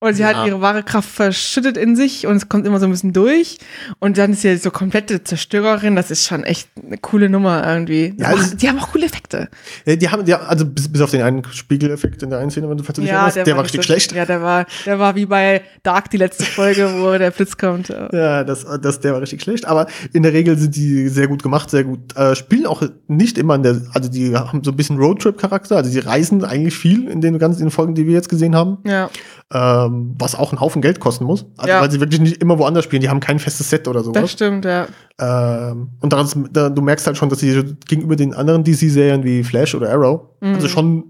oder 0.00 0.14
sie 0.14 0.22
ja. 0.22 0.28
hat 0.28 0.46
ihre 0.46 0.60
wahre 0.62 0.82
Kraft 0.82 1.10
verschüttet 1.10 1.76
in 1.76 1.94
sich 1.94 2.26
und 2.26 2.36
es 2.36 2.48
kommt 2.48 2.66
immer 2.66 2.80
so 2.80 2.86
ein 2.86 2.90
bisschen 2.90 3.12
durch. 3.12 3.58
Und 3.98 4.16
dann 4.16 4.32
ist 4.32 4.42
sie 4.42 4.56
so 4.56 4.70
komplette 4.70 5.22
Zerstörerin. 5.22 5.94
Das 5.94 6.10
ist 6.10 6.26
schon 6.26 6.42
echt 6.42 6.68
eine 6.82 6.96
coole 6.96 7.28
Nummer 7.28 7.66
irgendwie. 7.66 8.14
Ja, 8.16 8.28
also, 8.28 8.56
die 8.56 8.68
haben 8.68 8.78
auch 8.78 8.92
coole 8.92 9.04
Effekte. 9.04 9.48
Ja, 9.84 9.96
die 9.96 10.08
haben, 10.08 10.26
ja, 10.26 10.40
also 10.40 10.64
bis, 10.64 10.90
bis 10.90 11.02
auf 11.02 11.10
den 11.10 11.20
einen 11.20 11.44
Spiegeleffekt 11.52 12.22
in 12.22 12.30
der 12.30 12.38
einen 12.38 12.50
Szene, 12.50 12.70
wenn 12.70 12.78
du 12.78 12.82
falls 12.82 12.96
du 12.96 13.02
dich 13.02 13.10
ja, 13.10 13.16
erinnerst, 13.16 13.36
der, 13.36 13.44
der 13.44 13.56
war 13.56 13.64
richtig 13.64 13.84
schlecht. 13.84 14.12
Ja, 14.12 14.24
der 14.24 14.40
war, 14.40 14.64
der 14.86 14.98
war 14.98 15.14
wie 15.16 15.26
bei 15.26 15.60
Dark 15.82 16.08
die 16.10 16.16
letzte 16.16 16.44
Folge, 16.44 16.90
wo 16.96 17.16
der 17.18 17.30
Blitz 17.30 17.56
kommt. 17.56 17.94
Ja, 18.12 18.44
das, 18.44 18.66
das, 18.82 19.00
der 19.00 19.12
war 19.12 19.20
richtig 19.20 19.42
schlecht. 19.42 19.66
Aber 19.66 19.86
in 20.12 20.22
der 20.22 20.32
Regel 20.32 20.58
sind 20.58 20.74
die 20.74 21.08
sehr 21.08 21.28
gut 21.28 21.42
gemacht, 21.42 21.70
sehr 21.70 21.84
gut, 21.84 22.16
äh, 22.16 22.34
spielen 22.34 22.66
auch 22.66 22.82
nicht 23.08 23.38
immer 23.38 23.54
in 23.54 23.62
der, 23.62 23.80
also 23.92 24.10
die 24.10 24.34
haben 24.34 24.64
so 24.64 24.72
ein 24.72 24.76
bisschen 24.76 24.98
Roadtrip-Charakter. 24.98 25.76
Also 25.76 25.90
die 25.90 25.98
reisen 25.98 26.44
eigentlich 26.44 26.74
viel 26.74 27.08
in 27.08 27.20
den 27.20 27.38
ganzen 27.38 27.70
Folgen, 27.70 27.94
die 27.94 28.06
wir 28.06 28.14
jetzt 28.14 28.28
gesehen 28.28 28.56
haben. 28.56 28.78
Ja 28.84 29.10
ähm, 29.52 29.89
was 30.18 30.34
auch 30.34 30.52
einen 30.52 30.60
Haufen 30.60 30.82
Geld 30.82 31.00
kosten 31.00 31.24
muss. 31.24 31.46
Also, 31.56 31.68
ja. 31.68 31.80
weil 31.80 31.90
sie 31.90 32.00
wirklich 32.00 32.20
nicht 32.20 32.40
immer 32.42 32.58
woanders 32.58 32.84
spielen. 32.84 33.02
Die 33.02 33.08
haben 33.08 33.20
kein 33.20 33.38
festes 33.38 33.70
Set 33.70 33.88
oder 33.88 34.02
sowas. 34.02 34.22
Das 34.22 34.32
stimmt, 34.32 34.64
ja. 34.64 34.86
Ähm, 35.18 35.90
und 36.00 36.12
daran, 36.12 36.48
da, 36.52 36.68
du 36.68 36.82
merkst 36.82 37.06
halt 37.06 37.16
schon, 37.16 37.28
dass 37.28 37.40
sie 37.40 37.76
gegenüber 37.88 38.16
den 38.16 38.34
anderen 38.34 38.64
DC-Serien 38.64 39.24
wie 39.24 39.42
Flash 39.42 39.74
oder 39.74 39.90
Arrow, 39.90 40.22
mhm. 40.40 40.54
also 40.54 40.68
schon 40.68 40.98
ein 40.98 41.04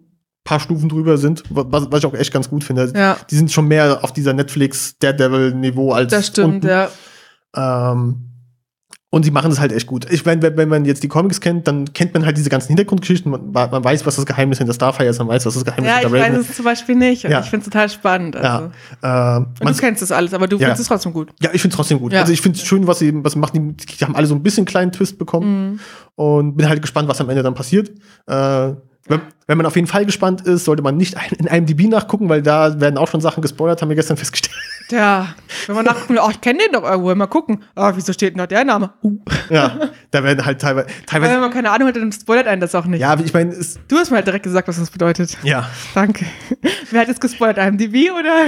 paar 0.44 0.60
Stufen 0.60 0.88
drüber 0.88 1.18
sind, 1.18 1.42
was, 1.50 1.90
was 1.90 1.98
ich 2.00 2.06
auch 2.06 2.14
echt 2.14 2.32
ganz 2.32 2.48
gut 2.48 2.64
finde. 2.64 2.92
Ja. 2.94 3.16
Die 3.30 3.36
sind 3.36 3.52
schon 3.52 3.68
mehr 3.68 4.02
auf 4.02 4.12
dieser 4.12 4.32
Netflix-Daredevil-Niveau 4.32 5.92
als. 5.92 6.10
Das 6.10 6.28
stimmt, 6.28 6.64
unten. 6.64 6.68
ja. 6.68 6.88
Ähm, 7.54 8.29
und 9.12 9.24
sie 9.24 9.32
machen 9.32 9.50
es 9.50 9.58
halt 9.58 9.72
echt 9.72 9.88
gut. 9.88 10.06
Ich 10.10 10.24
meine, 10.24 10.56
wenn 10.56 10.68
man 10.68 10.84
jetzt 10.84 11.02
die 11.02 11.08
Comics 11.08 11.40
kennt, 11.40 11.66
dann 11.66 11.92
kennt 11.92 12.14
man 12.14 12.24
halt 12.24 12.36
diese 12.36 12.48
ganzen 12.48 12.68
Hintergrundgeschichten. 12.68 13.30
Man, 13.30 13.50
man 13.50 13.82
weiß, 13.82 14.06
was 14.06 14.14
das 14.14 14.24
Geheimnis 14.24 14.58
hinter 14.58 14.72
Starfire 14.72 15.08
ist, 15.08 15.18
man 15.18 15.26
weiß, 15.26 15.44
was 15.46 15.54
das 15.54 15.64
Geheimnis 15.64 15.90
ja, 15.90 15.98
hinter 15.98 16.12
Raven 16.14 16.18
ist. 16.18 16.22
Ja, 16.22 16.32
ich 16.32 16.38
weiß 16.38 16.50
es 16.50 16.56
zum 16.56 16.64
Beispiel 16.64 16.94
nicht. 16.94 17.22
ja. 17.24 17.40
Ich 17.40 17.46
finde 17.46 17.64
es 17.64 17.70
total 17.70 17.88
spannend. 17.88 18.36
Also. 18.36 18.70
Ja. 19.02 19.36
Ähm, 19.36 19.46
und 19.58 19.68
du 19.68 19.80
kennst 19.80 20.00
das 20.00 20.12
alles, 20.12 20.32
aber 20.32 20.46
du 20.46 20.56
ja. 20.56 20.66
findest 20.66 20.82
es 20.82 20.86
trotzdem 20.86 21.12
gut. 21.12 21.32
Ja, 21.40 21.50
ich 21.52 21.60
finde 21.60 21.72
es 21.74 21.76
trotzdem 21.76 21.98
gut. 21.98 22.12
Ja. 22.12 22.20
Also 22.20 22.32
ich 22.32 22.40
finde 22.40 22.56
es 22.56 22.64
schön, 22.64 22.86
was 22.86 23.00
sie, 23.00 23.12
was 23.24 23.34
machen. 23.34 23.76
Die, 23.76 23.86
die, 23.86 24.04
haben 24.04 24.14
alle 24.14 24.28
so 24.28 24.34
ein 24.36 24.44
bisschen 24.44 24.64
kleinen 24.64 24.92
Twist 24.92 25.18
bekommen. 25.18 25.72
Mhm. 25.72 25.80
Und 26.14 26.56
bin 26.56 26.68
halt 26.68 26.80
gespannt, 26.80 27.08
was 27.08 27.20
am 27.20 27.28
Ende 27.30 27.42
dann 27.42 27.54
passiert. 27.54 27.90
Äh, 28.28 28.74
wenn, 29.06 29.20
wenn, 29.46 29.56
man 29.56 29.66
auf 29.66 29.76
jeden 29.76 29.88
Fall 29.88 30.06
gespannt 30.06 30.42
ist, 30.42 30.64
sollte 30.64 30.82
man 30.82 30.96
nicht 30.96 31.16
in 31.38 31.48
einem 31.48 31.66
DB 31.66 31.88
nachgucken, 31.88 32.28
weil 32.28 32.42
da 32.42 32.80
werden 32.80 32.98
auch 32.98 33.08
schon 33.08 33.20
Sachen 33.20 33.42
gespoilert, 33.42 33.82
haben 33.82 33.88
wir 33.88 33.96
gestern 33.96 34.16
festgestellt. 34.16 34.56
Ja, 34.90 35.34
wenn 35.66 35.76
man 35.76 35.84
nachgucken, 35.84 36.18
oh, 36.20 36.30
ich 36.30 36.40
kenne 36.40 36.58
den 36.58 36.72
doch 36.72 36.82
irgendwo, 36.82 37.14
mal 37.14 37.26
gucken. 37.26 37.62
Oh, 37.76 37.90
wieso 37.94 38.12
steht 38.12 38.32
denn 38.32 38.38
da 38.38 38.46
der 38.46 38.64
Name? 38.64 38.92
Uh. 39.02 39.18
Ja, 39.48 39.90
da 40.10 40.24
werden 40.24 40.44
halt 40.44 40.60
teilweise. 40.60 40.88
teilweise 41.06 41.34
wenn 41.34 41.40
man 41.40 41.52
keine 41.52 41.70
Ahnung 41.70 41.88
hat, 41.88 41.96
dann 41.96 42.10
spoilert 42.12 42.48
einen 42.48 42.60
das 42.60 42.74
auch 42.74 42.86
nicht. 42.86 43.00
Ja, 43.00 43.16
ich 43.18 43.32
meine, 43.32 43.54
du 43.88 43.96
hast 43.96 44.10
mir 44.10 44.16
halt 44.16 44.26
direkt 44.26 44.44
gesagt, 44.44 44.66
was 44.66 44.78
das 44.78 44.90
bedeutet. 44.90 45.38
Ja. 45.44 45.68
Danke. 45.94 46.24
Wer 46.90 47.02
hat 47.02 47.08
jetzt 47.08 47.20
gespoilert? 47.20 47.58
IMDb 47.58 48.10
oder? 48.10 48.46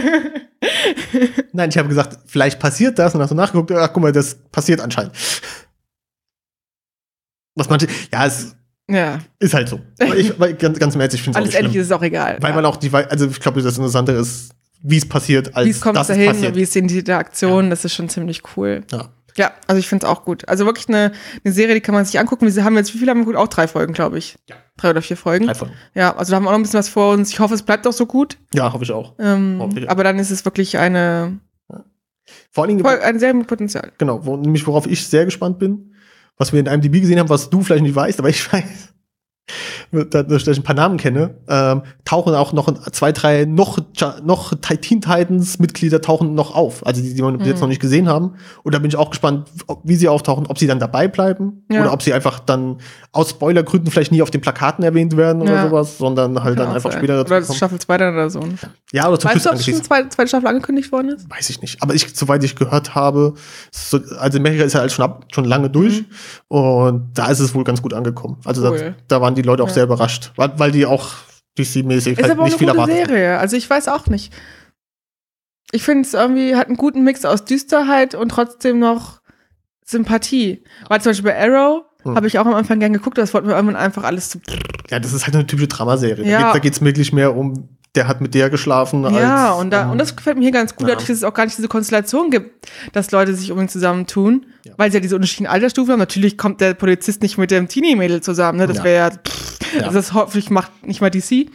Nein, 1.53 1.69
ich 1.71 1.79
habe 1.79 1.88
gesagt, 1.88 2.19
vielleicht 2.27 2.59
passiert 2.59 2.99
das 2.99 3.15
und 3.15 3.21
hast 3.21 3.31
du 3.31 3.37
nachgeguckt, 3.37 3.71
ach 3.73 3.93
guck 3.93 4.03
mal, 4.03 4.12
das 4.12 4.35
passiert 4.51 4.81
anscheinend. 4.81 5.12
Was 7.55 7.69
manche, 7.69 7.87
ja, 8.12 8.27
es 8.27 8.57
ja. 8.90 9.21
Ist 9.38 9.55
halt 9.55 9.68
so. 9.68 9.81
Ich, 10.16 10.38
weil 10.38 10.55
ganz, 10.55 10.79
ganz 10.79 10.97
mäßig 10.97 11.23
finde 11.23 11.38
ich 11.38 11.45
Alles 11.45 11.55
ehrlich 11.55 11.77
ist 11.77 11.87
es 11.87 11.92
auch 11.92 12.03
egal. 12.03 12.38
Weil 12.40 12.51
ja. 12.51 12.57
man 12.57 12.66
auch 12.66 12.77
die, 12.77 12.92
also 12.92 13.29
ich 13.29 13.40
glaube, 13.40 13.62
das 13.62 13.77
Interessante 13.77 14.12
ist, 14.12 14.51
wie 14.83 14.97
es 14.97 15.09
passiert, 15.09 15.55
als 15.55 15.66
wie 15.66 15.71
es 15.71 15.81
kommt 15.81 15.97
dass 15.97 16.09
dahin, 16.09 16.23
es 16.23 16.37
passiert. 16.37 16.57
wie 16.57 16.62
es 16.62 16.77
in 16.77 16.88
die 16.88 16.99
Interaktion, 16.99 17.64
ja. 17.64 17.71
das 17.71 17.85
ist 17.85 17.95
schon 17.95 18.09
ziemlich 18.09 18.42
cool. 18.57 18.83
Ja. 18.90 19.11
Ja, 19.37 19.53
also 19.66 19.79
ich 19.79 19.88
finde 19.88 20.05
es 20.05 20.12
auch 20.12 20.27
gut. 20.27 20.47
Also 20.47 20.66
wirklich 20.66 20.88
eine, 20.88 21.12
eine 21.42 21.55
Serie, 21.55 21.75
die 21.75 21.81
kann 21.81 21.95
man 21.95 22.05
sich 22.05 22.18
angucken. 22.18 22.55
Wir 22.55 22.64
haben 22.64 22.77
jetzt, 22.77 22.92
wie 22.92 22.99
viele 22.99 23.12
haben 23.12 23.21
wir 23.21 23.25
gut? 23.25 23.37
Auch 23.37 23.49
drei 23.49 23.66
Folgen, 23.66 23.95
glaube 23.95 24.18
ich. 24.18 24.37
Ja. 24.47 24.57
Drei 24.77 24.90
oder 24.90 25.01
vier 25.01 25.16
Folgen. 25.16 25.47
Drei 25.47 25.55
Folgen. 25.55 25.73
Ja, 25.95 26.14
also 26.14 26.31
da 26.31 26.37
haben 26.37 26.45
wir 26.45 26.49
auch 26.49 26.53
noch 26.53 26.59
ein 26.59 26.62
bisschen 26.62 26.79
was 26.79 26.90
vor 26.90 27.14
uns. 27.14 27.31
Ich 27.31 27.40
hoffe, 27.40 27.55
es 27.55 27.62
bleibt 27.62 27.87
auch 27.87 27.95
so 27.95 28.05
gut. 28.05 28.37
Ja, 28.53 28.71
hoffe 28.73 28.85
ich 28.85 28.92
auch. 28.92 29.14
Ähm, 29.18 29.57
Hoffentlich. 29.59 29.88
Aber 29.88 30.05
dann 30.05 30.18
ist 30.18 30.31
es 30.31 30.45
wirklich 30.45 30.77
eine, 30.77 31.38
vor 32.51 32.64
allen 32.64 32.77
Dingen, 32.77 32.87
ein 32.87 33.18
sehr 33.18 33.35
Potenzial. 33.45 33.92
Genau, 33.99 34.25
wo, 34.25 34.37
nämlich 34.37 34.66
worauf 34.66 34.87
ich 34.87 35.07
sehr 35.07 35.25
gespannt 35.25 35.59
bin, 35.59 35.91
was 36.37 36.53
wir 36.53 36.61
in 36.61 36.66
IMDb 36.66 37.01
gesehen 37.01 37.18
haben, 37.18 37.29
was 37.29 37.51
du 37.51 37.62
vielleicht 37.62 37.83
nicht 37.83 37.95
weißt, 37.95 38.18
aber 38.18 38.29
ich 38.29 38.53
weiß 38.53 38.92
dass 39.92 40.48
ich 40.48 40.59
ein 40.59 40.62
paar 40.62 40.74
Namen 40.74 40.96
kenne, 40.96 41.35
ähm, 41.48 41.83
tauchen 42.05 42.35
auch 42.35 42.52
noch 42.55 42.72
zwei, 42.90 43.12
drei 43.12 43.44
noch, 43.44 43.78
noch 44.24 44.55
Teen 44.55 45.02
Titans 45.02 45.59
Mitglieder 45.59 46.00
tauchen 46.00 46.35
noch 46.35 46.55
auf, 46.55 46.87
also 46.87 47.02
die, 47.02 47.14
die 47.14 47.22
wir 47.22 47.31
mhm. 47.31 47.40
jetzt 47.42 47.61
noch 47.61 47.68
nicht 47.68 47.81
gesehen 47.81 48.09
haben. 48.09 48.35
Und 48.62 48.74
da 48.74 48.78
bin 48.78 48.88
ich 48.88 48.96
auch 48.96 49.11
gespannt, 49.11 49.48
ob, 49.66 49.81
wie 49.85 49.96
sie 49.96 50.09
auftauchen, 50.09 50.46
ob 50.46 50.59
sie 50.59 50.66
dann 50.66 50.78
dabei 50.78 51.09
bleiben 51.09 51.64
ja. 51.70 51.83
oder 51.83 51.92
ob 51.92 52.02
sie 52.02 52.14
einfach 52.14 52.40
dann 52.40 52.78
aus 53.12 53.31
Spoilergründen 53.31 53.90
vielleicht 53.90 54.12
nie 54.12 54.22
auf 54.22 54.31
den 54.31 54.40
Plakaten 54.40 54.83
erwähnt 54.83 55.14
werden 55.16 55.42
oder 55.42 55.52
ja. 55.52 55.68
sowas, 55.68 55.98
sondern 55.98 56.42
halt 56.42 56.57
Kann 56.57 56.66
dann 56.66 56.74
einfach 56.74 56.90
sein. 56.90 57.00
später 57.00 57.16
dazu 57.16 57.35
Oder 57.35 57.40
das 57.40 57.57
Staffel 57.57 57.78
2 57.78 57.94
oder 57.94 58.31
so. 58.31 58.40
Ja, 58.92 59.09
oder 59.09 59.18
zum 59.18 59.31
Weißt 59.31 59.44
du, 59.44 59.50
ob 59.50 59.61
schon 59.61 59.83
zweite, 59.83 60.09
zweite 60.09 60.28
Staffel 60.28 60.46
angekündigt 60.46 60.90
worden 60.90 61.11
ist? 61.11 61.31
Weiß 61.31 61.50
ich 61.50 61.61
nicht. 61.61 61.83
Aber 61.83 61.94
ich, 61.94 62.07
soweit 62.14 62.42
ich 62.44 62.57
gehört 62.57 62.94
habe, 62.94 63.35
so, 63.70 64.00
also 64.18 64.38
Amerika 64.38 64.64
ist 64.64 64.72
ja 64.72 64.81
halt 64.81 64.92
schon, 64.92 65.05
ab, 65.05 65.26
schon 65.33 65.44
lange 65.44 65.68
durch 65.68 66.00
mhm. 66.00 66.07
und 66.48 67.11
da 67.12 67.26
ist 67.26 67.40
es 67.40 67.55
wohl 67.55 67.64
ganz 67.64 67.83
gut 67.83 67.92
angekommen. 67.92 68.38
Also 68.44 68.66
cool. 68.66 68.94
da, 69.09 69.16
da 69.16 69.20
waren 69.20 69.35
die 69.35 69.42
Leute 69.42 69.62
auch 69.62 69.68
ja. 69.68 69.74
sehr 69.74 69.82
überrascht, 69.85 70.33
weil, 70.37 70.59
weil 70.59 70.73
die 70.73 70.87
auch 70.87 71.11
DC-mäßig 71.59 72.21
halt 72.23 72.38
nicht 72.38 72.59
viel 72.59 72.68
erwartet. 72.68 73.09
Serie. 73.09 73.38
Also 73.38 73.57
ich 73.57 73.68
weiß 73.68 73.88
auch 73.88 74.07
nicht. 74.07 74.33
Ich 75.71 75.83
finde 75.83 76.03
es 76.03 76.14
irgendwie 76.14 76.57
hat 76.57 76.68
einen 76.68 76.77
guten 76.77 77.03
Mix 77.05 77.25
aus 77.25 77.45
Düsterheit 77.45 78.14
und 78.14 78.31
trotzdem 78.31 78.79
noch 78.79 79.21
Sympathie. 79.85 80.64
Weil 80.88 81.01
zum 81.01 81.11
Beispiel 81.11 81.31
bei 81.31 81.38
Arrow 81.38 81.85
hm. 82.03 82.14
habe 82.14 82.27
ich 82.27 82.38
auch 82.38 82.47
am 82.47 82.55
Anfang 82.55 82.79
gern 82.81 82.92
geguckt, 82.92 83.18
das 83.18 83.33
wollten 83.35 83.49
wir 83.49 83.55
irgendwann 83.55 83.77
einfach 83.77 84.05
alles 84.05 84.31
zu. 84.31 84.40
Ja, 84.90 84.99
das 84.99 85.12
ist 85.12 85.25
halt 85.25 85.35
eine 85.35 85.47
typische 85.47 85.68
Dramaserie. 85.68 86.27
Ja. 86.27 86.53
Da 86.53 86.59
geht 86.59 86.75
es 86.75 86.83
wirklich 86.83 87.12
mehr 87.12 87.37
um 87.37 87.68
der 87.95 88.09
hat 88.09 88.21
mit 88.21 88.35
der 88.35 88.49
geschlafen. 88.49 89.03
Ja, 89.14 89.53
als, 89.53 89.61
und, 89.61 89.71
da, 89.71 89.83
ähm, 89.83 89.90
und 89.90 89.99
das 89.99 90.16
gefällt 90.16 90.38
mir 90.38 90.45
hier 90.45 90.53
ganz 90.53 90.75
gut, 90.75 90.88
ja. 90.88 90.95
dadurch, 90.95 91.09
dass 91.09 91.18
es 91.18 91.25
auch 91.25 91.35
gar 91.35 91.45
nicht 91.45 91.59
diese 91.59 91.68
Konstellation 91.68 92.31
gibt, 92.31 92.68
dass 92.92 93.11
Leute 93.11 93.35
sich 93.35 93.51
unbedingt 93.51 93.71
zusammentun, 93.71 94.47
ja. 94.64 94.73
weil 94.79 94.90
sie 94.90 94.97
ja 94.97 95.01
diese 95.01 95.14
unterschiedlichen 95.14 95.51
Altersstufen 95.51 95.92
haben. 95.92 95.99
Natürlich 95.99 96.38
kommt 96.38 96.61
der 96.61 96.75
Polizist 96.75 97.23
nicht 97.23 97.37
mit 97.37 97.51
dem 97.51 97.68
Teenie-Mädel 97.68 98.23
zusammen, 98.23 98.59
ne? 98.59 98.66
Das 98.66 98.79
ja. 98.79 98.85
wäre 98.85 99.11
ja, 99.11 99.18
ja. 99.75 99.83
Also 99.83 99.99
das 99.99 100.13
hoffentlich 100.13 100.51
macht 100.51 100.87
nicht 100.87 101.01
mal 101.01 101.11
DC. 101.11 101.47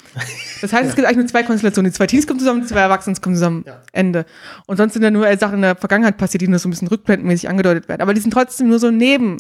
Das 0.62 0.74
heißt, 0.74 0.90
es 0.90 0.96
gibt 0.96 1.08
eigentlich 1.08 1.18
nur 1.18 1.28
zwei 1.28 1.44
Konstellationen. 1.44 1.92
Die 1.92 1.96
zwei 1.96 2.08
Teens 2.08 2.28
kommen 2.28 2.40
zusammen, 2.40 2.62
die 2.62 2.68
zwei 2.68 2.80
Erwachsenen 2.80 3.20
kommen 3.22 3.36
zusammen. 3.36 3.66
Ende. 3.92 4.26
Und 4.66 4.78
sonst 4.78 4.94
sind 4.94 5.04
ja 5.04 5.12
nur 5.12 5.36
Sachen 5.38 5.56
in 5.56 5.62
der 5.62 5.76
Vergangenheit 5.76 6.18
passiert, 6.18 6.42
die 6.42 6.48
nur 6.48 6.60
so 6.60 6.68
ein 6.68 6.72
bisschen 6.72 6.88
rückblendenmäßig 6.88 7.50
angedeutet 7.50 7.88
werden. 7.88 8.02
Aber 8.02 8.14
die 8.14 8.22
sind 8.22 8.32
trotzdem 8.32 8.68
nur 8.68 8.80
so 8.80 8.92
neben 8.92 9.38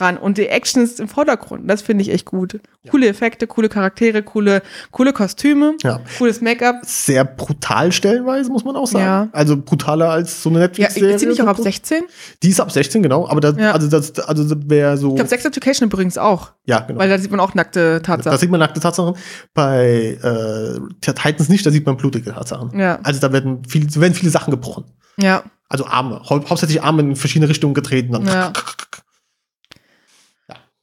ran 0.00 0.16
und 0.16 0.38
die 0.38 0.46
Action 0.46 0.82
ist 0.82 1.00
im 1.00 1.08
Vordergrund. 1.08 1.68
Das 1.70 1.82
finde 1.82 2.02
ich 2.02 2.10
echt 2.10 2.26
gut. 2.26 2.60
Ja. 2.82 2.90
Coole 2.90 3.08
Effekte, 3.08 3.46
coole 3.46 3.68
Charaktere, 3.68 4.22
coole, 4.22 4.62
coole 4.90 5.12
Kostüme, 5.12 5.74
ja. 5.82 6.00
cooles 6.18 6.40
Make-up. 6.40 6.76
Sehr 6.84 7.24
brutal 7.24 7.92
stellenweise, 7.92 8.50
muss 8.50 8.64
man 8.64 8.76
auch 8.76 8.86
sagen. 8.86 9.04
Ja. 9.04 9.28
Also 9.32 9.56
brutaler 9.56 10.10
als 10.10 10.42
so 10.42 10.50
eine 10.50 10.60
Netflix-Serie. 10.60 11.08
Ja, 11.10 11.14
ist 11.16 11.22
die 11.22 11.26
nicht 11.26 11.42
auch 11.42 11.46
ab 11.46 11.58
16? 11.58 12.04
Die 12.42 12.48
ist 12.50 12.60
ab 12.60 12.70
16, 12.70 13.02
genau. 13.02 13.28
Aber 13.28 13.40
das, 13.40 13.56
also 13.58 13.88
das, 13.88 14.18
also 14.20 14.54
das 14.54 14.68
wäre 14.68 14.96
so. 14.96 15.10
Ich 15.10 15.14
glaube, 15.16 15.28
Sex 15.28 15.44
Education 15.44 15.88
übrigens 15.88 16.18
auch. 16.18 16.52
Ja, 16.64 16.80
genau. 16.80 17.00
Weil 17.00 17.08
da 17.08 17.18
sieht 17.18 17.30
man 17.30 17.40
auch 17.40 17.54
nackte 17.54 18.02
Tatsachen. 18.02 18.32
Da 18.32 18.38
sieht 18.38 18.50
man 18.50 18.60
nackte 18.60 18.80
Tatsachen. 18.80 19.14
Bei 19.54 20.18
äh, 20.22 20.80
Titans 21.00 21.48
nicht, 21.48 21.64
da 21.66 21.70
sieht 21.70 21.86
man 21.86 21.96
blutige 21.96 22.32
Tatsachen. 22.32 22.78
Ja. 22.78 22.98
Also 23.02 23.20
da 23.20 23.32
werden, 23.32 23.64
viel, 23.64 23.86
werden 23.96 24.14
viele 24.14 24.30
Sachen 24.30 24.50
gebrochen. 24.50 24.84
Ja. 25.18 25.42
Also 25.68 25.86
Arme, 25.86 26.20
hau 26.28 26.44
hauptsächlich 26.48 26.82
Arme 26.82 27.02
in 27.02 27.16
verschiedene 27.16 27.48
Richtungen 27.48 27.74
getreten. 27.74 28.12
Dann 28.12 28.26
ja. 28.26 28.52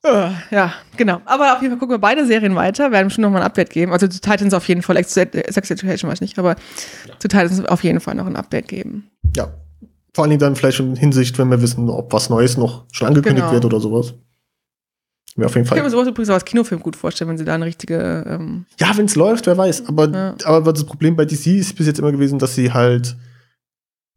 Äh, 0.06 0.32
ja, 0.52 0.74
genau. 0.98 1.22
Aber 1.26 1.54
auf 1.54 1.62
jeden 1.62 1.72
Fall 1.72 1.80
gucken 1.80 1.96
wir 1.96 2.00
beide 2.00 2.26
Serien 2.26 2.56
weiter. 2.56 2.92
Werden 2.92 3.10
schon 3.10 3.22
nochmal 3.22 3.42
ein 3.42 3.46
Update 3.46 3.70
geben. 3.70 3.94
Also 3.94 4.08
zu 4.08 4.20
Titans 4.20 4.54
auf 4.54 4.68
jeden 4.68 4.82
Fall. 4.82 5.02
Sex 5.04 5.18
Education 5.26 6.10
weiß 6.10 6.18
ich 6.18 6.22
nicht, 6.22 6.40
aber 6.40 6.56
ja. 7.08 7.20
zu 7.20 7.28
Titans 7.30 7.66
auf 7.66 7.84
jeden 7.84 8.02
Fall 8.02 8.16
noch 8.16 8.26
ein 8.26 8.36
Update 8.36 8.68
geben. 8.68 9.10
Ja. 9.36 9.54
Vor 10.14 10.24
allen 10.24 10.30
Dingen 10.30 10.42
dann 10.42 10.56
vielleicht 10.56 10.80
in 10.80 10.96
Hinsicht, 10.96 11.40
wenn 11.40 11.50
wir 11.50 11.62
wissen, 11.62 11.90
ob 11.90 12.14
was 12.14 12.30
Neues 12.30 12.58
noch 12.58 12.86
schon 12.92 13.08
angekündigt 13.08 13.46
genau. 13.46 13.54
wird 13.54 13.66
oder 13.66 13.80
sowas. 13.80 14.14
Ja, 15.38 15.46
auf 15.46 15.56
jeden 15.56 15.66
Fall. 15.66 15.78
Ich 15.78 15.82
kann 15.82 15.86
mir 15.86 15.90
sowas 15.90 16.08
übrigens 16.08 16.30
auch 16.30 16.36
als 16.36 16.46
Kinofilm 16.46 16.82
gut 16.82 16.96
vorstellen, 16.96 17.30
wenn 17.30 17.38
sie 17.38 17.46
da 17.46 17.56
eine 17.56 17.66
richtige. 17.66 18.24
Ähm 18.28 18.66
ja, 18.80 18.96
wenn 18.96 19.06
es 19.06 19.16
läuft, 19.16 19.48
wer 19.48 19.58
weiß. 19.58 19.88
Aber, 19.88 20.10
ja. 20.10 20.36
aber 20.44 20.74
das 20.74 20.84
Problem 20.84 21.16
bei 21.16 21.26
DC 21.26 21.48
ist 21.48 21.76
bis 21.76 21.88
jetzt 21.88 21.98
immer 21.98 22.12
gewesen, 22.12 22.38
dass 22.38 22.54
sie 22.54 22.72
halt 22.72 23.16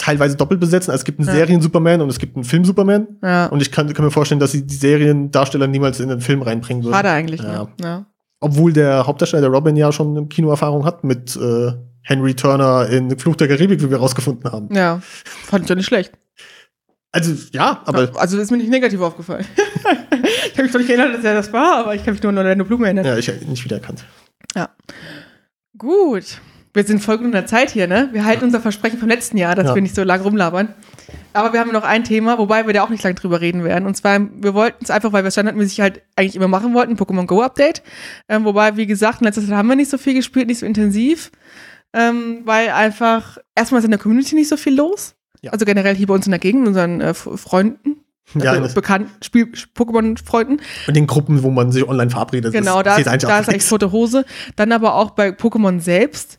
teilweise 0.07 0.37
doppelt 0.37 0.61
besetzen. 0.61 0.93
Also 0.93 1.01
es 1.01 1.05
gibt 1.05 1.19
einen 1.19 1.29
ja. 1.29 1.35
Serien-Superman 1.35 2.01
und 2.01 2.09
es 2.09 2.19
gibt 2.19 2.37
einen 2.37 2.45
Film-Superman. 2.45 3.09
Ja. 3.23 3.47
Und 3.47 3.61
ich 3.61 3.73
kann, 3.73 3.93
kann, 3.93 4.05
mir 4.05 4.13
vorstellen, 4.13 4.39
dass 4.39 4.53
sie 4.53 4.65
die 4.65 4.75
Seriendarsteller 4.75 5.67
niemals 5.67 5.99
in 5.99 6.09
den 6.09 6.21
Film 6.21 6.43
reinbringen 6.43 6.85
würden. 6.85 6.95
Schade 6.95 7.11
eigentlich, 7.11 7.43
ja. 7.43 7.65
Ne? 7.65 7.69
ja. 7.83 8.07
Obwohl 8.39 8.73
der 8.73 9.07
Hauptdarsteller, 9.07 9.41
der 9.41 9.51
Robin, 9.51 9.75
ja 9.75 9.91
schon 9.91 10.17
eine 10.17 10.27
Kinoerfahrung 10.29 10.85
hat 10.85 11.03
mit 11.03 11.35
äh, 11.37 11.73
Henry 12.03 12.35
Turner 12.35 12.89
in 12.89 13.19
Fluch 13.19 13.35
der 13.35 13.49
Karibik, 13.49 13.83
wie 13.83 13.91
wir 13.91 13.97
rausgefunden 13.97 14.53
haben. 14.53 14.73
Ja, 14.73 15.01
fand 15.25 15.65
ich 15.65 15.71
ja 15.71 15.75
nicht 15.75 15.87
schlecht. 15.87 16.13
Also, 17.11 17.33
ja, 17.53 17.83
aber. 17.87 18.11
Also, 18.15 18.39
ist 18.39 18.51
mir 18.51 18.59
nicht 18.59 18.71
negativ 18.71 19.01
aufgefallen. 19.01 19.47
ich 19.57 20.53
habe 20.53 20.63
mich 20.63 20.73
doch 20.73 20.79
nicht 20.79 20.91
erinnert, 20.91 21.15
dass 21.15 21.25
er 21.25 21.35
das 21.35 21.53
war, 21.53 21.79
aber 21.79 21.95
ich 21.95 22.05
kann 22.05 22.15
mich 22.15 22.23
nur 22.23 22.31
an 22.31 22.37
deine 22.37 22.65
Blume 22.65 22.85
erinnern. 22.85 23.07
Ja, 23.07 23.17
ich 23.17 23.27
habe 23.29 23.39
ihn 23.39 23.49
nicht 23.49 23.65
wiedererkannt. 23.65 24.05
Ja. 24.55 24.69
Gut. 25.77 26.41
Wir 26.77 26.85
sind 26.85 27.03
voll 27.03 27.17
gut 27.17 27.25
in 27.25 27.33
der 27.33 27.47
Zeit 27.47 27.71
hier, 27.71 27.87
ne? 27.87 28.11
Wir 28.13 28.27
halten 28.27 28.45
unser 28.45 28.61
Versprechen 28.61 28.99
vom 28.99 29.09
letzten 29.09 29.39
Jahr, 29.39 29.55
dass 29.55 29.69
ja. 29.69 29.75
wir 29.75 29.81
nicht 29.81 29.95
so 29.95 30.05
lange 30.05 30.25
rumlabern. 30.25 30.75
Aber 31.33 31.55
wir 31.55 31.61
haben 31.61 31.73
noch 31.73 31.85
ein 31.85 32.05
Thema, 32.05 32.37
wobei 32.37 32.67
wir 32.67 32.75
da 32.75 32.83
auch 32.83 32.91
nicht 32.91 33.03
lange 33.03 33.15
drüber 33.15 33.41
reden 33.41 33.65
werden. 33.65 33.87
Und 33.87 33.97
zwar, 33.97 34.21
wir 34.21 34.53
wollten 34.53 34.85
es 34.85 34.91
einfach, 34.91 35.11
weil 35.15 35.25
wir 35.25 35.31
standardmäßig 35.31 35.81
halt 35.81 36.03
eigentlich 36.17 36.37
immer 36.37 36.49
machen 36.49 36.75
wollten, 36.75 36.97
Pokémon 36.97 37.25
Go 37.25 37.41
Update. 37.41 37.83
Ähm, 38.29 38.45
wobei, 38.45 38.77
wie 38.77 38.85
gesagt, 38.85 39.23
in 39.23 39.25
letzter 39.25 39.41
Zeit 39.41 39.53
haben 39.53 39.69
wir 39.69 39.77
nicht 39.77 39.91
so 39.91 39.97
viel 39.97 40.13
gespielt, 40.13 40.49
nicht 40.49 40.59
so 40.59 40.67
intensiv. 40.67 41.33
Ähm, 41.95 42.43
weil 42.45 42.69
einfach, 42.69 43.39
erstmal 43.55 43.79
ist 43.79 43.87
in 43.87 43.91
der 43.91 44.01
Community 44.01 44.35
nicht 44.35 44.49
so 44.49 44.59
viel 44.59 44.75
los. 44.75 45.15
Ja. 45.41 45.53
Also 45.53 45.65
generell 45.65 45.95
hier 45.95 46.09
bei 46.09 46.15
uns 46.15 46.27
in 46.27 46.33
der 46.33 46.41
Gegend, 46.41 46.69
unseren 46.69 47.01
äh, 47.01 47.15
Freunden. 47.15 48.05
Also 48.35 48.47
ja, 48.47 48.61
bekannten 48.61 49.11
Pokémon-Freunden. 49.23 50.61
Und 50.89 50.97
den 50.97 51.07
Gruppen, 51.07 51.43
wo 51.43 51.51
man 51.51 51.73
sich 51.73 51.89
online 51.89 52.11
verabredet. 52.11 52.53
Genau, 52.53 52.83
da, 52.83 52.97
ist, 52.99 53.07
da 53.07 53.39
ist 53.39 53.49
eigentlich 53.49 53.67
tote 53.67 53.93
Hose. 53.93 54.27
Dann 54.57 54.73
aber 54.73 54.95
auch 54.95 55.13
bei 55.13 55.29
Pokémon 55.31 55.81
selbst 55.81 56.37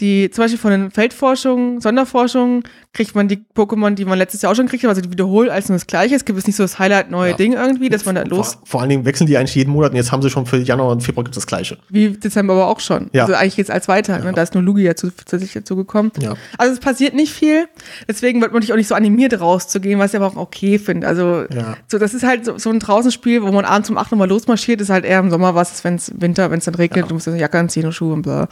die 0.00 0.30
zum 0.30 0.44
Beispiel 0.44 0.58
von 0.58 0.70
den 0.70 0.90
Feldforschungen, 0.90 1.80
Sonderforschungen, 1.80 2.62
kriegt 2.92 3.14
man 3.14 3.28
die 3.28 3.44
Pokémon, 3.54 3.94
die 3.94 4.04
man 4.04 4.18
letztes 4.18 4.42
Jahr 4.42 4.52
auch 4.52 4.56
schon 4.56 4.68
kriegt, 4.68 4.84
also 4.84 5.00
die 5.00 5.10
wiederholt 5.10 5.50
als 5.50 5.68
nur 5.68 5.76
das 5.76 5.86
Gleiche. 5.86 6.14
Es 6.14 6.24
gibt 6.24 6.38
es 6.38 6.46
nicht 6.46 6.56
so 6.56 6.62
das 6.64 6.78
Highlight 6.78 7.10
neue 7.10 7.30
ja. 7.30 7.36
Ding 7.36 7.52
irgendwie, 7.52 7.88
dass 7.88 8.04
man 8.04 8.14
da 8.14 8.22
los. 8.22 8.54
Vor, 8.54 8.66
vor, 8.66 8.80
allen 8.80 8.90
Dingen 8.90 9.04
wechseln 9.04 9.26
die 9.26 9.36
eigentlich 9.36 9.54
jeden 9.54 9.72
Monat 9.72 9.90
und 9.90 9.96
jetzt 9.96 10.12
haben 10.12 10.22
sie 10.22 10.30
schon 10.30 10.46
für 10.46 10.58
Januar 10.58 10.90
und 10.90 11.02
Februar 11.02 11.24
gibt 11.24 11.36
das 11.36 11.46
Gleiche. 11.46 11.78
Wie 11.88 12.10
Dezember 12.10 12.54
aber 12.54 12.68
auch 12.68 12.80
schon. 12.80 13.10
Ja. 13.12 13.22
Also 13.22 13.34
eigentlich 13.34 13.56
geht 13.56 13.66
es 13.66 13.70
als 13.70 13.88
weiter. 13.88 14.14
Ne? 14.14 14.18
Ja. 14.20 14.24
Ne? 14.26 14.32
Da 14.32 14.42
ist 14.42 14.54
nur 14.54 14.62
Lugia 14.62 14.96
zusätzlich 14.96 15.52
dazu 15.52 15.76
gekommen. 15.76 16.12
Ja. 16.20 16.34
Also 16.56 16.72
es 16.72 16.80
passiert 16.80 17.14
nicht 17.14 17.32
viel. 17.32 17.68
Deswegen 18.08 18.40
wird 18.40 18.52
man 18.52 18.60
dich 18.60 18.72
auch 18.72 18.76
nicht 18.76 18.88
so 18.88 18.94
animiert 18.94 19.40
rauszugehen, 19.40 19.98
was 19.98 20.12
ich 20.12 20.16
aber 20.20 20.26
auch 20.26 20.36
okay 20.36 20.78
finde. 20.78 21.06
Also 21.06 21.44
ja. 21.52 21.76
so, 21.88 21.98
das 21.98 22.14
ist 22.14 22.24
halt 22.24 22.44
so, 22.44 22.58
so 22.58 22.70
ein 22.70 22.78
Draußenspiel, 22.78 23.42
wo 23.42 23.52
man 23.52 23.64
abends 23.64 23.90
um 23.90 23.98
8 23.98 24.12
Uhr 24.12 24.18
mal 24.18 24.28
losmarschiert, 24.28 24.80
ist 24.80 24.90
halt 24.90 25.04
eher 25.04 25.18
im 25.18 25.30
Sommer 25.30 25.54
was, 25.54 25.84
wenn 25.84 25.96
es 25.96 26.12
Winter, 26.16 26.50
wenn 26.50 26.58
es 26.58 26.64
dann 26.64 26.74
regnet, 26.74 27.10
du 27.10 27.14
musst 27.14 27.28
eine 27.28 27.38
Jacke 27.38 27.58
anziehen 27.58 27.86
und 27.86 27.92
Schuhe 27.92 28.12
und 28.12 28.22
bla. 28.22 28.48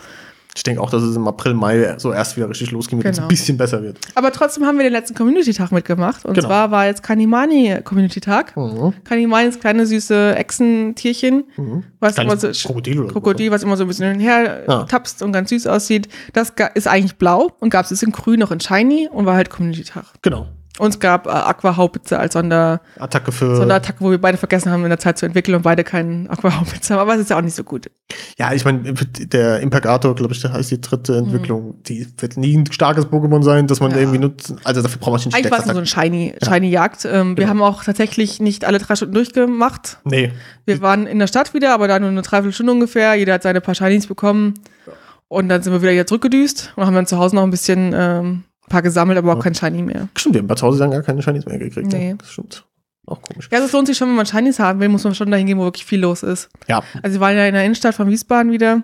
Ich 0.56 0.62
denke 0.62 0.80
auch, 0.80 0.90
dass 0.90 1.02
es 1.02 1.14
im 1.14 1.28
April, 1.28 1.52
Mai 1.52 1.96
so 1.98 2.12
erst 2.12 2.36
wieder 2.36 2.48
richtig 2.48 2.70
losgehen 2.70 2.98
wird, 2.98 3.14
genau. 3.14 3.16
wenn 3.16 3.24
es 3.24 3.26
ein 3.26 3.28
bisschen 3.28 3.58
besser 3.58 3.82
wird. 3.82 3.98
Aber 4.14 4.32
trotzdem 4.32 4.64
haben 4.64 4.78
wir 4.78 4.84
den 4.84 4.92
letzten 4.92 5.14
Community-Tag 5.14 5.70
mitgemacht. 5.70 6.24
Und 6.24 6.32
genau. 6.32 6.48
zwar 6.48 6.70
war 6.70 6.86
jetzt 6.86 7.02
Kanimani 7.02 7.78
Community-Tag. 7.84 8.56
Mhm. 8.56 8.94
Kanimani 9.04 9.48
ist 9.48 9.60
kleine 9.60 9.84
süße 9.84 10.34
Echsentierchen, 10.34 11.44
mhm. 11.56 11.84
was 12.00 12.16
immer 12.16 12.38
so 12.38 12.48
Krokodil, 12.48 13.00
oder 13.00 13.12
Krokodil, 13.12 13.50
was 13.50 13.62
immer 13.62 13.76
so 13.76 13.84
ein 13.84 13.88
bisschen 13.88 14.06
hin 14.06 14.16
und 14.16 14.20
her 14.22 14.64
ja. 14.66 14.84
tapst 14.84 15.22
und 15.22 15.32
ganz 15.32 15.50
süß 15.50 15.66
aussieht. 15.66 16.08
Das 16.32 16.54
ist 16.74 16.88
eigentlich 16.88 17.16
blau 17.16 17.52
und 17.60 17.68
gab 17.68 17.90
es 17.90 18.02
in 18.02 18.12
grün 18.12 18.40
noch 18.40 18.50
in 18.50 18.60
shiny 18.60 19.10
und 19.12 19.26
war 19.26 19.34
halt 19.34 19.50
Community-Tag. 19.50 20.04
Genau. 20.22 20.46
Und 20.78 20.90
es 20.90 20.98
gab 21.00 21.26
äh, 21.26 21.30
Aqua-Haubitze 21.30 22.18
als 22.18 22.34
Sonderattacke 22.34 23.32
für. 23.32 23.56
Sonderattacke, 23.56 24.00
wo 24.00 24.10
wir 24.10 24.20
beide 24.20 24.36
vergessen 24.36 24.70
haben, 24.70 24.82
in 24.84 24.90
der 24.90 24.98
Zeit 24.98 25.18
zu 25.18 25.26
entwickeln 25.26 25.54
und 25.54 25.62
beide 25.62 25.84
keinen 25.84 26.28
Aqua-Haubitze 26.28 26.94
haben. 26.94 27.00
Aber 27.00 27.14
es 27.14 27.20
ist 27.20 27.30
ja 27.30 27.38
auch 27.38 27.42
nicht 27.42 27.54
so 27.54 27.64
gut. 27.64 27.90
Ja, 28.38 28.52
ich 28.52 28.64
meine, 28.64 28.92
der 28.92 29.60
Imperator, 29.60 30.14
glaube 30.14 30.34
ich, 30.34 30.44
heißt 30.44 30.70
die 30.70 30.80
dritte 30.80 31.12
mhm. 31.12 31.18
Entwicklung. 31.18 31.66
Mhm. 31.68 31.82
Die 31.84 32.06
wird 32.18 32.36
nie 32.36 32.56
ein 32.56 32.70
starkes 32.70 33.06
Pokémon 33.06 33.42
sein, 33.42 33.66
dass 33.66 33.80
man 33.80 33.92
ja. 33.92 33.98
irgendwie 33.98 34.18
nutzt. 34.18 34.54
Also 34.64 34.82
dafür 34.82 34.98
braucht 34.98 35.12
man 35.12 35.24
nicht 35.24 35.34
Eigentlich 35.34 35.50
war 35.50 35.58
es 35.60 35.64
so 35.64 35.78
ein 35.78 35.86
Shiny, 35.86 36.34
Shiny 36.42 36.68
Jagd. 36.68 37.04
Ähm, 37.04 37.30
wir 37.30 37.34
genau. 37.36 37.48
haben 37.48 37.62
auch 37.62 37.84
tatsächlich 37.84 38.40
nicht 38.40 38.64
alle 38.64 38.78
drei 38.78 38.96
Stunden 38.96 39.14
durchgemacht. 39.14 39.98
Nee. 40.04 40.32
Wir 40.64 40.80
waren 40.82 41.06
in 41.06 41.18
der 41.18 41.26
Stadt 41.26 41.54
wieder, 41.54 41.72
aber 41.72 41.88
da 41.88 41.98
nur 41.98 42.10
eine 42.10 42.22
Dreiviertelstunde 42.22 42.72
ungefähr. 42.72 43.14
Jeder 43.14 43.34
hat 43.34 43.42
seine 43.42 43.60
paar 43.60 43.74
Shinies 43.74 44.06
bekommen. 44.06 44.54
Und 45.28 45.48
dann 45.48 45.62
sind 45.62 45.72
wir 45.72 45.82
wieder 45.82 45.92
hier 45.92 46.06
zurückgedüst 46.06 46.72
und 46.76 46.86
haben 46.86 46.94
dann 46.94 47.06
zu 47.06 47.18
Hause 47.18 47.34
noch 47.34 47.42
ein 47.42 47.50
bisschen 47.50 47.92
ähm, 47.94 48.44
ein 48.66 48.70
paar 48.70 48.82
gesammelt, 48.82 49.18
aber 49.18 49.32
auch 49.32 49.36
ja. 49.36 49.42
kein 49.42 49.54
Shiny 49.54 49.82
mehr. 49.82 50.08
Stimmt, 50.16 50.34
wir 50.34 50.40
haben 50.40 50.48
bei 50.48 50.54
Hause 50.54 50.78
dann 50.78 50.90
gar 50.90 51.02
keine 51.02 51.22
Shinies 51.22 51.46
mehr 51.46 51.58
gekriegt. 51.58 51.92
Nee. 51.92 52.10
Ja. 52.10 52.14
Das 52.14 52.32
stimmt. 52.32 52.64
Auch 53.06 53.22
komisch. 53.22 53.48
Ja, 53.52 53.58
es 53.58 53.72
lohnt 53.72 53.86
sich 53.86 53.96
schon, 53.96 54.08
wenn 54.08 54.16
man 54.16 54.26
Shinies 54.26 54.58
haben 54.58 54.80
will, 54.80 54.88
muss 54.88 55.04
man 55.04 55.14
schon 55.14 55.30
dahin 55.30 55.46
gehen, 55.46 55.58
wo 55.58 55.64
wirklich 55.64 55.84
viel 55.84 56.00
los 56.00 56.22
ist. 56.22 56.48
Ja. 56.66 56.82
Also 57.02 57.16
wir 57.16 57.20
waren 57.20 57.36
ja 57.36 57.46
in 57.46 57.54
der 57.54 57.64
Innenstadt 57.64 57.94
von 57.94 58.08
Wiesbaden 58.08 58.50
wieder 58.50 58.82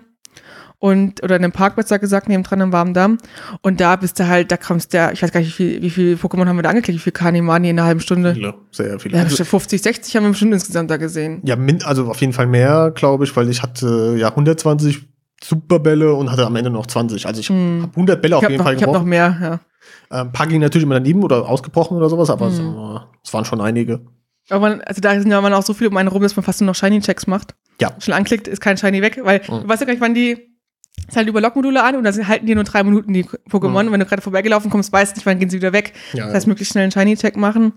und 0.83 1.23
oder 1.23 1.37
in 1.37 1.45
einem 1.45 1.53
Park 1.53 1.77
besser 1.77 1.97
gesagt, 1.97 2.27
neben 2.27 2.43
dran 2.43 2.59
im 2.59 2.73
Warmen 2.73 3.17
Und 3.61 3.79
da 3.79 3.95
bist 3.95 4.19
du 4.19 4.27
halt, 4.27 4.51
da 4.51 4.57
kommst 4.57 4.91
der, 4.91 5.13
ich 5.13 5.23
weiß 5.23 5.31
gar 5.31 5.39
nicht, 5.39 5.47
wie 5.49 5.53
viel, 5.53 5.81
wie 5.81 5.89
viel 5.89 6.15
Pokémon 6.15 6.45
haben 6.45 6.57
wir 6.57 6.63
da 6.63 6.71
angeklickt, 6.71 6.99
wie 6.99 7.03
viel 7.03 7.13
Kanimani 7.13 7.69
in 7.69 7.79
einer 7.79 7.87
halben 7.87 8.01
Stunde? 8.01 8.33
Viele, 8.33 8.53
sehr 8.71 8.99
viele. 8.99 9.17
Ja, 9.17 9.25
50, 9.25 9.81
60 9.81 10.15
haben 10.17 10.23
wir 10.23 10.31
bestimmt 10.31 10.53
insgesamt 10.53 10.91
da 10.91 10.97
gesehen. 10.97 11.41
Ja, 11.45 11.55
also 11.85 12.07
auf 12.07 12.19
jeden 12.19 12.33
Fall 12.33 12.47
mehr, 12.47 12.91
glaube 12.93 13.23
ich, 13.23 13.33
weil 13.33 13.49
ich 13.49 13.63
hatte 13.63 14.15
ja 14.17 14.27
120 14.27 15.03
Superbälle 15.41 16.13
und 16.13 16.29
hatte 16.29 16.45
am 16.45 16.55
Ende 16.57 16.69
noch 16.69 16.85
20. 16.85 17.27
Also 17.27 17.39
ich 17.39 17.47
hm. 17.47 17.83
habe 17.83 17.91
100 17.91 18.21
Bälle 18.21 18.35
auf 18.35 18.43
jeden 18.43 18.57
noch, 18.57 18.65
Fall 18.65 18.75
gebraucht. 18.75 18.91
Ich 18.91 18.95
habe 18.95 19.05
noch 19.05 19.09
mehr, 19.09 19.37
ja. 19.41 19.59
Ein 20.13 20.27
ähm, 20.27 20.31
paar 20.31 20.45
gingen 20.45 20.61
natürlich 20.61 20.83
immer 20.83 20.95
daneben 20.95 21.23
oder 21.23 21.49
ausgebrochen 21.49 21.97
oder 21.97 22.07
sowas, 22.07 22.29
aber 22.29 22.49
mhm. 22.49 22.99
es, 23.23 23.33
waren 23.33 23.45
schon 23.45 23.61
einige. 23.61 24.01
Aber 24.49 24.69
man, 24.69 24.81
also 24.81 25.01
da 25.01 25.19
sind 25.19 25.31
ja 25.31 25.41
man 25.41 25.53
auch 25.53 25.63
so 25.63 25.73
viele 25.73 25.89
um 25.89 25.97
einen 25.97 26.09
rum, 26.09 26.21
dass 26.21 26.35
man 26.35 26.43
fast 26.43 26.61
nur 26.61 26.67
noch 26.67 26.75
Shiny-Checks 26.75 27.25
macht. 27.25 27.55
Ja. 27.81 27.93
Schon 27.97 28.13
anklickt, 28.13 28.47
ist 28.47 28.61
kein 28.61 28.77
Shiny 28.77 29.01
weg, 29.01 29.19
weil 29.23 29.39
mhm. 29.39 29.61
du 29.61 29.67
weißt 29.67 29.81
ja 29.81 29.87
gar 29.87 29.93
nicht, 29.93 30.01
wann 30.01 30.13
die 30.13 30.49
es 31.07 31.15
halt 31.15 31.27
über 31.27 31.41
Lockmodule 31.41 31.83
an 31.83 31.95
und 31.95 32.03
dann 32.03 32.27
halten 32.27 32.45
die 32.45 32.53
nur 32.53 32.63
drei 32.63 32.83
Minuten 32.83 33.11
die 33.11 33.23
Pokémon. 33.23 33.69
Mhm. 33.69 33.75
Und 33.75 33.91
wenn 33.93 33.99
du 34.01 34.05
gerade 34.05 34.21
vorbeigelaufen 34.21 34.69
kommst, 34.69 34.93
weißt 34.93 35.13
du 35.13 35.17
nicht, 35.17 35.25
wann 35.25 35.39
gehen 35.39 35.49
sie 35.49 35.57
wieder 35.57 35.73
weg. 35.73 35.93
Ja, 36.13 36.25
das 36.25 36.35
heißt, 36.35 36.47
möglichst 36.47 36.73
schnell 36.73 36.83
einen 36.83 36.91
Shiny-Check 36.91 37.35
machen 37.35 37.73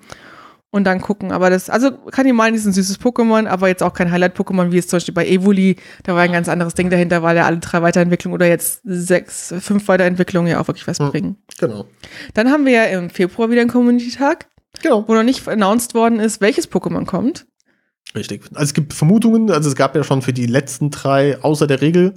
und 0.71 0.85
dann 0.85 1.01
gucken. 1.01 1.33
Aber 1.33 1.51
das, 1.51 1.71
also 1.71 1.93
kann 1.93 2.27
ich 2.27 2.33
meinen, 2.33 2.55
ist 2.55 2.67
ein 2.67 2.73
süßes 2.73 3.01
Pokémon, 3.01 3.47
aber 3.47 3.69
jetzt 3.69 3.83
auch 3.83 3.95
kein 3.95 4.11
Highlight-Pokémon, 4.11 4.73
wie 4.73 4.79
es 4.79 4.89
zum 4.89 4.97
Beispiel 4.97 5.15
bei 5.15 5.27
Evoli, 5.27 5.77
da 6.03 6.15
war 6.15 6.23
ein 6.23 6.33
ganz 6.33 6.49
anderes 6.49 6.75
Ding 6.75 6.91
dahinter, 6.91 7.23
weil 7.23 7.37
ja 7.37 7.47
alle 7.47 7.59
drei 7.59 7.83
Weiterentwicklungen 7.83 8.35
oder 8.35 8.47
jetzt 8.47 8.81
sechs, 8.85 9.55
fünf 9.61 9.89
Weiterentwicklungen 9.89 10.51
ja 10.51 10.61
auch 10.61 10.69
wirklich 10.69 10.87
was 10.87 10.99
mhm, 10.99 11.11
bringen. 11.11 11.37
Genau. 11.59 11.87
Dann 12.35 12.51
haben 12.51 12.67
wir 12.67 12.73
ja 12.73 12.85
im 12.85 13.11
Februar 13.11 13.51
wieder 13.51 13.63
einen 13.63 13.71
Community-Tag, 13.71 14.47
genau. 14.83 15.05
wo 15.07 15.15
noch 15.15 15.23
nicht 15.23 15.47
announced 15.49 15.95
worden 15.95 16.21
ist, 16.21 16.41
welches 16.41 16.71
Pokémon 16.71 17.07
kommt. 17.07 17.47
Richtig. 18.15 18.45
Also 18.55 18.65
es 18.65 18.75
gibt 18.75 18.93
Vermutungen, 18.95 19.51
also 19.51 19.69
es 19.69 19.77
gab 19.77 19.95
ja 19.97 20.05
schon 20.05 20.23
für 20.23 20.33
die 20.33 20.47
letzten 20.47 20.91
drei 20.91 21.43
außer 21.43 21.67
der 21.67 21.81
Regel, 21.81 22.15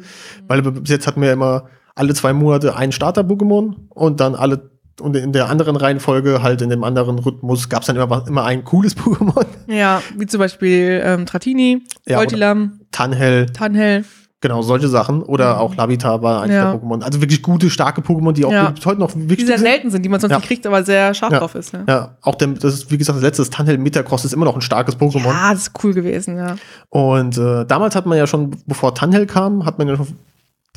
weil 0.47 0.61
bis 0.61 0.89
jetzt 0.89 1.07
hatten 1.07 1.21
wir 1.21 1.27
ja 1.27 1.33
immer 1.33 1.69
alle 1.95 2.13
zwei 2.13 2.31
Monate 2.31 2.75
ein 2.75 2.91
Starter-Pokémon 2.91 3.75
und 3.89 4.19
dann 4.21 4.35
alle 4.35 4.78
und 5.01 5.15
in 5.15 5.31
der 5.33 5.49
anderen 5.49 5.75
Reihenfolge, 5.75 6.41
halt 6.43 6.61
in 6.61 6.69
dem 6.69 6.83
anderen 6.83 7.19
Rhythmus, 7.19 7.69
gab 7.69 7.81
es 7.81 7.87
dann 7.87 7.95
immer, 7.95 8.25
immer 8.27 8.43
ein 8.45 8.63
cooles 8.63 8.95
Pokémon. 8.97 9.45
Ja, 9.67 10.01
wie 10.17 10.25
zum 10.25 10.39
Beispiel 10.39 11.01
ähm, 11.03 11.25
Tratini, 11.25 11.83
Ja, 12.07 12.17
Voltilam, 12.17 12.79
Tanhell, 12.91 13.45
Tanhell. 13.47 14.03
genau, 14.41 14.61
solche 14.61 14.87
Sachen. 14.87 15.21
Oder 15.21 15.59
auch 15.59 15.75
Lavita 15.75 16.21
war 16.21 16.41
eines 16.41 16.55
Ja. 16.55 16.71
der 16.71 16.81
Pokémon. 16.81 17.01
Also 17.03 17.21
wirklich 17.21 17.41
gute, 17.41 17.69
starke 17.69 18.01
Pokémon, 18.01 18.31
die 18.33 18.45
auch 18.45 18.51
Ja. 18.51 18.73
heute 18.85 18.99
noch 18.99 19.11
Die 19.11 19.29
wichtig 19.29 19.47
sehr 19.47 19.57
sind. 19.57 19.65
selten 19.67 19.91
sind, 19.91 20.03
die 20.03 20.09
man 20.09 20.19
sonst 20.19 20.31
Ja. 20.31 20.37
nicht 20.37 20.47
kriegt, 20.47 20.65
aber 20.65 20.83
sehr 20.83 21.13
scharf 21.13 21.33
drauf 21.33 21.55
ist. 21.55 21.73
Ja. 21.73 21.83
Ja, 21.87 22.17
auch 22.21 22.35
der, 22.35 22.47
das 22.49 22.73
ist, 22.73 22.91
wie 22.91 22.97
gesagt, 22.97 23.17
das 23.17 23.23
letzte 23.23 23.41
das 23.43 23.49
Tanhell 23.49 23.77
Metacross 23.77 24.25
ist 24.25 24.33
immer 24.33 24.45
noch 24.45 24.55
ein 24.55 24.61
starkes 24.61 24.97
Pokémon. 24.97 25.25
ja, 25.25 25.51
das 25.51 25.63
ist 25.67 25.71
cool 25.83 25.93
gewesen, 25.93 26.37
ja. 26.37 26.55
Und 26.89 27.37
äh, 27.37 27.65
damals 27.65 27.95
hat 27.95 28.05
man 28.05 28.17
ja 28.17 28.25
schon, 28.27 28.51
bevor 28.65 28.95
Tanhell 28.95 29.25
kam, 29.25 29.65
hat 29.65 29.77
man 29.77 29.87
ja 29.87 29.95
schon 29.97 30.07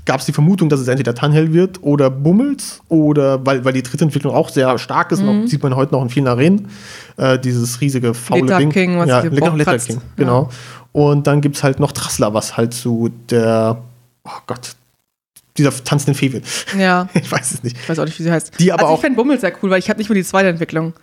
gab 0.05 0.21
es 0.21 0.27
die 0.27 0.33
Vermutung, 0.33 0.69
dass 0.69 0.81
es 0.81 0.89
entweder 0.89 1.15
Tanhell 1.15 1.53
wird 1.53 1.83
oder 1.83 2.11
Bummels 2.11 2.81
oder 2.89 3.45
weil, 3.47 3.65
weil 3.65 3.73
die 3.73 3.83
dritte 3.83 4.05
Entwicklung 4.05 4.35
auch 4.35 4.49
sehr 4.49 4.77
stark 4.79 5.13
ist, 5.13 5.23
Mhm. 5.23 5.29
und 5.29 5.45
auch, 5.45 5.49
sieht 5.49 5.63
man 5.63 5.77
heute 5.77 5.93
noch 5.93 6.03
in 6.03 6.09
vielen 6.11 6.27
Arenen, 6.27 6.69
äh, 7.17 7.39
dieses 7.39 7.81
riesige 7.81 8.13
faule 8.15 8.43
Litter 8.43 8.59
Ding. 8.59 8.71
King, 8.71 8.99
was 8.99 9.09
ja, 9.09 9.21
Litter 9.21 9.57
kratzt. 9.59 9.87
King, 9.87 9.97
Ja. 9.97 10.03
genau. 10.17 10.51
Und 10.93 11.27
dann 11.27 11.41
gibt 11.41 11.57
es 11.57 11.63
halt 11.63 11.79
noch 11.81 11.93
Trassler, 11.93 12.35
was 12.35 12.57
halt 12.57 12.75
so 12.75 13.09
der, 13.31 13.79
oh 14.25 14.31
Gott, 14.47 14.75
dieser 15.57 15.71
tanzende 15.85 16.19
Fee 16.19 16.33
wird. 16.33 16.45
Ja, 16.79 17.09
Ich 17.15 17.31
weiß 17.31 17.53
es 17.53 17.63
nicht. 17.63 17.77
ich 17.81 17.89
weiß 17.89 17.99
auch 17.99 18.05
nicht, 18.05 18.19
wie 18.19 18.23
sie 18.25 18.31
heißt. 18.33 18.59
Die 18.59 18.73
aber 18.73 18.83
also 18.85 18.95
ich 18.97 19.01
fände 19.01 19.17
Bummels 19.17 19.41
sehr 19.43 19.53
cool, 19.63 19.71
weil 19.71 19.79
ich 19.79 19.89
habe 19.89 19.99
nicht 19.99 20.09
mehr 20.11 20.17
die 20.17 20.25
zweite 20.25 20.49
Entwicklung. 20.49 20.95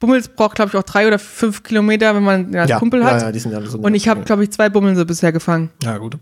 Bummels 0.00 0.28
braucht, 0.28 0.56
glaube 0.56 0.70
ich, 0.72 0.76
auch 0.76 0.82
drei 0.82 1.06
oder 1.06 1.18
fünf 1.18 1.62
Kilometer, 1.62 2.14
wenn 2.14 2.22
man 2.22 2.54
als 2.54 2.68
ja, 2.70 2.78
Kumpel 2.78 3.00
ja, 3.00 3.06
hat. 3.06 3.22
ja, 3.22 3.32
die 3.32 3.38
sind 3.38 3.52
ja 3.52 3.60
so 3.62 3.78
Und 3.78 3.94
ich 3.94 4.08
habe, 4.08 4.22
glaube 4.22 4.44
ich, 4.44 4.50
zwei 4.50 4.68
Bummelse 4.68 5.04
bisher 5.06 5.32
gefangen. 5.32 5.70
ja 5.82 5.98
gut. 5.98 6.16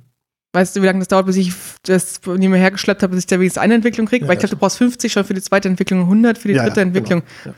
Weißt 0.53 0.77
du, 0.77 0.83
wie 0.83 0.87
lange 0.87 0.99
das 0.99 1.09
dauert, 1.09 1.27
bis 1.27 1.37
ich 1.37 1.53
das 1.85 2.21
nie 2.27 2.49
mehr 2.49 2.61
hergeschleppt 2.61 3.03
habe, 3.03 3.15
bis 3.15 3.21
ich 3.25 3.27
da 3.27 3.39
wenigstens 3.39 3.63
eine 3.63 3.75
Entwicklung 3.75 4.07
kriege? 4.07 4.25
Ja, 4.25 4.29
Weil 4.29 4.35
ich 4.35 4.41
glaube, 4.41 4.55
du 4.55 4.61
brauchst 4.61 4.77
50 4.79 5.11
schon 5.11 5.25
für 5.25 5.33
die 5.35 5.41
zweite 5.41 5.69
Entwicklung, 5.69 6.01
100 6.01 6.37
für 6.37 6.49
die 6.49 6.55
Ja, 6.55 6.65
dritte 6.65 6.81
ja, 6.81 6.87
Entwicklung. 6.87 7.23
Genau. 7.45 7.57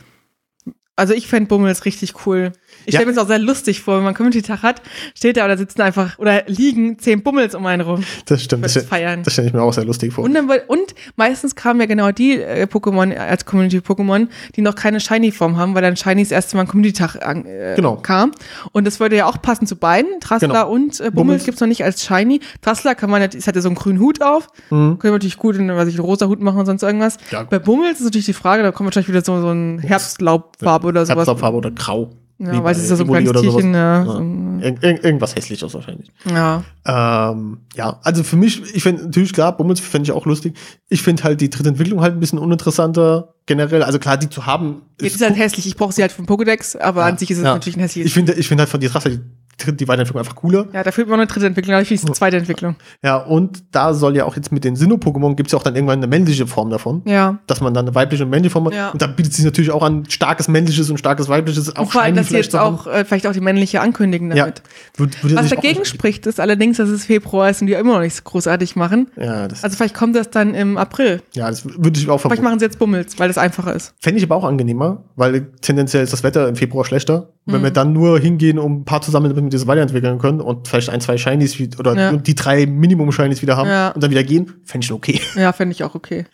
Also 0.95 1.13
ich 1.13 1.27
fände 1.27 1.49
Bummels 1.49 1.83
richtig 1.83 2.25
cool. 2.25 2.53
Ich 2.85 2.93
Ja. 2.93 2.99
stelle 2.99 3.05
mir 3.07 3.13
das 3.15 3.23
auch 3.23 3.27
sehr 3.27 3.39
lustig 3.39 3.81
vor, 3.81 3.95
wenn 3.95 4.03
man 4.03 4.07
einen 4.09 4.15
Community-Tag 4.17 4.61
hat, 4.63 4.81
steht 5.15 5.37
da 5.37 5.45
oder 5.45 5.57
sitzen 5.57 5.81
einfach 5.81 6.17
oder 6.19 6.43
liegen 6.47 6.99
zehn 6.99 7.23
Bummels 7.23 7.55
um 7.55 7.65
einen 7.65 7.81
rum. 7.81 8.03
Das 8.25 8.43
stimmt. 8.43 8.63
Das, 8.65 8.75
Feiern. 8.77 9.23
das 9.23 9.33
stelle 9.33 9.47
ich 9.47 9.53
mir 9.53 9.61
auch 9.61 9.73
sehr 9.73 9.85
lustig 9.85 10.13
vor. 10.13 10.23
Und, 10.23 10.33
dann, 10.33 10.49
und 10.67 10.95
meistens 11.15 11.55
kamen 11.55 11.79
ja 11.79 11.85
genau 11.85 12.11
die 12.11 12.41
äh, 12.41 12.63
Pokémon 12.71 13.15
als 13.17 13.45
Community-Pokémon, 13.45 14.27
die 14.55 14.61
noch 14.61 14.75
keine 14.75 14.99
Shiny-Form 14.99 15.57
haben, 15.57 15.75
weil 15.75 15.81
dann 15.81 15.95
Shiny 15.97 16.23
das 16.23 16.31
erste 16.31 16.55
Mal 16.57 16.63
ein 16.63 16.67
Community-Tag 16.67 17.15
äh, 17.15 17.73
Genau. 17.75 17.95
kam. 17.97 18.31
Und 18.71 18.85
das 18.85 18.99
würde 18.99 19.15
ja 19.15 19.25
auch 19.25 19.41
passen 19.41 19.67
zu 19.67 19.75
beiden. 19.75 20.19
Trassler 20.19 20.47
Genau. 20.47 20.69
und 20.71 20.99
äh, 20.99 21.03
Bummels 21.03 21.13
Bummels. 21.15 21.43
gibt's 21.45 21.61
noch 21.61 21.67
nicht 21.67 21.83
als 21.83 22.05
Shiny. 22.05 22.39
Trassler 22.61 22.95
kann 22.95 23.09
man, 23.09 23.21
ja- 23.21 23.29
es 23.35 23.47
hat 23.47 23.55
ja 23.55 23.61
so 23.61 23.69
einen 23.69 23.75
grünen 23.75 23.99
Hut 23.99 24.21
auf. 24.21 24.47
Mhm. 24.69 24.99
Können 24.99 25.01
wir 25.01 25.11
natürlich 25.13 25.37
gut 25.37 25.55
in, 25.55 25.67
was 25.75 25.87
ich, 25.87 25.95
einen 25.95 26.05
rosa 26.05 26.27
Hut 26.27 26.39
machen 26.41 26.59
und 26.59 26.65
sonst 26.65 26.83
irgendwas. 26.83 27.17
Ja. 27.31 27.43
Bei 27.43 27.59
Bummels 27.59 27.99
ist 27.99 28.05
natürlich 28.05 28.25
die 28.25 28.33
Frage, 28.33 28.63
da 28.63 28.71
kommt 28.71 28.87
wahrscheinlich 28.87 29.09
wieder 29.09 29.23
so, 29.23 29.39
so 29.41 29.49
ein 29.51 29.79
Herbstlaubfarbe 29.79 30.87
oder 30.87 31.05
sowas. 31.05 31.15
Herbstlaubfarbe 31.17 31.57
oder 31.57 31.71
grau. 31.71 32.11
Ja, 32.37 32.63
weil 32.63 32.73
es 32.75 32.83
ist 32.83 32.89
ja 32.89 32.95
so 32.97 33.03
ein 33.03 33.09
kleines. 33.09 33.31
Tierchen. 33.41 33.73
Ja, 33.73 34.03
Ja. 34.03 34.19
Ir 34.19 34.83
ir 34.83 35.03
irgendwas 35.05 35.35
hässliches 35.35 35.73
wahrscheinlich. 35.73 36.11
ja. 36.29 36.63
Ähm, 36.85 37.59
ja, 37.75 37.99
also 38.03 38.23
für 38.23 38.35
mich, 38.35 38.61
ich 38.75 38.83
finde 38.83 39.03
natürlich 39.03 39.33
klar, 39.33 39.55
Bummels 39.55 39.79
fände 39.79 40.05
ich 40.07 40.11
auch 40.11 40.25
lustig. 40.25 40.57
Ich 40.89 41.01
finde 41.01 41.23
halt 41.23 41.41
die 41.41 41.49
dritte 41.49 41.69
Entwicklung 41.69 42.01
halt 42.01 42.13
ein 42.13 42.19
bisschen 42.19 42.39
uninteressanter 42.39 43.34
generell. 43.45 43.83
Also 43.83 43.99
klar, 43.99 44.17
die 44.17 44.29
zu 44.29 44.45
haben. 44.45 44.81
Die 45.01 45.07
ist 45.07 45.21
halt 45.21 45.35
hässlich. 45.37 45.67
Ich 45.67 45.75
brauche 45.75 45.93
sie 45.93 46.01
halt 46.01 46.11
vom 46.11 46.25
Pokédex, 46.25 46.77
aber 46.79 47.01
Ja, 47.01 47.07
an 47.07 47.17
sich 47.17 47.31
ist 47.31 47.37
es 47.39 47.43
ja. 47.43 47.53
natürlich 47.53 47.77
ein 47.77 47.81
hässliches. 47.81 48.07
Ich 48.07 48.13
finde, 48.13 48.33
ich 48.33 48.47
finde 48.47 48.61
halt 48.63 48.69
von 48.69 48.79
die 48.79 48.87
Rasse 48.87 49.21
die, 49.67 49.87
Weiterentwicklung 49.87 50.19
einfach 50.19 50.35
cooler. 50.35 50.67
ja, 50.73 50.83
da 50.83 50.91
fehlt 50.91 51.07
mir 51.07 51.13
noch 51.13 51.19
eine 51.19 51.27
dritte 51.27 51.45
Entwicklung, 51.47 51.75
aber 51.75 51.81
ich 51.81 51.87
finde 51.87 52.01
es 52.01 52.05
eine 52.05 52.13
zweite 52.13 52.35
Entwicklung. 52.35 52.75
Ja, 53.01 53.15
und 53.15 53.63
da 53.71 53.93
soll 53.93 54.17
ja 54.17 54.25
auch 54.25 54.35
jetzt 54.35 54.51
mit 54.51 54.65
den 54.65 54.75
Sinnoh-Pokémon 54.75 55.35
gibt 55.35 55.47
es 55.47 55.53
ja 55.53 55.57
auch 55.59 55.63
dann 55.63 55.75
irgendwann 55.75 55.99
eine 55.99 56.07
männliche 56.07 56.45
Form 56.45 56.69
davon. 56.69 57.03
Ja. 57.05 57.39
Dass 57.47 57.61
man 57.61 57.73
dann 57.73 57.85
eine 57.85 57.95
weibliche 57.95 58.25
und 58.25 58.31
männliche 58.31 58.51
Form 58.51 58.65
hat. 58.65 58.73
Ja. 58.73 58.89
Und 58.89 59.01
da 59.01 59.07
bietet 59.07 59.31
sich 59.33 59.45
natürlich 59.45 59.71
auch 59.71 59.81
an, 59.81 60.03
starkes 60.09 60.49
männliches 60.49 60.89
und 60.89 60.97
starkes 60.97 61.29
weibliches 61.29 61.69
Und 61.69 61.77
auch 61.77 61.89
vor 61.89 62.01
allem, 62.01 62.17
dass 62.17 62.25
sie 62.25 62.31
vielleicht 62.33 62.51
jetzt 62.51 62.59
auch 62.61 62.85
äh, 62.87 63.05
vielleicht 63.05 63.27
auch 63.27 63.31
die 63.31 63.39
männliche 63.39 63.79
ankündigen 63.79 64.29
Ja. 64.31 64.35
damit. 64.43 64.61
Würde- 64.97 65.13
würde 65.21 65.35
Was 65.37 65.47
dagegen 65.49 65.85
spricht, 65.85 66.25
ist 66.27 66.41
allerdings, 66.41 66.75
dass 66.75 66.89
es 66.89 67.05
Februar 67.05 67.49
ist 67.49 67.61
und 67.61 67.67
die 67.67 67.73
immer 67.75 67.93
noch 67.93 68.01
nicht 68.01 68.15
so 68.17 68.23
großartig 68.25 68.75
machen. 68.75 69.07
Ja, 69.15 69.47
das, 69.47 69.63
Also 69.63 69.77
vielleicht 69.77 69.95
kommt 69.95 70.17
das 70.17 70.29
dann 70.31 70.53
im 70.53 70.77
April. 70.77 71.21
ja, 71.33 71.49
das 71.49 71.63
würde 71.65 71.97
ich 71.97 72.09
auch 72.09 72.17
Vielleicht 72.19 72.21
vermuten. 72.21 72.43
machen 72.43 72.59
sie 72.59 72.65
jetzt 72.65 72.77
Bummels, 72.77 73.17
weil 73.19 73.29
das 73.29 73.34
einfacher 73.37 73.73
ist. 73.73 73.93
Fände 73.99 74.17
ich 74.17 74.23
aber 74.23 74.35
auch 74.35 74.43
angenehmer, 74.43 75.03
weil 75.15 75.51
tendenziell 75.61 76.03
ist 76.03 76.13
das 76.13 76.23
Wetter 76.23 76.47
im 76.47 76.55
Februar 76.55 76.85
schlechter. 76.85 77.29
Und 77.45 77.53
Wenn 77.53 77.61
Mhm. 77.61 77.65
wir 77.65 77.71
dann 77.71 77.93
nur 77.93 78.19
hingehen, 78.19 78.57
um 78.59 78.81
ein 78.81 78.85
paar 78.85 79.01
zu 79.01 79.11
sammeln, 79.11 79.35
damit 79.35 79.51
wir 79.53 79.57
das 79.59 79.67
weiterentwickeln 79.67 80.17
können 80.19 80.41
und 80.41 80.67
vielleicht 80.67 80.89
ein, 80.89 81.01
zwei 81.01 81.17
Shinies 81.17 81.59
oder 81.79 81.95
Ja. 81.95 82.11
die 82.17 82.35
drei 82.35 82.65
Minimum-Shinies 82.65 83.41
wieder 83.41 83.55
haben 83.57 83.69
Ja. 83.69 83.89
und 83.89 84.03
dann 84.03 84.09
wieder 84.11 84.23
gehen, 84.23 84.53
fände 84.63 84.85
ich 84.85 84.91
okay. 84.91 85.21
Ja, 85.35 85.51
fände 85.53 85.73
ich 85.73 85.83
auch 85.83 85.95
okay. 85.95 86.25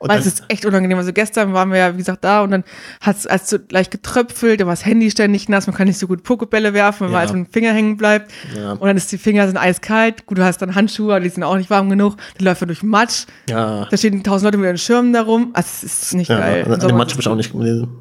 Und 0.00 0.08
Weil 0.08 0.18
es 0.18 0.26
ist 0.26 0.44
echt 0.48 0.64
unangenehm. 0.64 0.96
Also 0.96 1.12
gestern 1.12 1.52
waren 1.52 1.70
wir 1.70 1.76
ja, 1.78 1.92
wie 1.92 1.98
gesagt, 1.98 2.24
da 2.24 2.40
und 2.42 2.50
dann 2.52 2.64
hat 3.02 3.18
es 3.18 3.26
als 3.26 3.50
so 3.50 3.58
gleich 3.58 3.90
getröpfelt, 3.90 4.58
da 4.58 4.64
war 4.64 4.72
das 4.72 4.86
Handy 4.86 5.10
ständig 5.10 5.48
nass, 5.50 5.66
man 5.66 5.76
kann 5.76 5.86
nicht 5.88 5.98
so 5.98 6.06
gut 6.06 6.22
Pokebälle 6.22 6.72
werfen, 6.72 7.00
wenn 7.04 7.12
man 7.12 7.18
Ja. 7.20 7.20
als 7.28 7.32
mit 7.34 7.46
dem 7.46 7.52
Finger 7.52 7.72
hängen 7.74 7.98
bleibt. 7.98 8.32
Ja. 8.56 8.72
Und 8.72 8.82
dann 8.88 8.96
ist 8.96 9.12
die 9.12 9.18
Finger 9.18 9.46
sind 9.46 9.58
eiskalt. 9.58 10.24
Gut, 10.24 10.38
du 10.38 10.44
hast 10.44 10.56
dann 10.62 10.74
Handschuhe, 10.74 11.12
aber 11.12 11.20
die 11.20 11.28
sind 11.28 11.42
auch 11.44 11.56
nicht 11.56 11.68
warm 11.68 11.90
genug. 11.90 12.16
Dann 12.38 12.46
läuft 12.46 12.62
man 12.62 12.68
durch 12.68 12.82
Matsch. 12.82 13.26
ja, 13.50 13.86
Da 13.90 13.96
stehen 13.96 14.22
tausend 14.22 14.46
Leute 14.46 14.56
mit 14.56 14.66
ihren 14.68 14.78
Schirmen 14.78 15.12
darum. 15.12 15.50
Also 15.52 15.68
es 15.84 16.02
ist 16.04 16.14
nicht 16.14 16.30
ja, 16.30 16.38
geil. 16.38 16.64
an, 16.72 16.80
dem 16.80 16.96
Match 16.96 17.12
habe 17.12 17.20
ich 17.20 17.28
auch 17.28 17.36
nicht, 17.36 17.52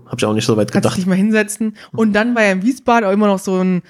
hab 0.05 0.17
ich 0.17 0.25
auch 0.25 0.33
nicht 0.33 0.45
so 0.45 0.55
weit 0.55 0.71
kannst 0.71 0.85
dich 0.85 0.91
gedacht. 0.93 0.97
nicht 0.99 1.07
mal 1.07 1.15
hinsetzen. 1.15 1.75
Und 1.91 2.13
dann 2.13 2.33
war 2.33 2.43
ja 2.43 2.51
im 2.53 2.63
Wiesbaden 2.63 3.09
auch 3.09 3.11
immer 3.13 3.27
noch 3.27 3.39
so 3.39 3.61
ein 3.61 3.81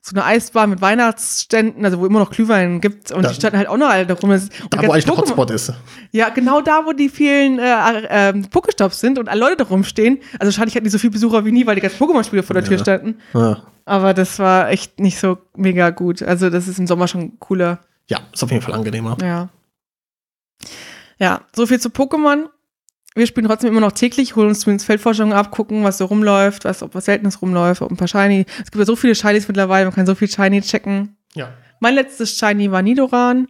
so 0.00 0.14
eine 0.14 0.24
Eisbahn 0.24 0.70
mit 0.70 0.80
Weihnachtsständen, 0.80 1.84
also 1.84 1.98
wo 1.98 2.06
immer 2.06 2.18
noch 2.20 2.30
Glühwein 2.30 2.80
gibt 2.80 3.10
und 3.12 3.22
Da- 3.24 3.28
die 3.28 3.34
standen 3.34 3.58
halt 3.58 3.68
auch 3.68 3.76
noch 3.76 3.88
alle 3.88 4.06
da 4.06 4.14
rum. 4.14 4.30
Und 4.30 4.50
Da, 4.70 4.82
wo 4.86 4.92
eigentlich 4.92 5.04
der 5.04 5.16
Hotspot 5.16 5.50
ist. 5.50 5.72
Ja, 6.12 6.28
genau 6.30 6.60
da, 6.60 6.82
wo 6.86 6.92
die 6.92 7.08
vielen 7.08 7.58
äh, 7.58 8.28
äh, 8.30 8.32
Pokestops 8.48 9.00
sind 9.00 9.18
und 9.18 9.28
alle 9.28 9.40
Leute 9.40 9.56
da 9.58 9.64
rumstehen. 9.64 10.18
Also 10.34 10.46
wahrscheinlich 10.46 10.74
hatten 10.76 10.84
die 10.84 10.90
so 10.90 10.98
viele 10.98 11.10
Besucher 11.12 11.44
wie 11.44 11.52
nie, 11.52 11.66
weil 11.66 11.74
die 11.74 11.80
ganzen 11.80 11.98
Pokémon-Spiele 12.02 12.42
vor 12.42 12.54
der 12.54 12.64
Tür 12.64 12.76
Ja. 12.76 12.82
standen. 12.82 13.16
Ja. 13.34 13.62
Aber 13.84 14.14
das 14.14 14.38
war 14.38 14.68
echt 14.70 15.00
nicht 15.00 15.18
so 15.18 15.38
mega 15.56 15.90
gut. 15.90 16.22
Also 16.22 16.50
das 16.50 16.68
ist 16.68 16.78
im 16.78 16.86
Sommer 16.86 17.08
schon 17.08 17.38
cooler. 17.38 17.80
ja, 18.08 18.18
ist 18.32 18.42
auf 18.42 18.50
jeden 18.50 18.62
Fall 18.62 18.74
angenehmer. 18.74 19.16
Ja. 19.22 19.48
Ja, 21.18 21.40
so 21.54 21.66
viel 21.66 21.80
zu 21.80 21.88
Pokémon. 21.88 22.46
Wir 23.14 23.26
spielen 23.26 23.46
trotzdem 23.46 23.70
immer 23.70 23.80
noch 23.80 23.92
täglich, 23.92 24.36
holen 24.36 24.48
uns 24.48 24.60
zumindest 24.60 24.86
Feldforschungen 24.86 25.32
ab, 25.32 25.50
gucken, 25.50 25.82
was 25.82 25.98
so 25.98 26.04
rumläuft, 26.04 26.64
was, 26.64 26.82
ob 26.82 26.94
was 26.94 27.06
Seltenes 27.06 27.42
rumläuft, 27.42 27.82
ob 27.82 27.90
ein 27.90 27.96
paar 27.96 28.06
Shiny. 28.08 28.44
Es 28.58 28.70
gibt 28.70 28.76
ja 28.76 28.84
so 28.84 28.96
viele 28.96 29.14
Shinies 29.14 29.48
mittlerweile, 29.48 29.86
man 29.86 29.94
kann 29.94 30.06
so 30.06 30.14
viel 30.14 30.28
Shiny 30.28 30.60
checken. 30.62 31.16
Ja. 31.34 31.48
Mein 31.80 31.94
letztes 31.94 32.36
Shiny 32.38 32.70
war 32.70 32.82
Nidoran. 32.82 33.48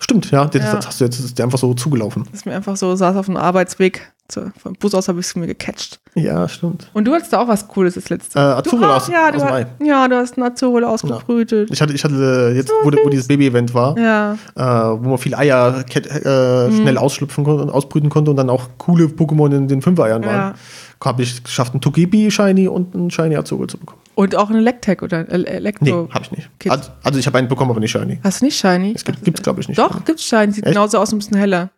Stimmt, 0.00 0.30
ja, 0.30 0.44
das, 0.46 0.62
Ja. 0.62 0.80
hast 0.86 1.00
du 1.00 1.04
jetzt 1.04 1.18
das 1.18 1.26
ist 1.26 1.38
dir 1.38 1.44
einfach 1.44 1.58
so 1.58 1.74
zugelaufen. 1.74 2.24
Das 2.24 2.34
ist 2.40 2.46
mir 2.46 2.54
einfach 2.54 2.76
so, 2.76 2.94
saß 2.94 3.16
auf 3.16 3.26
dem 3.26 3.36
Arbeitsweg. 3.36 4.12
Zu, 4.30 4.52
vom 4.58 4.74
Bus 4.74 4.94
aus 4.94 5.08
habe 5.08 5.20
ich 5.20 5.26
es 5.26 5.34
mir 5.36 5.46
gecatcht. 5.46 6.00
Ja, 6.14 6.46
stimmt. 6.50 6.90
Und 6.92 7.06
du 7.06 7.14
hattest 7.14 7.32
da 7.32 7.40
auch 7.40 7.48
was 7.48 7.66
Cooles 7.66 7.94
das 7.94 8.10
letzte. 8.10 8.38
Äh, 8.38 8.62
Du 8.62 8.78
hast- 8.82 9.04
aus, 9.04 9.08
ja, 9.08 9.30
aus 9.30 9.42
hast, 9.42 9.52
Ei. 9.52 9.66
ja, 9.82 10.06
du 10.06 10.16
hast 10.16 10.36
einen 10.36 10.52
Azuril 10.52 10.84
ausgebrütet. 10.84 11.70
Ich 11.72 11.80
hatte, 11.80 11.94
ich 11.94 12.04
hatte 12.04 12.52
jetzt, 12.54 12.70
wo, 12.82 12.90
wo 12.92 13.08
dieses 13.08 13.26
Baby-Event 13.26 13.72
war, 13.72 13.96
Ja. 13.98 14.34
äh, 14.54 14.62
wo 15.02 15.08
man 15.08 15.16
viele 15.18 15.38
Eier 15.38 15.82
äh, 15.94 16.68
Mhm. 16.68 16.76
schnell 16.76 16.98
ausschlüpfen 16.98 17.42
konnte 17.42 17.62
und 17.62 17.70
ausbrüten 17.70 18.10
konnte 18.10 18.30
und 18.30 18.36
dann 18.36 18.50
auch 18.50 18.68
coole 18.76 19.06
Pokémon 19.06 19.54
in 19.56 19.66
den 19.66 19.80
Fünfer-Eiern 19.80 20.22
Ja. 20.22 20.28
waren. 20.28 20.54
Habe 21.02 21.22
ich 21.22 21.42
geschafft, 21.42 21.72
einen 21.72 21.80
Togepi 21.80 22.30
Shiny 22.30 22.68
und 22.68 22.94
einen 22.94 23.10
Shiny 23.10 23.34
Azuril 23.36 23.68
zu 23.68 23.78
bekommen. 23.78 24.00
Und 24.14 24.36
auch 24.36 24.50
eine 24.50 24.58
Electek 24.58 25.00
oder 25.02 25.20
äh, 25.30 25.42
Elektro. 25.44 25.84
Nee, 25.84 25.92
habe 26.12 26.24
ich 26.24 26.32
nicht. 26.32 26.50
Also, 26.68 26.90
also 27.02 27.18
ich 27.18 27.26
habe 27.26 27.38
einen 27.38 27.48
bekommen, 27.48 27.70
aber 27.70 27.80
nicht 27.80 27.92
Shiny. 27.92 28.20
Hast 28.22 28.42
du 28.42 28.44
nicht 28.44 28.58
Shiny? 28.58 28.92
Es 28.94 29.04
gibt, 29.04 29.24
gibt's 29.24 29.40
glaube 29.40 29.60
ich 29.62 29.68
nicht. 29.68 29.78
Doch, 29.78 30.04
gibt's 30.04 30.24
Shiny. 30.24 30.52
Sieht 30.52 30.66
Echt? 30.66 30.74
genauso 30.74 30.98
aus, 30.98 31.12
ein 31.12 31.18
bisschen 31.18 31.38
heller. 31.38 31.70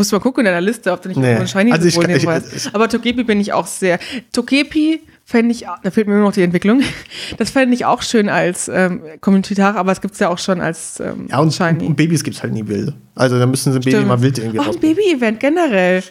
Musst 0.00 0.12
du 0.12 0.16
mal 0.16 0.20
gucken 0.20 0.40
in 0.40 0.46
deiner 0.46 0.60
Liste, 0.60 0.90
ob 0.92 1.02
du 1.02 1.08
nicht 1.08 1.18
Nee. 1.18 1.26
irgendwo 1.34 1.42
ein 1.42 1.48
Shiny 1.48 1.72
Also 1.72 1.86
ich- 1.86 1.94
Symbol 1.94 2.42
ich- 2.56 2.74
Aber 2.74 2.88
Togepi 2.88 3.22
bin 3.24 3.40
ich 3.40 3.52
auch 3.52 3.66
sehr. 3.66 3.98
Togepi 4.32 5.00
fände 5.24 5.52
ich, 5.54 5.66
da 5.82 5.90
fehlt 5.90 6.08
mir 6.08 6.14
immer 6.14 6.24
noch 6.24 6.32
die 6.32 6.42
Entwicklung. 6.42 6.82
Das 7.38 7.50
fände 7.50 7.74
ich 7.74 7.84
auch 7.84 8.02
schön 8.02 8.28
als 8.28 8.68
ähm, 8.68 9.02
Kommentar, 9.20 9.76
aber 9.76 9.92
es 9.92 10.00
gibt's 10.00 10.18
ja 10.18 10.28
auch 10.28 10.38
schon 10.38 10.60
als 10.60 10.98
ähm, 11.00 11.28
Ja, 11.30 11.38
und, 11.38 11.52
Shiny. 11.54 11.86
und 11.86 11.96
Babys 11.96 12.24
gibt's 12.24 12.42
halt 12.42 12.52
nie 12.52 12.66
wild. 12.66 12.92
Also 13.14 13.38
da 13.38 13.46
müssen 13.46 13.72
sie 13.72 13.78
ein 13.78 13.82
Baby 13.82 13.90
Stimmt. 13.92 14.08
mal 14.08 14.20
wild 14.22 14.38
irgendwie 14.38 14.58
Oh, 14.58 14.62
ein. 14.72 14.80
Baby-Event 14.80 15.38
generell. 15.38 16.02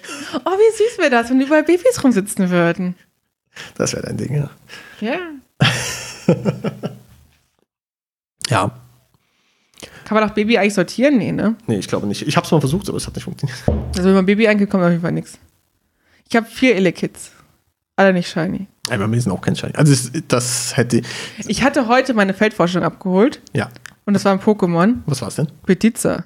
Oh, 0.45 0.51
wie 0.51 0.77
süß 0.77 0.97
wäre 0.99 1.09
das, 1.09 1.29
wenn 1.29 1.41
überall 1.41 1.63
Babys 1.63 2.01
rumsitzen 2.03 2.49
würden. 2.49 2.95
Das 3.75 3.91
wäre 3.93 4.05
dein 4.05 4.15
Ding, 4.17 4.35
ja. 4.35 4.49
Ja. 5.01 5.17
Ja. 8.49 8.71
Kann 10.09 10.19
man 10.19 10.27
auch 10.27 10.33
Baby 10.33 10.57
eigentlich 10.57 10.73
sortieren? 10.73 11.19
Nee, 11.19 11.31
ne? 11.31 11.55
Nee, 11.67 11.77
ich 11.77 11.87
glaube 11.87 12.07
nicht. 12.07 12.23
Ich 12.27 12.35
habe 12.35 12.43
es 12.43 12.49
mal 12.51 12.59
versucht, 12.59 12.89
aber 12.89 12.97
es 12.97 13.05
hat 13.05 13.13
nicht 13.13 13.25
funktioniert. 13.25 13.59
Also 13.95 14.05
wenn 14.09 14.15
man 14.15 14.25
Baby 14.25 14.47
eingeht, 14.47 14.67
kommt 14.67 14.83
auf 14.83 14.89
jeden 14.89 15.03
Fall 15.03 15.11
nichts. 15.11 15.37
Ich 16.27 16.35
habe 16.35 16.47
vier 16.47 16.75
Ille-Kids. 16.77 17.31
Alle 17.95 18.11
nicht 18.11 18.27
shiny. 18.27 18.65
Ey, 18.89 18.97
bei 18.97 19.05
mir 19.07 19.21
sind 19.21 19.31
auch 19.31 19.39
kein 19.39 19.55
Shiny. 19.55 19.73
Also 19.75 19.91
das, 19.93 20.11
das 20.27 20.77
hätte. 20.77 21.03
Ich 21.47 21.61
hatte 21.61 21.87
heute 21.87 22.15
meine 22.15 22.33
Feldforschung 22.33 22.81
abgeholt 22.81 23.39
Ja. 23.53 23.69
und 24.07 24.15
das 24.15 24.25
war 24.25 24.31
ein 24.31 24.39
Pokémon. 24.39 24.95
Was 25.05 25.21
war's 25.21 25.35
denn? 25.35 25.47
Petiza. 25.67 26.25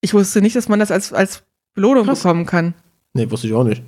Ich 0.00 0.14
wusste 0.14 0.40
nicht, 0.40 0.56
dass 0.56 0.70
man 0.70 0.78
das 0.78 0.90
als, 0.90 1.12
als 1.12 1.42
Belohnung 1.74 2.06
Krass. 2.06 2.22
bekommen 2.22 2.46
kann. 2.46 2.72
Nee, 3.12 3.30
wusste 3.30 3.48
ich 3.48 3.52
auch 3.52 3.64
nicht. 3.64 3.82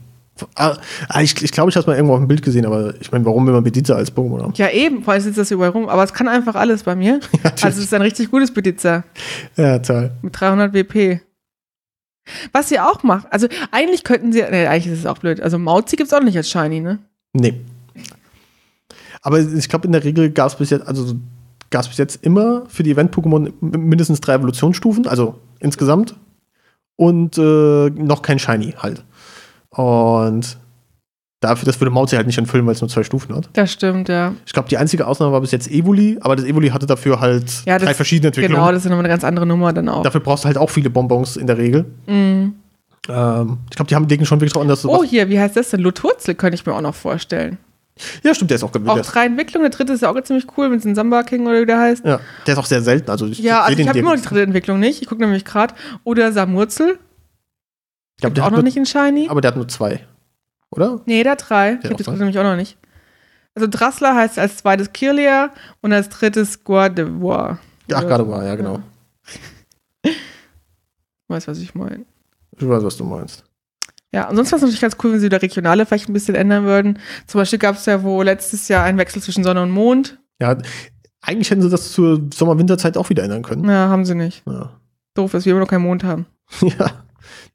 Ah, 0.54 0.76
ich 1.20 1.34
glaube, 1.34 1.44
ich, 1.44 1.52
glaub, 1.52 1.68
ich 1.68 1.76
habe 1.76 1.82
es 1.82 1.86
mal 1.86 1.96
irgendwo 1.96 2.14
auf 2.14 2.20
dem 2.20 2.28
Bild 2.28 2.42
gesehen, 2.42 2.66
aber 2.66 2.94
ich 3.00 3.10
meine, 3.12 3.24
warum 3.24 3.46
will 3.46 3.52
man 3.52 3.64
Bediza 3.64 3.94
als 3.94 4.14
Pokémon 4.14 4.42
haben? 4.42 4.52
Ja, 4.56 4.70
eben, 4.70 5.02
vor 5.02 5.12
allem 5.12 5.22
sitzt 5.22 5.38
das 5.38 5.50
überall 5.50 5.70
rum. 5.70 5.88
Aber 5.88 6.02
es 6.04 6.12
kann 6.12 6.28
einfach 6.28 6.54
alles 6.54 6.82
bei 6.82 6.94
mir. 6.94 7.20
natürlich. 7.32 7.64
Also 7.64 7.78
es 7.78 7.84
ist 7.84 7.94
ein 7.94 8.02
richtig 8.02 8.30
gutes 8.30 8.52
Petiza 8.52 9.04
ja, 9.56 9.78
toll. 9.78 10.10
mit 10.22 10.38
300 10.38 10.72
WP. 10.72 11.20
Was 12.52 12.68
sie 12.68 12.78
auch 12.78 13.02
macht, 13.02 13.26
also 13.32 13.48
eigentlich 13.72 14.04
könnten 14.04 14.32
sie, 14.32 14.42
nee, 14.42 14.66
eigentlich 14.66 14.92
ist 14.92 15.00
es 15.00 15.06
auch 15.06 15.18
blöd. 15.18 15.40
Also 15.40 15.58
Mauzi 15.58 15.96
gibt 15.96 16.06
es 16.06 16.14
auch 16.14 16.22
nicht 16.22 16.36
als 16.36 16.48
Shiny, 16.48 16.80
ne? 16.80 16.98
Nee. 17.32 17.60
Aber 19.22 19.40
ich 19.40 19.68
glaube, 19.68 19.86
in 19.86 19.92
der 19.92 20.04
Regel 20.04 20.30
gab 20.30 20.48
es 20.48 20.56
bis 20.56 20.70
jetzt, 20.70 20.86
also 20.86 21.16
gab 21.70 21.82
es 21.82 21.88
bis 21.88 21.98
jetzt 21.98 22.24
immer 22.24 22.64
für 22.68 22.82
die 22.82 22.92
Event-Pokémon 22.92 23.52
mindestens 23.60 24.20
drei 24.20 24.34
Evolutionsstufen, 24.34 25.06
also 25.06 25.36
insgesamt. 25.58 26.14
Und 26.96 27.38
äh, 27.38 27.90
noch 27.90 28.22
kein 28.22 28.38
Shiny 28.38 28.74
halt. 28.78 29.04
Und 29.76 30.58
dafür, 31.40 31.66
das 31.66 31.80
würde 31.80 31.90
Mauzi 31.90 32.16
halt 32.16 32.26
nicht 32.26 32.38
entfüllen, 32.38 32.66
weil 32.66 32.74
es 32.74 32.80
nur 32.80 32.88
zwei 32.90 33.02
Stufen 33.02 33.34
hat. 33.34 33.48
Das 33.54 33.72
stimmt, 33.72 34.08
ja. 34.08 34.34
Ich 34.46 34.52
glaube, 34.52 34.68
die 34.68 34.76
einzige 34.78 35.06
Ausnahme 35.06 35.32
war 35.32 35.40
bis 35.40 35.50
jetzt 35.50 35.68
Evoli, 35.70 36.18
aber 36.20 36.36
das 36.36 36.44
Evoli 36.44 36.68
hatte 36.68 36.86
dafür 36.86 37.20
halt 37.20 37.50
Ja, 37.66 37.78
das- 37.78 37.86
drei 37.86 37.94
verschiedene 37.94 38.28
Entwicklungen. 38.28 38.56
Genau, 38.60 38.70
das 38.72 38.84
ist 38.84 38.90
nochmal 38.90 39.00
eine 39.04 39.08
ganz 39.08 39.24
andere 39.24 39.46
Nummer 39.46 39.72
dann 39.72 39.88
auch. 39.88 40.02
Dafür 40.02 40.20
brauchst 40.20 40.44
du 40.44 40.46
halt 40.46 40.58
auch 40.58 40.70
viele 40.70 40.90
Bonbons 40.90 41.36
in 41.36 41.46
der 41.46 41.58
Regel. 41.58 41.84
Mhm. 42.06 42.54
Ähm, 43.08 43.58
ich 43.68 43.74
glaube, 43.76 43.88
die 43.88 43.94
haben 43.96 44.06
legen 44.06 44.24
schon 44.24 44.38
wirklich 44.40 44.52
drauf 44.52 44.62
an, 44.62 44.68
dass 44.68 44.82
du 44.82 44.90
Oh, 44.90 45.02
hier, 45.02 45.28
wie 45.28 45.40
heißt 45.40 45.56
das 45.56 45.70
denn? 45.70 45.80
Luturzel 45.80 46.34
könnte 46.36 46.54
ich 46.54 46.64
mir 46.64 46.74
auch 46.74 46.80
noch 46.80 46.94
vorstellen. 46.94 47.58
Ja, 48.22 48.34
stimmt, 48.34 48.50
der 48.50 48.56
ist 48.56 48.62
auch 48.62 48.68
Auch 48.68 48.72
gewillt. 48.72 49.06
drei 49.12 49.26
Entwicklungen. 49.26 49.68
Der 49.68 49.76
dritte 49.76 49.92
ist 49.92 50.02
ja 50.02 50.10
auch 50.10 50.20
ziemlich 50.22 50.46
cool 50.56 50.68
mit 50.68 50.82
dem 50.84 50.94
Samba 50.94 51.24
King 51.24 51.46
oder 51.46 51.60
wie 51.60 51.66
der 51.66 51.78
heißt. 51.80 52.04
Ja, 52.04 52.20
der 52.46 52.54
ist 52.54 52.58
auch 52.58 52.64
sehr 52.66 52.80
selten. 52.80 53.10
Also 53.10 53.26
ich 53.26 53.38
Ja, 53.40 53.62
also 53.62 53.76
ich 53.78 53.88
habe 53.88 53.98
immer 53.98 54.14
noch 54.14 54.20
die 54.22 54.26
dritte 54.28 54.42
Entwicklung 54.42 54.78
nicht. 54.80 55.02
Ich 55.02 55.08
gucke 55.08 55.20
nämlich 55.20 55.44
gerade. 55.44 55.74
Oder 56.04 56.32
Samurzel. 56.32 56.98
Ich 58.22 58.24
glaub, 58.24 58.34
der 58.34 58.44
Auch 58.44 58.50
noch 58.50 58.58
nur, 58.58 58.62
nicht 58.64 58.76
in 58.76 58.86
Shiny. 58.86 59.26
Aber 59.28 59.40
der 59.40 59.50
hat 59.50 59.56
nur 59.56 59.66
zwei. 59.66 60.06
Oder? 60.70 61.00
Nee, 61.06 61.24
der 61.24 61.32
hat 61.32 61.48
drei. 61.48 61.72
Ich 61.72 61.80
Der 61.80 61.90
habe 61.90 61.96
die 61.96 62.04
drei? 62.04 62.12
dritte 62.12 62.24
nämlich 62.24 62.38
auch 62.38 62.44
noch 62.44 62.54
nicht. 62.54 62.78
Also 63.56 63.66
Drassler 63.68 64.14
heißt 64.14 64.38
als 64.38 64.58
zweites 64.58 64.92
Kirlia 64.92 65.50
und 65.80 65.92
als 65.92 66.08
drittes 66.08 66.62
Guardevoir. 66.62 67.58
Ach, 67.92 68.04
war, 68.04 68.44
ja, 68.44 68.54
genau. 68.54 68.80
Weißt 71.26 71.48
was 71.48 71.58
ich 71.58 71.74
meine. 71.74 72.06
Ich 72.56 72.68
weiß, 72.68 72.84
was 72.84 72.96
du 72.96 73.04
meinst. 73.04 73.42
Ja, 74.14 74.28
und 74.28 74.36
sonst 74.36 74.52
wäre 74.52 74.56
es 74.56 74.62
natürlich 74.62 74.80
ganz 74.80 74.96
cool, 75.02 75.12
wenn 75.12 75.20
sie 75.20 75.28
da 75.28 75.38
regionale 75.38 75.84
vielleicht 75.84 76.08
ein 76.08 76.12
bisschen 76.12 76.36
ändern 76.36 76.64
würden. 76.64 77.00
Zum 77.26 77.40
Beispiel 77.40 77.58
gab 77.58 77.74
es 77.74 77.86
ja 77.86 78.04
wo 78.04 78.22
letztes 78.22 78.68
Jahr 78.68 78.84
einen 78.84 78.98
Wechsel 78.98 79.20
zwischen 79.20 79.42
Sonne 79.42 79.62
und 79.62 79.70
Mond. 79.70 80.20
Ja, 80.40 80.56
eigentlich 81.22 81.50
hätten 81.50 81.62
sie 81.62 81.70
das 81.70 81.92
zur 81.92 82.20
Sommer-Winterzeit 82.32 82.96
auch 82.96 83.10
wieder 83.10 83.24
ändern 83.24 83.42
können. 83.42 83.68
Ja, 83.68 83.88
haben 83.88 84.04
sie 84.04 84.14
nicht. 84.14 84.42
Ja. 84.46 84.70
Doof, 85.14 85.32
dass 85.32 85.44
wir 85.44 85.52
immer 85.52 85.60
noch 85.60 85.68
keinen 85.68 85.82
Mond 85.82 86.04
haben. 86.04 86.26
ja. 86.60 87.04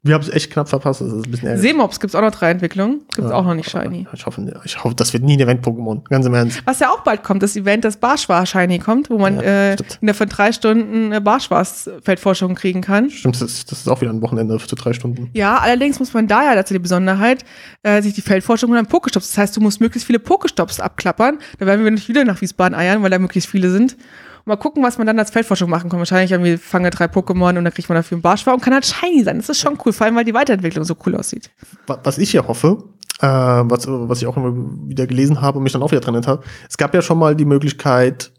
Wir 0.02 0.14
haben 0.14 0.22
es 0.22 0.28
echt 0.30 0.50
knapp 0.52 0.68
verpasst. 0.68 1.00
Das 1.00 1.08
ist 1.08 1.14
ein 1.26 1.30
bisschen 1.30 1.48
ärgerlich. 1.48 1.70
Seemops 1.70 2.00
gibt 2.00 2.10
es 2.10 2.14
auch 2.14 2.20
noch 2.22 2.30
drei 2.30 2.50
Entwicklungen. 2.50 3.00
Gibt 3.14 3.18
es 3.18 3.30
Ja. 3.30 3.32
auch 3.36 3.44
noch 3.44 3.54
nicht 3.54 3.70
Shiny. 3.70 4.06
Ich 4.12 4.26
hoffe, 4.26 4.60
ich 4.64 4.82
hoffe, 4.84 4.94
das 4.94 5.12
wird 5.12 5.22
nie 5.24 5.34
ein 5.36 5.40
Event-Pokémon. 5.40 6.04
Ganz 6.08 6.26
im 6.26 6.34
Ernst. 6.34 6.62
Was 6.64 6.80
ja 6.80 6.90
auch 6.90 7.00
bald 7.00 7.22
kommt, 7.22 7.42
das 7.42 7.56
Event, 7.56 7.84
das 7.84 7.96
Barschwar 7.98 8.46
Shiny 8.46 8.78
kommt, 8.78 9.10
wo 9.10 9.18
man 9.18 9.36
Ja, 9.36 9.42
äh, 9.42 9.76
in 10.00 10.06
der 10.06 10.14
von 10.14 10.28
drei 10.28 10.52
Stunden 10.52 11.12
äh, 11.12 11.20
Barschwars-Feldforschung 11.20 12.54
kriegen 12.54 12.80
kann. 12.80 13.10
Stimmt, 13.10 13.40
das, 13.40 13.64
das 13.66 13.78
ist 13.80 13.88
auch 13.88 14.00
wieder 14.00 14.10
ein 14.12 14.22
Wochenende 14.22 14.58
für 14.58 14.74
drei 14.76 14.92
Stunden. 14.92 15.30
Ja, 15.34 15.58
allerdings 15.58 15.98
muss 15.98 16.12
man 16.14 16.26
da 16.26 16.42
ja 16.44 16.54
dazu 16.54 16.74
die 16.74 16.80
Besonderheit, 16.80 17.44
äh, 17.82 18.02
sich 18.02 18.14
die 18.14 18.22
Feldforschung 18.22 18.70
mit 18.70 18.78
einem 18.78 18.88
Pokestops. 18.88 19.28
Das 19.30 19.38
heißt, 19.38 19.56
du 19.56 19.60
musst 19.60 19.80
möglichst 19.80 20.06
viele 20.06 20.18
Pokestops 20.18 20.80
abklappern. 20.80 21.38
Da 21.58 21.66
werden 21.66 21.84
wir 21.84 21.90
nicht 21.90 22.08
wieder 22.08 22.24
nach 22.24 22.40
Wiesbaden 22.40 22.76
eiern, 22.76 23.02
weil 23.02 23.10
da 23.10 23.18
möglichst 23.18 23.48
viele 23.50 23.70
sind. 23.70 23.96
Mal 24.48 24.56
gucken, 24.56 24.82
was 24.82 24.98
man 24.98 25.06
dann 25.06 25.18
als 25.18 25.30
Feldforschung 25.30 25.70
machen 25.70 25.88
kann. 25.90 25.98
Wahrscheinlich 25.98 26.32
irgendwie 26.32 26.56
fange 26.56 26.90
drei 26.90 27.04
Pokémon 27.04 27.56
und 27.56 27.64
dann 27.64 27.72
kriegt 27.72 27.88
man 27.88 27.96
dafür 27.96 28.16
einen 28.16 28.22
Barschwar 28.22 28.54
und 28.54 28.60
kann 28.62 28.74
halt 28.74 28.86
shiny 28.86 29.22
sein. 29.22 29.36
Das 29.36 29.48
ist 29.48 29.60
schon 29.60 29.78
cool, 29.84 29.92
vor 29.92 30.06
allem, 30.06 30.16
weil 30.16 30.24
die 30.24 30.34
Weiterentwicklung 30.34 30.84
so 30.84 30.96
cool 31.06 31.14
aussieht. 31.14 31.50
Wa- 31.86 32.00
Was 32.02 32.18
ich 32.18 32.30
hier 32.30 32.46
hoffe, 32.48 32.82
äh, 33.20 33.26
was, 33.26 33.86
was 33.86 34.20
ich 34.20 34.26
auch 34.26 34.36
immer 34.36 34.52
wieder 34.88 35.06
gelesen 35.06 35.40
habe 35.40 35.58
und 35.58 35.64
mich 35.64 35.72
dann 35.72 35.82
auch 35.82 35.90
wieder 35.90 36.00
dran 36.00 36.14
erinnert 36.14 36.28
habe, 36.28 36.42
es 36.68 36.76
gab 36.76 36.94
ja 36.94 37.02
schon 37.02 37.18
mal 37.18 37.36
die 37.36 37.44
Möglichkeit, 37.44 38.32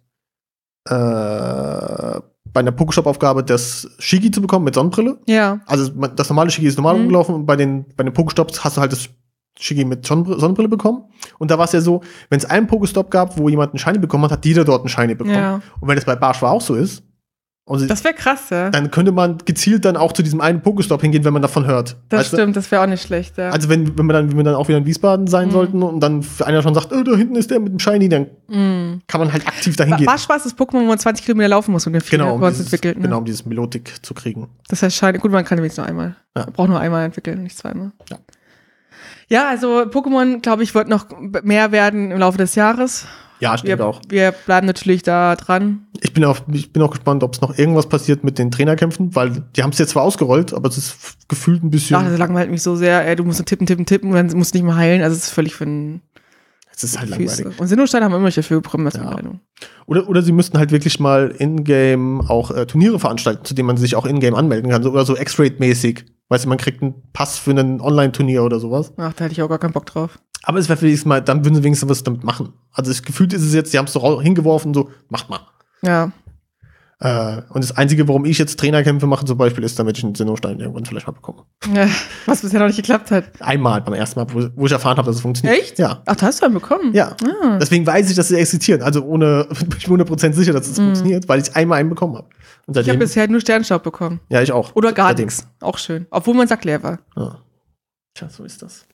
äh, 0.88 2.20
bei 2.52 2.62
einer 2.62 2.72
Pokestop-Aufgabe 2.72 3.44
das 3.44 3.88
Shigi 4.00 4.32
zu 4.32 4.42
bekommen 4.42 4.66
mit 4.66 4.74
Sonnenbrille. 4.76 5.20
Ja. 5.28 5.60
Also 5.68 5.90
das 5.90 6.30
normale 6.30 6.50
Shigi 6.50 6.68
ist 6.68 6.78
normal 6.78 6.96
Mhm. 6.96 7.02
rumgelaufen 7.02 7.36
und 7.36 7.46
bei 7.46 7.56
den, 7.56 7.86
bei 7.96 8.04
den 8.04 8.14
Pokestops 8.14 8.64
hast 8.64 8.78
du 8.78 8.82
halt 8.82 8.92
das 8.92 9.10
Shigi 9.60 9.86
mit 9.86 10.06
Sonnenbr- 10.06 10.40
Sonnenbrille 10.40 10.70
bekommen. 10.70 11.04
Und 11.38 11.52
da 11.52 11.58
war 11.58 11.66
es 11.66 11.72
ja 11.74 11.82
so, 11.82 12.02
wenn 12.30 12.38
es 12.40 12.46
einen 12.46 12.68
Pokestop 12.68 13.12
gab, 13.12 13.38
wo 13.38 13.50
jemand 13.50 13.72
einen 13.74 13.80
Shiny 13.80 14.00
bekommen 14.00 14.24
hat, 14.24 14.32
hat 14.32 14.46
jeder 14.46 14.64
dort 14.66 14.82
einen 14.82 14.90
Shiny 14.90 15.16
bekommen. 15.16 15.36
Ja. 15.36 15.62
Und 15.80 15.88
wenn 15.88 15.96
das 15.96 16.06
bei 16.06 16.16
Barschwa 16.16 16.50
auch 16.52 16.62
so 16.62 16.76
ist, 16.76 17.04
und 17.66 17.78
sie- 17.78 17.86
Das 17.88 18.04
wäre 18.04 18.16
krass, 18.16 18.50
ja. 18.50 18.72
dann 18.72 18.90
könnte 18.90 19.12
man 19.12 19.38
gezielt 19.46 19.86
dann 19.86 19.96
auch 19.96 20.12
zu 20.14 20.24
diesem 20.24 20.42
einen 20.42 20.62
Pokestop 20.64 21.02
hingehen, 21.04 21.24
wenn 21.24 21.34
man 21.34 21.44
davon 21.44 21.68
hört. 21.68 21.98
Das 22.10 22.22
Weißt 22.22 22.34
du? 22.34 22.38
stimmt, 22.38 22.56
das 22.56 22.72
wäre 22.72 22.82
auch 22.82 22.88
nicht 22.88 23.04
schlecht, 23.04 23.38
ja. 23.38 23.52
Also 23.52 23.70
wenn, 23.70 23.96
wenn 23.96 24.08
wir 24.08 24.14
dann, 24.14 24.32
wenn 24.32 24.38
wir 24.38 24.44
dann 24.44 24.56
auch 24.56 24.68
wieder 24.70 24.80
in 24.80 24.88
Wiesbaden 24.88 25.28
sein 25.28 25.50
Mhm. 25.50 25.52
sollten 25.52 25.84
und 25.84 26.00
dann 26.00 26.24
für 26.24 26.48
einer 26.48 26.64
schon 26.64 26.74
sagt, 26.74 26.92
oh, 26.92 27.04
da 27.04 27.16
hinten 27.16 27.36
ist 27.36 27.52
der 27.52 27.60
mit 27.60 27.72
dem 27.72 27.78
Shiny, 27.78 28.10
dann 28.10 28.26
Mhm. 28.48 29.02
kann 29.06 29.20
man 29.22 29.32
halt 29.32 29.48
aktiv 29.48 29.76
dahin 29.76 29.98
gehen. 29.98 30.08
Barschwar 30.08 30.38
ist 30.38 30.48
das 30.48 30.58
Pokémon, 30.58 30.80
wo 30.82 30.86
man 30.86 30.98
20 30.98 31.24
Kilometer 31.26 31.50
laufen 31.50 31.72
muss, 31.74 31.86
um 31.86 31.94
den 31.94 32.02
Genau, 32.10 32.34
um 32.36 32.42
dieses, 32.42 32.62
entwickelt. 32.66 32.98
Ne? 32.98 33.04
genau, 33.04 33.20
um 33.20 33.26
dieses 33.26 33.46
Melodik 33.46 34.04
zu 34.04 34.16
kriegen. 34.16 34.48
Das 34.70 34.82
heißt, 34.82 34.96
shiny. 34.96 35.20
Gut, 35.20 35.32
man 35.32 35.46
kann 35.46 35.58
nämlich 35.58 35.78
nur 35.78 35.86
einmal. 35.86 36.16
Ja. 36.36 36.46
Man 36.46 36.54
braucht 36.54 36.70
nur 36.70 36.80
einmal 36.80 37.06
entwickeln, 37.06 37.44
nicht 37.44 37.56
zweimal. 37.58 37.92
Ja. 38.10 38.18
Ja, 39.30 39.48
also 39.50 39.82
Pokémon, 39.84 40.42
glaube 40.42 40.64
ich, 40.64 40.74
wird 40.76 40.88
noch 40.90 41.06
mehr 41.44 41.72
werden 41.72 42.12
im 42.12 42.20
Laufe 42.20 42.38
des 42.38 42.56
Jahres. 42.56 43.06
Ja, 43.40 43.56
denke 43.56 43.78
Wir, 43.78 43.86
auch. 43.86 44.02
wir 44.10 44.32
bleiben 44.32 44.68
natürlich 44.68 45.02
da 45.04 45.36
dran. 45.38 45.88
Ich 46.02 46.12
bin, 46.14 46.26
auch, 46.26 46.40
ich 46.52 46.74
bin 46.74 46.82
auch 46.84 46.90
gespannt, 46.92 47.24
ob 47.24 47.36
es 47.36 47.42
noch 47.42 47.58
irgendwas 47.58 47.88
passiert 47.88 48.24
mit 48.24 48.38
den 48.38 48.52
Trainerkämpfen, 48.52 49.16
weil 49.16 49.46
die 49.56 49.64
haben 49.64 49.70
es 49.72 49.78
jetzt 49.78 49.92
zwar 49.92 50.04
ausgerollt, 50.04 50.54
aber 50.54 50.68
es 50.68 50.78
ist 50.78 50.98
gefühlt 51.30 51.64
ein 51.64 51.70
bisschen. 51.70 51.94
Ja, 52.02 52.10
das 52.10 52.18
langweilt 52.20 52.52
mich 52.52 52.62
so 52.62 52.76
sehr. 52.76 53.08
Ey, 53.08 53.16
du 53.16 53.24
musst 53.24 53.40
nur 53.40 53.46
tippen, 53.46 53.66
tippen, 53.66 53.86
tippen 53.86 54.10
und 54.10 54.16
dann 54.16 54.38
musst 54.38 54.54
du 54.54 54.58
nicht 54.58 54.66
mehr 54.66 54.76
heilen. 54.76 55.02
Also 55.04 55.16
es 55.16 55.26
ist 55.26 55.30
völlig 55.30 55.56
für 55.56 55.66
den 55.66 56.02
es 56.76 56.84
ist 56.84 57.00
halt 57.00 57.14
Füße. 57.14 57.44
langweilig. 57.44 57.60
Und 57.62 57.68
Sinnostein 57.68 58.04
haben 58.04 58.14
immer 58.14 58.30
dafür 58.30 58.62
bekommen 58.62 58.86
als 58.88 58.96
Ja. 58.96 59.04
Mitteilung. 59.06 59.40
Oder, 59.86 60.08
oder 60.10 60.22
sie 60.22 60.32
müssten 60.32 60.58
halt 60.58 60.72
wirklich 60.72 61.00
mal 61.00 61.34
in-game 61.38 62.22
auch 62.30 62.52
äh, 62.52 62.66
Turniere 62.66 63.00
veranstalten, 63.00 63.44
zu 63.46 63.54
denen 63.54 63.68
man 63.68 63.78
sich 63.78 63.96
auch 63.96 64.06
in-game 64.06 64.36
anmelden 64.36 64.70
kann. 64.72 64.84
So, 64.84 64.92
oder 64.92 65.06
so 65.06 65.16
X-Rate-mäßig. 65.18 66.06
Weißt 66.30 66.46
du, 66.46 66.50
man 66.50 66.58
kriegt 66.58 66.82
einen 66.82 66.94
Pass 67.12 67.38
für 67.40 67.52
ein 67.52 67.82
Online-Turnier 67.82 68.44
oder 68.44 68.60
sowas. 68.60 68.94
Ach, 68.98 69.14
da 69.14 69.26
hätte 69.26 69.34
ich 69.34 69.42
auch 69.42 69.50
gar 69.50 69.58
keinen 69.58 69.74
Bock 69.74 69.88
drauf. 69.88 70.20
Aber 70.44 70.60
es 70.60 70.70
wäre 70.70 70.82
wenigstens 70.82 71.08
mal, 71.08 71.22
dann 71.22 71.44
würden 71.44 71.56
sie 71.56 71.64
wenigstens 71.64 71.90
was 71.90 72.04
damit 72.04 72.24
machen. 72.24 72.54
Also 72.72 72.92
das 72.92 73.02
gefühlt 73.04 73.34
ist 73.34 73.44
es 73.44 73.54
jetzt, 73.54 73.72
sie 73.72 73.78
haben 73.78 73.86
es 73.86 73.94
so 73.94 74.22
hingeworfen, 74.22 74.74
so, 74.74 74.90
macht 75.10 75.30
mal. 75.30 75.42
Ja. 75.82 76.12
Äh, 77.02 77.42
und 77.50 77.64
das 77.64 77.78
Einzige, 77.78 78.08
warum 78.10 78.26
ich 78.26 78.38
jetzt 78.38 78.60
Trainerkämpfe 78.60 79.08
mache 79.08 79.26
zum 79.26 79.38
Beispiel, 79.38 79.64
ist, 79.64 79.80
damit 79.80 79.98
ich 79.98 80.04
einen 80.04 80.16
Sinnostein 80.16 80.60
irgendwann 80.60 80.86
vielleicht 80.86 81.08
mal 81.08 81.14
bekomme. 81.14 81.44
ja. 81.74 81.88
Was 82.26 82.42
bisher 82.42 82.60
noch 82.60 82.68
nicht 82.68 82.76
geklappt 82.76 83.10
hat. 83.12 83.26
Einmal 83.40 83.82
beim 83.82 83.94
ersten 83.94 84.20
Mal, 84.20 84.28
wo, 84.34 84.50
wo 84.56 84.66
ich 84.66 84.72
erfahren 84.72 84.98
habe, 84.98 85.08
dass 85.08 85.16
es 85.16 85.22
funktioniert. 85.22 85.62
Echt? 85.62 85.80
Ja. 85.80 86.04
Ach, 86.06 86.16
da 86.16 86.26
hast 86.26 86.42
du 86.42 86.46
einen 86.46 86.54
bekommen. 86.54 86.94
Ja. 86.94 87.16
Ah. 87.42 87.58
Deswegen 87.60 87.88
weiß 87.88 88.10
ich, 88.10 88.16
dass 88.18 88.28
sie 88.28 88.36
existieren. 88.36 88.82
Also 88.82 89.04
ohne, 89.04 89.48
ich 89.78 89.88
bin 89.88 90.02
100% 90.02 90.34
sicher, 90.34 90.52
dass 90.52 90.68
es 90.68 90.76
funktioniert, 90.76 91.28
weil 91.30 91.40
ich 91.42 91.56
einmal 91.56 91.80
einen 91.80 91.90
bekommen 91.90 92.18
habe. 92.18 92.28
Mhm. 92.70 92.74
Ich 92.74 92.78
habe 92.78 92.86
seitdem, 92.86 93.00
bisher 93.00 93.28
nur 93.30 93.42
Sternstaub 93.42 93.84
bekommen. 93.84 94.20
ja, 94.30 94.42
ich 94.42 94.52
auch. 94.52 94.76
Oder 94.76 94.94
gar 94.94 95.10
Seitdem. 95.10 95.26
nichts. 95.28 95.48
Auch 95.60 95.78
schön. 95.78 96.06
Obwohl 96.12 96.36
mein 96.36 96.48
Sack 96.48 96.64
leer 96.66 96.82
war. 96.84 97.00
Ja. 97.16 97.40
Tja, 98.14 98.30
so 98.30 98.44
ist 98.44 98.62
das. 98.62 98.86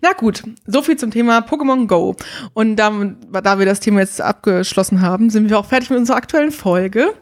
Na 0.00 0.12
gut, 0.12 0.44
so 0.66 0.82
viel 0.82 0.96
zum 0.96 1.10
Thema 1.10 1.40
Pokémon 1.40 1.88
Go. 1.88 2.14
Und 2.52 2.76
da, 2.76 2.92
da 3.42 3.58
wir 3.58 3.66
das 3.66 3.80
Thema 3.80 4.00
jetzt 4.00 4.20
abgeschlossen 4.20 5.00
haben, 5.00 5.30
sind 5.30 5.50
wir 5.50 5.58
auch 5.58 5.66
fertig 5.66 5.90
mit 5.90 5.98
unserer 5.98 6.16
aktuellen 6.16 6.52
Folge. 6.52 7.12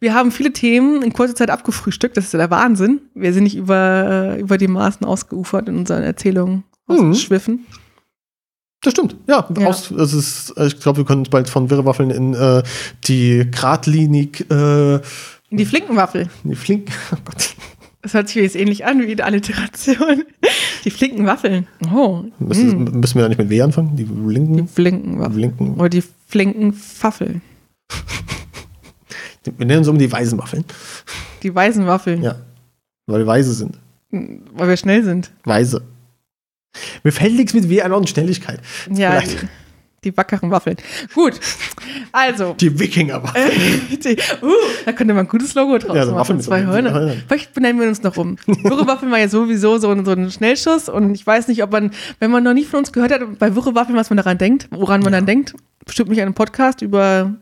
Wir 0.00 0.14
haben 0.14 0.32
viele 0.32 0.52
Themen 0.54 1.02
in 1.02 1.12
kurzer 1.12 1.34
Zeit 1.34 1.50
abgefrühstückt. 1.50 2.16
Das 2.16 2.24
ist 2.24 2.32
ja 2.32 2.38
der 2.38 2.50
Wahnsinn. 2.50 3.02
Wir 3.14 3.34
sind 3.34 3.42
nicht 3.42 3.56
über, 3.56 4.34
äh, 4.36 4.40
über 4.40 4.56
die 4.56 4.68
Maßen 4.68 5.04
ausgeufert 5.06 5.68
in 5.68 5.76
unseren 5.76 6.02
Erzählungen 6.02 6.64
Mhm. 6.90 7.14
Das 8.88 8.92
stimmt, 8.92 9.16
ja. 9.26 9.46
Ja. 9.58 9.66
Aus, 9.66 9.90
es 9.90 10.14
ist, 10.14 10.54
ich 10.56 10.80
glaube, 10.80 10.96
wir 11.00 11.04
können 11.04 11.18
uns 11.20 11.28
bald 11.28 11.50
von 11.50 11.68
Wirrwaffeln 11.68 12.08
in 12.08 12.32
äh, 12.32 12.62
die 13.04 13.46
geradlinig, 13.50 14.50
äh, 14.50 14.94
In 15.50 15.58
die 15.58 15.66
Flinkenwaffel. 15.66 16.30
die 16.42 16.54
flink, 16.54 16.90
oh 17.12 17.18
Gott, 17.22 17.54
Das 18.00 18.14
hört 18.14 18.28
sich 18.30 18.36
jetzt 18.42 18.56
ähnlich 18.56 18.86
an 18.86 19.06
wie 19.06 19.14
die 19.14 19.22
Alliteration. 19.22 20.24
Die 20.86 20.90
flinken 20.90 21.26
Waffeln. 21.26 21.66
Oh. 21.94 22.22
müssen, 22.38 22.84
mm. 22.84 23.00
müssen 23.00 23.16
wir 23.16 23.22
da 23.24 23.28
nicht 23.28 23.36
mit 23.36 23.50
W 23.50 23.60
anfangen? 23.60 23.94
Die 23.94 24.04
Die 24.04 24.26
linken, 24.26 24.66
flinken 24.66 25.18
Waffeln. 25.18 25.38
linken, 25.38 25.74
Oder 25.74 25.90
die 25.90 26.04
flinken 26.26 26.74
Waffeln. 27.02 27.42
wir 29.44 29.66
nennen 29.66 29.80
uns 29.80 29.88
um 29.88 29.98
die 29.98 30.10
weißen 30.10 30.38
Waffeln. 30.38 30.64
Die 31.42 31.54
weißen 31.54 31.86
Waffeln. 31.86 32.22
Ja, 32.22 32.36
weil 33.06 33.18
wir 33.18 33.26
weise 33.26 33.52
sind. 33.52 33.78
Weil 34.10 34.68
wir 34.68 34.78
schnell 34.78 35.04
sind. 35.04 35.30
Weise. 35.44 35.82
Mir 37.04 37.12
fällt 37.12 37.34
nichts 37.34 37.54
mit 37.54 37.68
W 37.68 37.82
an 37.82 37.92
und 37.92 38.08
Schnelligkeit. 38.08 38.60
Ja, 38.92 39.20
die, 39.20 39.36
die 40.04 40.16
wackeren 40.16 40.50
Waffeln. 40.50 40.76
Gut. 41.14 41.40
Also. 42.12 42.54
Die 42.54 42.78
Wikinger 42.78 43.20
die, 44.04 44.16
uh, 44.42 44.52
da 44.84 44.92
könnte 44.92 45.12
man 45.14 45.26
ein 45.26 45.28
gutes 45.28 45.54
Logo 45.54 45.78
draus 45.78 45.96
Ja, 45.96 46.06
so 46.06 46.12
machen. 46.12 46.40
Zwei 46.40 46.64
Hörner. 46.64 47.14
Vielleicht 47.26 47.52
benennen 47.54 47.80
wir 47.80 47.88
uns 47.88 48.02
noch 48.02 48.16
um. 48.16 48.36
Wirre 48.46 48.86
Waffeln 48.86 49.10
war 49.10 49.18
ja 49.18 49.28
sowieso 49.28 49.78
so 49.78 49.90
ein, 49.90 50.04
so 50.04 50.12
ein 50.12 50.30
Schnellschuss 50.30 50.88
und 50.88 51.14
ich 51.14 51.26
weiß 51.26 51.48
nicht, 51.48 51.62
ob 51.62 51.72
man, 51.72 51.90
wenn 52.20 52.30
man 52.30 52.44
noch 52.44 52.54
nicht 52.54 52.68
von 52.68 52.78
uns 52.80 52.92
gehört 52.92 53.10
hat, 53.12 53.38
bei 53.38 53.54
Wirre 53.56 53.74
Waffeln, 53.74 53.96
was 53.96 54.10
man 54.10 54.16
daran 54.18 54.38
denkt, 54.38 54.68
woran 54.70 55.00
man 55.00 55.12
Ja. 55.12 55.18
dann 55.18 55.26
denkt, 55.26 55.54
bestimmt 55.84 56.10
mich 56.10 56.20
einen 56.20 56.34
Podcast 56.34 56.80
über 56.82 57.34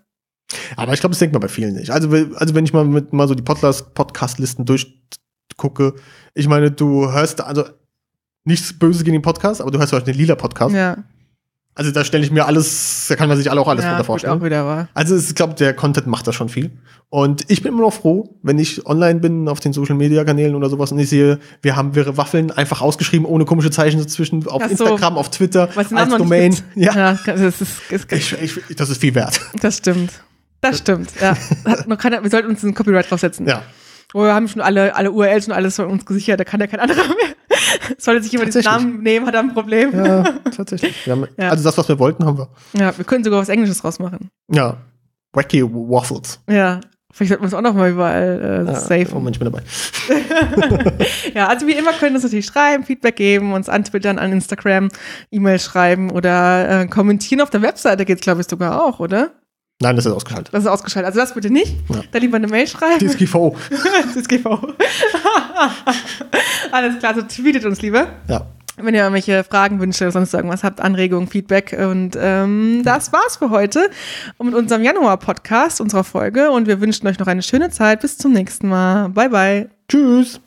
Aber 0.77 0.95
ich 0.95 1.01
glaube, 1.01 1.13
das 1.13 1.19
denkt 1.19 1.35
man 1.35 1.43
bei 1.43 1.49
vielen 1.49 1.75
nicht. 1.75 1.91
Also, 1.91 2.09
also 2.37 2.55
wenn 2.55 2.65
ich 2.65 2.73
mal 2.73 2.85
mit 2.85 3.13
mal 3.13 3.29
so 3.29 3.35
die 3.35 3.43
Podcast- 3.43 3.93
Podcast-Listen 3.95 4.65
durchgucke, 4.65 5.95
ich 6.35 6.49
meine, 6.49 6.71
du 6.71 7.11
hörst 7.13 7.41
also 7.43 7.65
nichts 8.47 8.73
Böses 8.73 9.05
gegen 9.05 9.15
den 9.15 9.23
Podcast, 9.23 9.61
aber 9.61 9.71
du 9.71 9.79
hörst 9.79 9.93
halt 9.93 10.07
den 10.07 10.17
lila 10.17 10.35
Podcast. 10.35 10.75
ja. 10.75 10.97
Also 11.79 11.91
da 11.91 12.05
stelle 12.05 12.25
ich 12.25 12.31
mir 12.31 12.47
alles, 12.47 13.05
da 13.07 13.17
kann 13.17 13.29
man 13.29 13.37
sich 13.37 13.51
alle 13.51 13.61
auch 13.61 13.69
alles 13.69 13.85
ja, 13.85 14.03
vorstellen. 14.03 14.33
Auch 14.33 14.43
wieder. 14.43 14.89
Also 14.95 15.15
ich 15.15 15.35
glaube, 15.35 15.53
der 15.53 15.75
Content 15.75 16.07
macht 16.07 16.27
da 16.27 16.33
schon 16.33 16.49
viel. 16.49 16.71
Und 17.11 17.45
ich 17.49 17.63
bin 17.63 17.75
immer 17.75 17.83
noch 17.83 17.93
froh, 17.93 18.35
wenn 18.43 18.59
ich 18.59 18.87
online 18.87 19.21
bin 19.21 19.47
auf 19.47 19.61
den 19.61 19.75
Social 19.75 19.95
Media 19.95 20.25
Kanälen 20.25 20.55
oder 20.55 20.71
sowas 20.71 20.91
und 20.91 20.99
ich 20.99 21.11
sehe, 21.11 21.39
wir 21.61 21.77
haben 21.77 21.95
wirre 21.95 22.17
Waffeln 22.17 22.51
einfach 22.51 22.81
ausgeschrieben, 22.81 23.27
ohne 23.27 23.45
komische 23.45 23.71
Zeichen 23.71 24.01
dazwischen, 24.01 24.47
auf 24.49 24.63
so. 24.65 24.71
Instagram, 24.71 25.19
auf 25.19 25.31
Twitter, 25.31 25.69
Was 25.75 25.93
als 25.93 26.17
Domain. 26.17 26.57
Ja, 26.77 26.95
ja 26.95 27.19
das, 27.27 27.61
ist, 27.61 27.61
ist 27.91 28.11
ich, 28.11 28.33
ich, 28.43 28.77
das 28.77 28.89
ist 28.89 29.03
viel 29.03 29.15
wert. 29.15 29.39
Das 29.61 29.77
stimmt. 29.77 30.13
Das 30.63 30.79
stimmt, 30.79 31.11
ja. 31.21 31.37
Hat 31.67 31.87
noch 31.87 31.99
keiner, 31.99 32.23
wir 32.23 32.31
sollten 32.31 32.49
uns 32.49 32.63
ein 32.63 32.75
Copyright 32.75 33.11
draufsetzen. 33.11 33.47
Ja. 33.47 33.63
Oh, 34.15 34.23
wir 34.23 34.35
haben 34.35 34.49
schon 34.49 34.63
alle, 34.63 34.97
alle 34.97 35.13
URLs 35.13 35.47
und 35.47 35.53
alles 35.53 35.77
von 35.77 35.87
uns 35.87 36.07
gesichert, 36.07 36.41
da 36.41 36.45
kann 36.45 36.59
ja 36.61 36.67
kein 36.67 36.81
anderer 36.81 37.07
mehr. 37.07 37.37
Sollte 37.99 38.23
sich 38.23 38.33
jemand 38.33 38.55
den 38.55 38.63
Namen 38.63 39.03
nehmen, 39.03 39.27
hat 39.27 39.35
er 39.35 39.41
ein 39.41 39.53
Problem. 39.53 39.93
Ja, 39.95 40.23
tatsächlich. 40.55 41.07
Haben, 41.09 41.27
ja. 41.37 41.51
Also 41.51 41.65
das, 41.65 41.77
was 41.79 41.89
wir 41.89 41.99
wollten, 41.99 42.25
haben 42.25 42.39
wir. 42.39 42.49
Ja, 42.73 42.97
wir 42.97 43.05
können 43.05 43.25
sogar 43.25 43.41
was 43.41 43.49
Englisches 43.49 43.85
rausmachen. 43.85 44.31
Ja. 44.53 44.77
Wacky 45.33 45.63
Waffles. 45.63 46.41
Ja. 46.49 46.81
Vielleicht 47.13 47.31
sollten 47.31 47.45
wir 47.45 47.49
es 47.49 47.55
auch 47.55 47.63
noch 47.63 47.73
mal 47.73 47.91
überall 47.91 48.67
äh, 48.67 48.71
ja, 48.71 48.79
safe. 48.79 49.09
Oh, 49.15 49.21
manchmal 49.21 49.51
dabei. 49.51 49.63
ja, 51.35 51.47
also 51.47 51.67
wie 51.67 51.73
immer 51.73 51.93
können 51.93 52.13
wir 52.13 52.17
uns 52.17 52.25
natürlich 52.25 52.45
schreiben, 52.45 52.85
Feedback 52.85 53.17
geben, 53.17 53.55
uns 53.55 53.71
antwittern 53.71 54.19
an 54.19 54.33
Instagram, 54.33 54.91
E-Mail 55.31 55.59
schreiben 55.59 56.11
oder 56.11 56.83
äh, 56.83 56.87
kommentieren 56.89 57.41
auf 57.41 57.49
der 57.49 57.63
Webseite 57.63 58.05
geht 58.05 58.19
es, 58.19 58.23
glaube 58.23 58.43
ich, 58.43 58.49
sogar 58.49 58.85
auch, 58.85 59.01
oder? 59.01 59.31
Nein, 59.81 59.95
das 59.95 60.07
ist 60.07 60.13
ausgeschaltet. 60.13 60.55
Das 60.55 60.65
ist 60.65 60.71
ausgeschaltet. 60.71 61.09
Also 61.09 61.21
das 61.21 61.35
bitte 61.35 61.51
nicht. 61.51 61.75
Ja. 61.91 62.01
Da 62.11 62.19
lieber 62.19 62.37
eine 62.37 62.47
Mail 62.47 62.67
schreiben. 62.67 63.07
DSGVO. 63.07 63.55
DSGVO. 64.15 64.59
Alles 66.73 66.99
klar, 66.99 67.15
so 67.15 67.23
tweetet 67.23 67.65
uns 67.67 67.83
lieber. 67.83 68.07
Ja. 68.29 68.47
Wenn 68.79 68.95
ihr 68.95 69.03
irgendwelche 69.03 69.45
Fragen, 69.45 69.81
Wünsche 69.81 70.05
oder 70.05 70.13
sonst 70.13 70.35
irgendwas 70.35 70.65
habt, 70.65 70.81
Anregungen, 70.81 71.29
Feedback. 71.29 71.77
Und 71.79 72.17
ähm, 72.19 72.83
das 72.85 73.13
war's 73.13 73.37
für 73.37 73.51
heute 73.51 73.91
und 74.39 74.47
mit 74.47 74.55
unserem 74.55 74.83
Januar-Podcast, 74.83 75.81
unserer 75.81 76.05
Folge. 76.05 76.51
Und 76.51 76.67
wir 76.67 76.81
wünschen 76.81 77.07
euch 77.07 77.19
noch 77.19 77.27
eine 77.27 77.43
schöne 77.43 77.71
Zeit. 77.71 78.01
Bis 78.01 78.19
zum 78.19 78.33
nächsten 78.33 78.69
Mal. 78.69 79.11
Bye, 79.11 79.31
bye. 79.31 79.71
Tschüss. 79.89 80.41